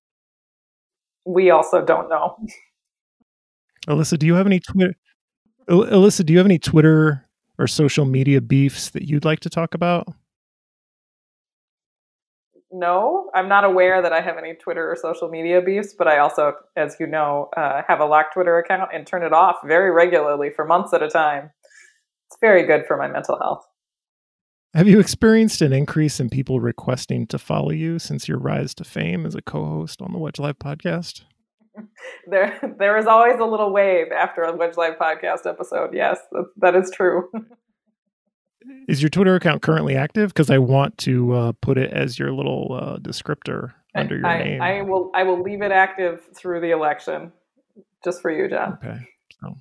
We 1.25 1.51
also 1.51 1.85
don't 1.85 2.09
know. 2.09 2.37
Alyssa, 3.89 4.19
do 4.19 4.27
you 4.27 4.35
have 4.35 4.47
any 4.47 4.61
Twitter? 4.61 4.95
Al- 5.69 5.85
Alyssa, 5.85 6.25
do 6.25 6.33
you 6.33 6.39
have 6.39 6.47
any 6.47 6.59
Twitter 6.59 7.27
or 7.59 7.67
social 7.67 8.05
media 8.05 8.41
beefs 8.41 8.91
that 8.91 9.03
you'd 9.03 9.25
like 9.25 9.41
to 9.41 9.51
talk 9.51 9.75
about? 9.75 10.09
No, 12.73 13.31
I'm 13.35 13.49
not 13.49 13.65
aware 13.65 14.01
that 14.01 14.13
I 14.13 14.21
have 14.21 14.39
any 14.39 14.55
Twitter 14.55 14.91
or 14.91 14.97
social 14.97 15.29
media 15.29 15.61
beefs, 15.61 15.93
but 15.93 16.07
I 16.07 16.19
also, 16.19 16.55
as 16.77 16.97
you 17.01 17.07
know, 17.07 17.49
uh, 17.57 17.83
have 17.89 17.99
a 17.99 18.05
locked 18.05 18.35
Twitter 18.35 18.59
account 18.59 18.91
and 18.95 19.07
turn 19.07 19.25
it 19.25 19.33
off 19.33 19.57
very 19.65 19.91
regularly 19.91 20.51
for 20.51 20.65
months 20.65 20.95
at 20.95 21.03
a 21.03 21.09
time. 21.09 21.51
It's 22.29 22.39
very 22.41 22.65
good 22.65 22.87
for 22.87 22.97
my 22.97 23.09
mental 23.09 23.37
health. 23.39 23.67
Have 24.73 24.87
you 24.87 25.01
experienced 25.01 25.63
an 25.63 25.73
increase 25.73 26.21
in 26.21 26.31
people 26.31 26.61
requesting 26.61 27.27
to 27.29 27.41
follow 27.41 27.71
you 27.71 27.99
since 27.99 28.29
your 28.29 28.39
rise 28.39 28.73
to 28.75 28.85
fame 28.85 29.27
as 29.27 29.35
a 29.35 29.43
co-host 29.43 30.01
on 30.01 30.13
the 30.13 30.19
Wedge 30.19 30.39
Live 30.39 30.59
podcast? 30.59 31.23
There, 32.27 32.77
there 32.79 32.99
is 32.99 33.07
always 33.07 33.39
a 33.41 33.45
little 33.45 33.73
wave 33.73 34.13
after 34.13 34.43
a 34.43 34.55
Wedge 34.55 34.77
Live 34.77 34.99
podcast 34.99 35.47
episode. 35.47 35.95
Yes, 35.95 36.19
that, 36.33 36.45
that 36.59 36.77
is 36.77 36.91
true. 36.91 37.31
Is 38.87 39.01
your 39.01 39.09
Twitter 39.09 39.35
account 39.35 39.63
currently 39.63 39.97
active? 39.97 40.29
Because 40.29 40.51
I 40.51 40.59
want 40.59 40.99
to 40.99 41.33
uh, 41.33 41.53
put 41.63 41.79
it 41.79 41.91
as 41.93 42.19
your 42.19 42.33
little 42.33 42.79
uh, 42.79 42.99
descriptor 42.99 43.73
under 43.95 44.17
your 44.17 44.27
I, 44.27 44.45
name. 44.45 44.63
I 44.63 44.83
will, 44.83 45.11
I 45.15 45.23
will 45.23 45.41
leave 45.41 45.63
it 45.63 45.73
active 45.73 46.21
through 46.37 46.61
the 46.61 46.73
election, 46.73 47.33
just 48.05 48.21
for 48.21 48.31
you, 48.31 48.49
John. 48.49 48.79
Okay, 48.85 49.01
so 49.41 49.57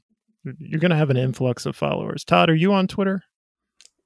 you're 0.57 0.82
going 0.82 0.91
to 0.91 0.97
have 0.97 1.12
an 1.12 1.18
influx 1.18 1.66
of 1.66 1.76
followers. 1.76 2.26
Todd, 2.26 2.49
are 2.49 2.55
you 2.55 2.74
on 2.74 2.88
Twitter? 2.88 3.24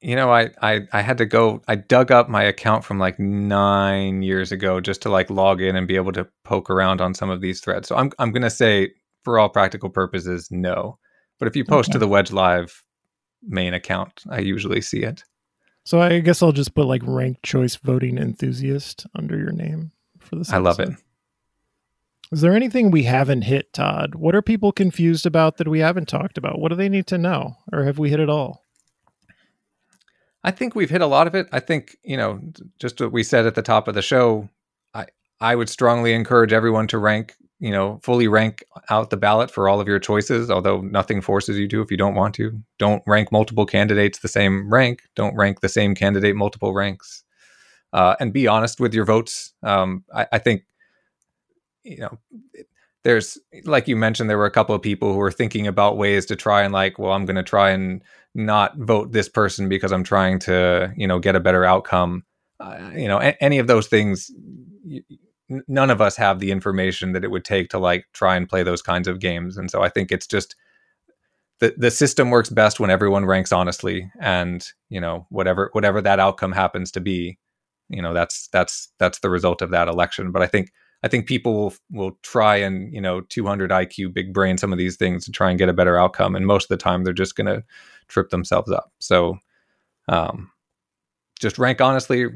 You 0.04 0.18
know, 0.18 0.32
I, 0.32 0.50
I 0.62 0.82
I 0.92 1.02
had 1.02 1.18
to 1.20 1.26
go. 1.26 1.62
I 1.70 1.76
dug 1.76 2.12
up 2.12 2.28
my 2.28 2.44
account 2.44 2.84
from 2.84 3.00
like 3.00 3.18
nine 3.20 4.22
years 4.22 4.52
ago 4.52 4.82
just 4.82 5.02
to 5.04 5.10
like 5.10 5.30
log 5.30 5.62
in 5.62 5.78
and 5.78 5.88
be 5.88 5.96
able 5.96 6.12
to 6.12 6.28
poke 6.44 6.70
around 6.70 7.00
on 7.00 7.14
some 7.14 7.30
of 7.30 7.40
these 7.40 7.62
threads. 7.62 7.88
So 7.88 7.96
I'm 7.96 8.12
I'm 8.20 8.34
gonna 8.34 8.50
say, 8.50 8.92
for 9.24 9.40
all 9.40 9.48
practical 9.48 9.90
purposes, 9.90 10.50
no. 10.52 11.00
But 11.40 11.48
if 11.48 11.56
you 11.56 11.64
post 11.64 11.94
to 11.94 12.00
the 12.00 12.08
Wedge 12.08 12.34
Live 12.34 12.84
main 13.42 13.74
account, 13.74 14.24
I 14.30 14.40
usually 14.40 14.82
see 14.82 15.04
it. 15.04 15.24
So 15.86 16.02
I 16.02 16.20
guess 16.20 16.44
I'll 16.44 16.52
just 16.52 16.76
put 16.76 16.86
like 16.86 17.02
ranked 17.06 17.44
choice 17.44 17.78
voting 17.78 18.18
enthusiast 18.18 19.06
under 19.16 19.38
your 19.38 19.52
name 19.52 19.92
for 20.20 20.36
this. 20.36 20.52
I 20.52 20.58
love 20.58 20.80
it. 20.80 20.90
Is 22.32 22.42
there 22.42 22.56
anything 22.56 22.90
we 22.90 23.04
haven't 23.04 23.44
hit, 23.44 23.74
Todd? 23.74 24.16
What 24.16 24.36
are 24.36 24.42
people 24.42 24.72
confused 24.72 25.26
about 25.26 25.58
that 25.58 25.68
we 25.68 25.80
haven't 25.80 26.08
talked 26.08 26.38
about? 26.38 26.60
What 26.60 26.70
do 26.70 26.76
they 26.76 26.90
need 26.90 27.08
to 27.08 27.18
know? 27.18 27.58
Or 27.72 27.84
have 27.84 28.00
we 28.00 28.10
hit 28.10 28.20
it 28.20 28.30
all? 28.30 28.63
I 30.44 30.52
think 30.52 30.76
we've 30.76 30.90
hit 30.90 31.02
a 31.02 31.08
lot 31.08 31.28
of 31.28 31.36
it. 31.36 31.48
I 31.52 31.60
think, 31.60 31.98
you 32.04 32.18
know, 32.18 32.42
just 32.80 33.00
what 33.00 33.12
we 33.12 33.24
said 33.24 33.46
at 33.46 33.56
the 33.56 33.62
top 33.62 33.88
of 33.88 33.96
the 33.96 34.02
show, 34.02 34.50
I 34.94 35.06
I 35.40 35.56
would 35.56 35.70
strongly 35.70 36.14
encourage 36.14 36.54
everyone 36.54 36.88
to 36.88 36.98
rank, 36.98 37.36
you 37.60 37.72
know, 37.72 38.00
fully 38.04 38.28
rank 38.28 38.64
out 38.90 39.10
the 39.10 39.18
ballot 39.18 39.50
for 39.50 39.70
all 39.70 39.80
of 39.80 39.88
your 39.88 40.00
choices, 40.00 40.52
although 40.52 40.82
nothing 40.82 41.22
forces 41.22 41.58
you 41.58 41.68
to 41.70 41.82
if 41.82 41.92
you 41.92 41.98
don't 41.98 42.16
want 42.16 42.36
to. 42.36 42.62
Don't 42.78 43.04
rank 43.08 43.32
multiple 43.32 43.66
candidates 43.66 44.20
the 44.20 44.28
same 44.28 44.70
rank. 44.72 45.04
Don't 45.16 45.36
rank 45.36 45.62
the 45.62 45.70
same 45.70 45.96
candidate 45.96 46.36
multiple 46.36 46.74
ranks. 46.74 47.24
Uh, 47.94 48.16
and 48.20 48.34
be 48.34 48.48
honest 48.48 48.80
with 48.80 48.94
your 48.94 49.06
votes. 49.06 49.54
Um, 49.62 50.04
I, 50.14 50.28
I 50.34 50.40
think, 50.40 50.64
you 51.84 52.00
know, 52.00 52.18
there's 53.04 53.38
like 53.66 53.88
you 53.88 53.96
mentioned, 53.96 54.30
there 54.30 54.38
were 54.38 54.46
a 54.46 54.52
couple 54.52 54.76
of 54.76 54.82
people 54.82 55.12
who 55.12 55.20
were 55.20 55.32
thinking 55.32 55.68
about 55.68 55.98
ways 55.98 56.26
to 56.28 56.36
try 56.36 56.64
and 56.64 56.74
like, 56.74 56.98
well, 56.98 57.12
I'm 57.12 57.26
going 57.26 57.36
to 57.36 57.44
try 57.44 57.72
and 57.72 58.02
not 58.36 58.78
vote 58.78 59.12
this 59.12 59.30
person 59.30 59.70
because 59.70 59.92
I'm 59.92 60.04
trying 60.04 60.40
to, 60.40 60.94
you 60.96 61.08
know, 61.08 61.20
get 61.20 61.36
a 61.36 61.40
better 61.40 61.66
outcome. 61.66 62.24
Uh, 62.60 62.92
you 62.96 63.08
know, 63.08 63.20
a- 63.20 63.42
any 63.44 63.60
of 63.60 63.68
those 63.68 63.88
things, 63.88 64.32
y- 64.86 65.02
none 65.68 65.90
of 65.90 66.02
us 66.02 66.16
have 66.16 66.40
the 66.40 66.52
information 66.52 67.12
that 67.14 67.24
it 67.24 67.32
would 67.32 67.46
take 67.46 67.70
to 67.70 67.80
like 67.80 68.06
try 68.14 68.36
and 68.36 68.50
play 68.50 68.64
those 68.64 68.82
kinds 68.82 69.08
of 69.08 69.20
games. 69.20 69.58
And 69.58 69.70
so 69.70 69.82
I 69.84 69.90
think 69.90 70.12
it's 70.12 70.28
just 70.28 70.56
the 71.60 71.74
the 71.78 71.92
system 71.92 72.30
works 72.30 72.50
best 72.50 72.80
when 72.80 72.90
everyone 72.90 73.26
ranks 73.26 73.52
honestly, 73.52 74.12
and 74.20 74.68
you 74.90 75.00
know, 75.00 75.26
whatever 75.30 75.70
whatever 75.74 76.02
that 76.02 76.20
outcome 76.20 76.52
happens 76.52 76.92
to 76.92 77.00
be, 77.00 77.38
you 77.90 78.02
know, 78.02 78.14
that's 78.14 78.48
that's 78.52 78.90
that's 79.00 79.20
the 79.20 79.30
result 79.30 79.62
of 79.62 79.72
that 79.72 79.88
election. 79.88 80.32
But 80.32 80.42
I 80.42 80.48
think 80.48 80.72
I 81.04 81.08
think 81.10 81.28
people 81.28 81.54
will 81.54 81.74
will 81.92 82.18
try 82.24 82.56
and 82.56 82.94
you 82.94 83.02
know 83.02 83.22
200 83.22 83.72
IQ 83.72 84.14
big 84.14 84.34
brain 84.34 84.58
some 84.58 84.72
of 84.72 84.78
these 84.78 84.96
things 84.96 85.26
to 85.26 85.32
try 85.32 85.50
and 85.50 85.60
get 85.60 85.70
a 85.70 85.74
better 85.74 85.98
outcome, 85.98 86.36
and 86.36 86.48
most 86.48 86.66
of 86.66 86.70
the 86.70 86.82
time 86.82 87.04
they're 87.04 87.14
just 87.14 87.36
going 87.36 87.48
to 87.48 87.64
trip 88.08 88.30
themselves 88.30 88.72
up. 88.72 88.92
So, 89.00 89.38
um, 90.08 90.52
just 91.40 91.60
rank 91.60 91.82
honestly, 91.82 92.28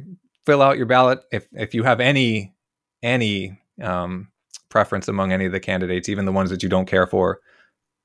fill 0.46 0.62
out 0.62 0.78
your 0.78 0.86
ballot. 0.86 1.20
If 1.32 1.48
if 1.54 1.74
you 1.74 1.84
have 1.84 2.00
any 2.00 2.54
any 3.02 3.60
um, 3.82 4.30
preference 4.70 5.08
among 5.08 5.32
any 5.32 5.46
of 5.46 5.52
the 5.52 5.60
candidates, 5.60 6.10
even 6.10 6.26
the 6.26 6.32
ones 6.32 6.50
that 6.50 6.64
you 6.64 6.70
don't 6.70 6.88
care 6.88 7.08
for, 7.08 7.40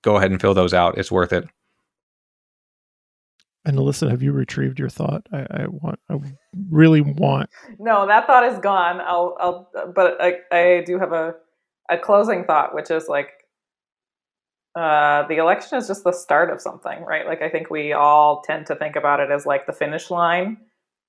go 0.02 0.16
ahead 0.16 0.30
and 0.30 0.40
fill 0.40 0.54
those 0.54 0.74
out. 0.74 0.98
It's 0.98 1.10
worth 1.10 1.32
it. 1.32 1.48
And 3.64 3.76
Alyssa, 3.76 4.10
have 4.10 4.22
you 4.22 4.32
retrieved 4.32 4.78
your 4.78 4.88
thought? 4.88 5.26
I, 5.32 5.46
I 5.50 5.66
want, 5.68 6.00
I 6.10 6.18
really 6.70 7.00
want. 7.00 7.48
No, 7.78 8.06
that 8.06 8.26
thought 8.26 8.44
is 8.44 8.58
gone. 8.58 9.00
I'll, 9.00 9.36
I'll, 9.38 9.70
but 9.94 10.20
I, 10.20 10.38
I 10.50 10.82
do 10.84 10.98
have 10.98 11.12
a, 11.12 11.34
a 11.88 11.96
closing 11.96 12.44
thought, 12.44 12.74
which 12.74 12.90
is 12.90 13.06
like, 13.08 13.28
uh, 14.74 15.28
the 15.28 15.36
election 15.36 15.78
is 15.78 15.86
just 15.86 16.02
the 16.02 16.12
start 16.12 16.50
of 16.50 16.60
something, 16.60 17.02
right? 17.04 17.26
Like, 17.26 17.42
I 17.42 17.50
think 17.50 17.70
we 17.70 17.92
all 17.92 18.42
tend 18.42 18.66
to 18.66 18.74
think 18.74 18.96
about 18.96 19.20
it 19.20 19.30
as 19.30 19.46
like 19.46 19.66
the 19.66 19.72
finish 19.72 20.10
line, 20.10 20.56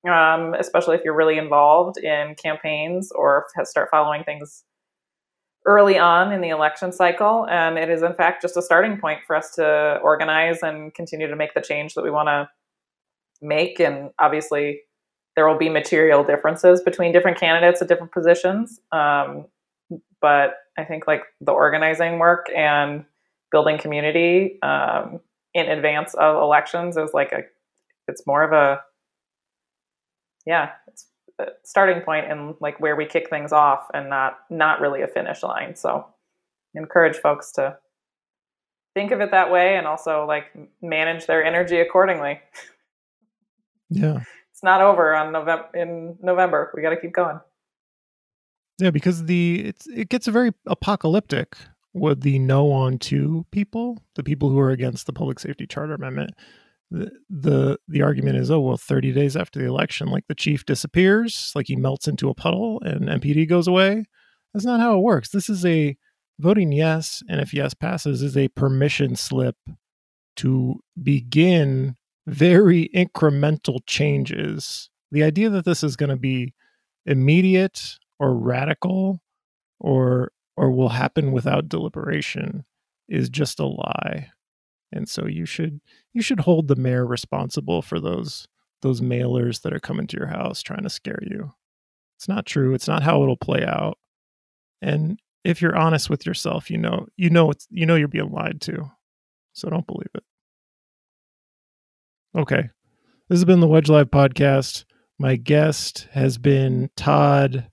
um, 0.08 0.54
especially 0.54 0.96
if 0.96 1.02
you're 1.04 1.16
really 1.16 1.38
involved 1.38 1.98
in 1.98 2.36
campaigns 2.36 3.12
or 3.14 3.46
start 3.64 3.90
following 3.90 4.24
things 4.26 4.64
early 5.66 5.98
on 5.98 6.32
in 6.32 6.42
the 6.42 6.50
election 6.50 6.92
cycle. 6.92 7.48
And 7.50 7.78
it 7.78 7.90
is, 7.90 8.02
in 8.02 8.14
fact, 8.14 8.42
just 8.42 8.58
a 8.58 8.62
starting 8.62 9.00
point 9.00 9.22
for 9.26 9.36
us 9.36 9.56
to 9.56 10.00
organize 10.04 10.62
and 10.62 10.94
continue 10.94 11.28
to 11.28 11.36
make 11.36 11.54
the 11.54 11.62
change 11.62 11.94
that 11.94 12.04
we 12.04 12.12
want 12.12 12.28
to 12.28 12.50
make. 13.42 13.80
And 13.80 14.12
obviously, 14.20 14.82
there 15.36 15.48
will 15.48 15.58
be 15.58 15.70
material 15.70 16.24
differences 16.24 16.82
between 16.82 17.12
different 17.12 17.40
candidates 17.40 17.82
at 17.82 17.88
different 17.88 18.12
positions. 18.12 18.80
Um, 18.92 19.46
but 20.22 20.56
I 20.78 20.84
think 20.84 21.08
like 21.08 21.24
the 21.42 21.52
organizing 21.52 22.20
work 22.20 22.48
and 22.56 23.06
building 23.52 23.78
community 23.78 24.60
um, 24.62 25.20
in 25.54 25.70
advance 25.70 26.14
of 26.16 26.42
elections 26.42 26.98
is 26.98 27.12
like 27.14 27.32
a, 27.32 27.42
it's 28.08 28.26
more 28.28 28.44
of 28.44 28.52
a, 28.52 28.82
yeah, 30.46 30.72
it's 30.88 31.08
starting 31.64 32.02
point 32.04 32.32
and 32.32 32.56
like 32.60 32.80
where 32.80 32.96
we 32.96 33.06
kick 33.06 33.30
things 33.30 33.52
off 33.52 33.88
and 33.94 34.10
not 34.10 34.40
not 34.50 34.82
really 34.82 35.02
a 35.02 35.08
finish 35.08 35.44
line. 35.44 35.76
So 35.76 36.06
encourage 36.76 37.18
folks 37.18 37.52
to 37.54 37.78
think 38.94 39.12
of 39.12 39.22
it 39.22 39.32
that 39.32 39.52
way 39.52 39.76
and 39.76 39.88
also 39.88 40.26
like 40.28 40.46
manage 40.82 41.26
their 41.26 41.44
energy 41.44 41.80
accordingly. 41.80 42.40
Yeah. 43.90 44.22
It's 44.52 44.64
not 44.64 44.82
over 44.82 45.16
on 45.16 45.32
November 45.32 45.68
in 45.74 46.18
November. 46.22 46.72
We 46.76 46.82
got 46.82 46.92
to 46.92 47.00
keep 47.00 47.14
going. 47.14 47.40
Yeah, 48.80 48.92
because 48.92 49.26
the 49.26 49.66
it's 49.66 49.88
it 49.88 50.10
gets 50.10 50.28
very 50.28 50.52
apocalyptic 50.68 51.56
with 51.94 52.22
the 52.22 52.40
no 52.40 52.72
on 52.72 52.98
two 52.98 53.46
people, 53.52 54.02
the 54.16 54.24
people 54.24 54.50
who 54.50 54.60
are 54.60 54.72
against 54.72 55.06
the 55.06 55.14
public 55.14 55.40
safety 55.40 55.68
charter 55.68 55.94
amendment. 55.94 56.32
The, 56.92 57.80
the 57.88 58.02
argument 58.04 58.38
is, 58.38 58.52
oh 58.52 58.60
well, 58.60 58.78
thirty 58.78 59.12
days 59.12 59.36
after 59.36 59.60
the 59.60 59.66
election, 59.66 60.10
like 60.10 60.26
the 60.28 60.36
chief 60.36 60.66
disappears, 60.66 61.52
like 61.56 61.68
he 61.68 61.76
melts 61.76 62.08
into 62.08 62.30
a 62.30 62.36
puddle, 62.36 62.82
and 62.84 63.08
MPD 63.08 63.50
goes 63.50 63.68
away. 63.68 64.06
That's 64.54 64.66
not 64.66 64.80
how 64.80 64.98
it 64.98 65.02
works. 65.02 65.30
This 65.30 65.50
is 65.50 65.66
a 65.66 65.98
voting 66.40 66.72
yes, 66.72 67.24
and 67.28 67.42
if 67.42 67.54
yes 67.54 67.74
passes, 67.74 68.22
is 68.22 68.38
a 68.38 68.50
permission 68.50 69.16
slip 69.16 69.56
to 70.36 70.80
begin 71.02 71.96
very 72.28 72.90
incremental 72.96 73.80
changes. 73.86 74.90
The 75.12 75.24
idea 75.24 75.50
that 75.50 75.66
this 75.66 75.84
is 75.84 75.96
going 75.96 76.10
to 76.10 76.16
be 76.16 76.54
immediate 77.06 77.98
or 78.20 78.36
radical 78.36 79.22
or 79.80 80.32
or 80.56 80.72
will 80.72 80.90
happen 80.90 81.32
without 81.32 81.68
deliberation 81.68 82.64
is 83.10 83.30
just 83.30 83.60
a 83.60 83.66
lie. 83.66 84.30
And 84.94 85.10
so 85.10 85.26
you 85.26 85.46
should 85.46 85.82
you 86.14 86.22
should 86.22 86.42
hold 86.42 86.68
the 86.68 86.76
mayor 86.76 87.06
responsible 87.06 87.82
for 87.82 88.00
those 88.00 88.48
those 88.82 89.02
mailers 89.02 89.62
that 89.62 89.74
are 89.74 89.80
coming 89.80 90.08
to 90.08 90.18
your 90.18 90.28
house 90.28 90.62
trying 90.62 90.84
to 90.84 90.90
scare 90.90 91.20
you. 91.24 91.54
It's 92.18 92.28
not 92.28 92.46
true. 92.46 92.74
It's 92.74 92.88
not 92.88 93.04
how 93.04 93.24
it'll 93.24 93.38
play 93.38 93.66
out. 93.66 93.98
And 94.82 95.20
if 95.44 95.62
you're 95.62 95.76
honest 95.76 96.10
with 96.10 96.26
yourself, 96.26 96.70
you 96.70 96.78
know 96.78 97.08
you 97.18 97.30
know 97.30 97.50
it's 97.50 97.68
you 97.72 97.86
know 97.86 97.96
you're 97.96 98.08
being 98.08 98.32
lied 98.32 98.62
to. 98.62 98.92
So 99.54 99.70
don't 99.70 99.88
believe 99.88 100.10
it. 100.14 100.24
Okay. 102.38 102.70
This 103.30 103.40
has 103.40 103.46
been 103.46 103.60
the 103.60 103.68
Wedge 103.68 103.90
Live 103.90 104.12
podcast. 104.12 104.86
My 105.18 105.36
guest 105.36 106.08
has 106.12 106.38
been 106.38 106.90
Todd 106.96 107.70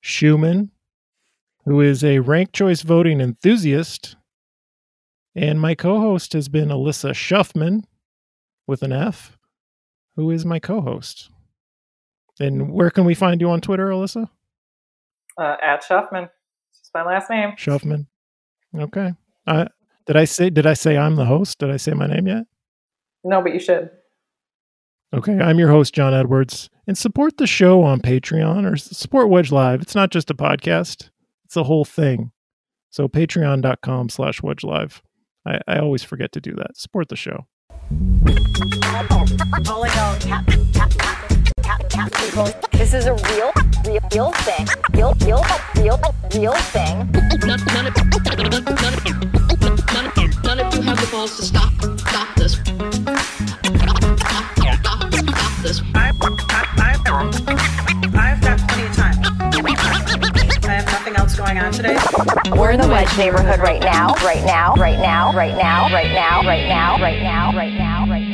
Schumann, 0.00 0.70
who 1.64 1.80
is 1.80 2.04
a 2.04 2.20
ranked 2.20 2.54
choice 2.54 2.82
voting 2.82 3.20
enthusiast. 3.20 4.16
And 5.36 5.60
my 5.60 5.74
co 5.74 6.00
host 6.00 6.32
has 6.32 6.48
been 6.48 6.70
Alyssa 6.70 7.14
Shuffman 7.14 7.84
with 8.66 8.82
an 8.82 8.92
F, 8.92 9.36
who 10.16 10.30
is 10.30 10.46
my 10.46 10.58
co 10.58 10.80
host. 10.80 11.30
And 12.40 12.72
where 12.72 12.90
can 12.90 13.04
we 13.04 13.14
find 13.14 13.40
you 13.40 13.50
on 13.50 13.60
Twitter, 13.60 13.88
Alyssa? 13.88 14.30
Uh, 15.38 15.56
at 15.62 15.84
Shuffman. 15.84 16.30
It's 16.70 16.90
my 16.94 17.04
last 17.04 17.28
name. 17.28 17.52
Shuffman. 17.56 18.06
Okay. 18.74 19.12
Uh, 19.46 19.66
did 20.06 20.16
I 20.16 20.24
say 20.24 20.48
did 20.48 20.66
I 20.66 20.72
say 20.72 20.96
I'm 20.96 21.16
the 21.16 21.26
host? 21.26 21.58
Did 21.58 21.70
I 21.70 21.76
say 21.76 21.92
my 21.92 22.06
name 22.06 22.26
yet? 22.26 22.44
No, 23.22 23.42
but 23.42 23.52
you 23.52 23.60
should. 23.60 23.90
Okay, 25.14 25.38
I'm 25.38 25.58
your 25.58 25.70
host, 25.70 25.94
John 25.94 26.14
Edwards, 26.14 26.68
and 26.86 26.96
support 26.96 27.36
the 27.36 27.46
show 27.46 27.82
on 27.82 28.00
Patreon 28.00 28.70
or 28.70 28.76
support 28.76 29.28
Wedge 29.28 29.52
Live. 29.52 29.82
It's 29.82 29.94
not 29.94 30.10
just 30.10 30.30
a 30.30 30.34
podcast; 30.34 31.10
it's 31.44 31.56
a 31.56 31.64
whole 31.64 31.84
thing. 31.84 32.32
So 32.90 33.08
patreon.com 33.08 34.08
slash 34.08 34.42
wedge 34.42 34.64
live. 34.64 35.02
I, 35.46 35.60
I 35.68 35.78
always 35.78 36.02
forget 36.02 36.32
to 36.32 36.40
do 36.40 36.54
that. 36.56 36.76
Support 36.76 37.08
the 37.08 37.16
show. 37.16 37.46
This 42.72 42.92
is 42.92 43.06
a 43.06 43.14
real, 43.14 43.52
real, 43.86 44.00
real 44.12 44.32
thing. 44.32 44.66
Real, 44.92 45.14
real, 45.24 45.44
real, 45.76 46.00
real 46.34 46.52
thing. 46.74 47.10
None, 47.46 47.64
none, 47.66 47.86
of, 47.86 47.86
none, 47.86 47.86
of, 47.86 47.94
none, 48.26 48.54
of, 48.54 48.64
none, 49.92 50.06
of, 50.06 50.44
none 50.44 50.60
of 50.60 50.74
you 50.74 50.82
have 50.82 51.00
the 51.00 51.08
balls 51.12 51.36
to 51.36 51.42
stop, 51.42 51.72
stop 51.98 52.34
this. 52.36 52.54
Stop, 52.54 54.02
stop, 54.18 55.14
stop 55.14 55.62
this. 55.62 55.80
I've, 55.94 56.16
I've, 56.22 57.06
I've 57.06 57.65
going 61.46 61.58
on 61.58 61.72
today. 61.72 61.96
We're 62.56 62.72
in 62.72 62.80
the 62.80 62.88
Wedge 62.88 63.16
neighborhood 63.16 63.60
right 63.60 63.80
now, 63.80 64.14
right 64.24 64.44
now, 64.44 64.74
right 64.74 64.98
now, 64.98 65.32
right 65.32 65.56
now, 65.56 65.88
right 65.92 66.12
now, 66.12 66.42
right 66.42 66.66
now, 66.68 66.98
right 67.00 67.22
now, 67.22 67.56
right 67.56 67.72
now, 67.72 68.06
right 68.06 68.20
now. 68.20 68.25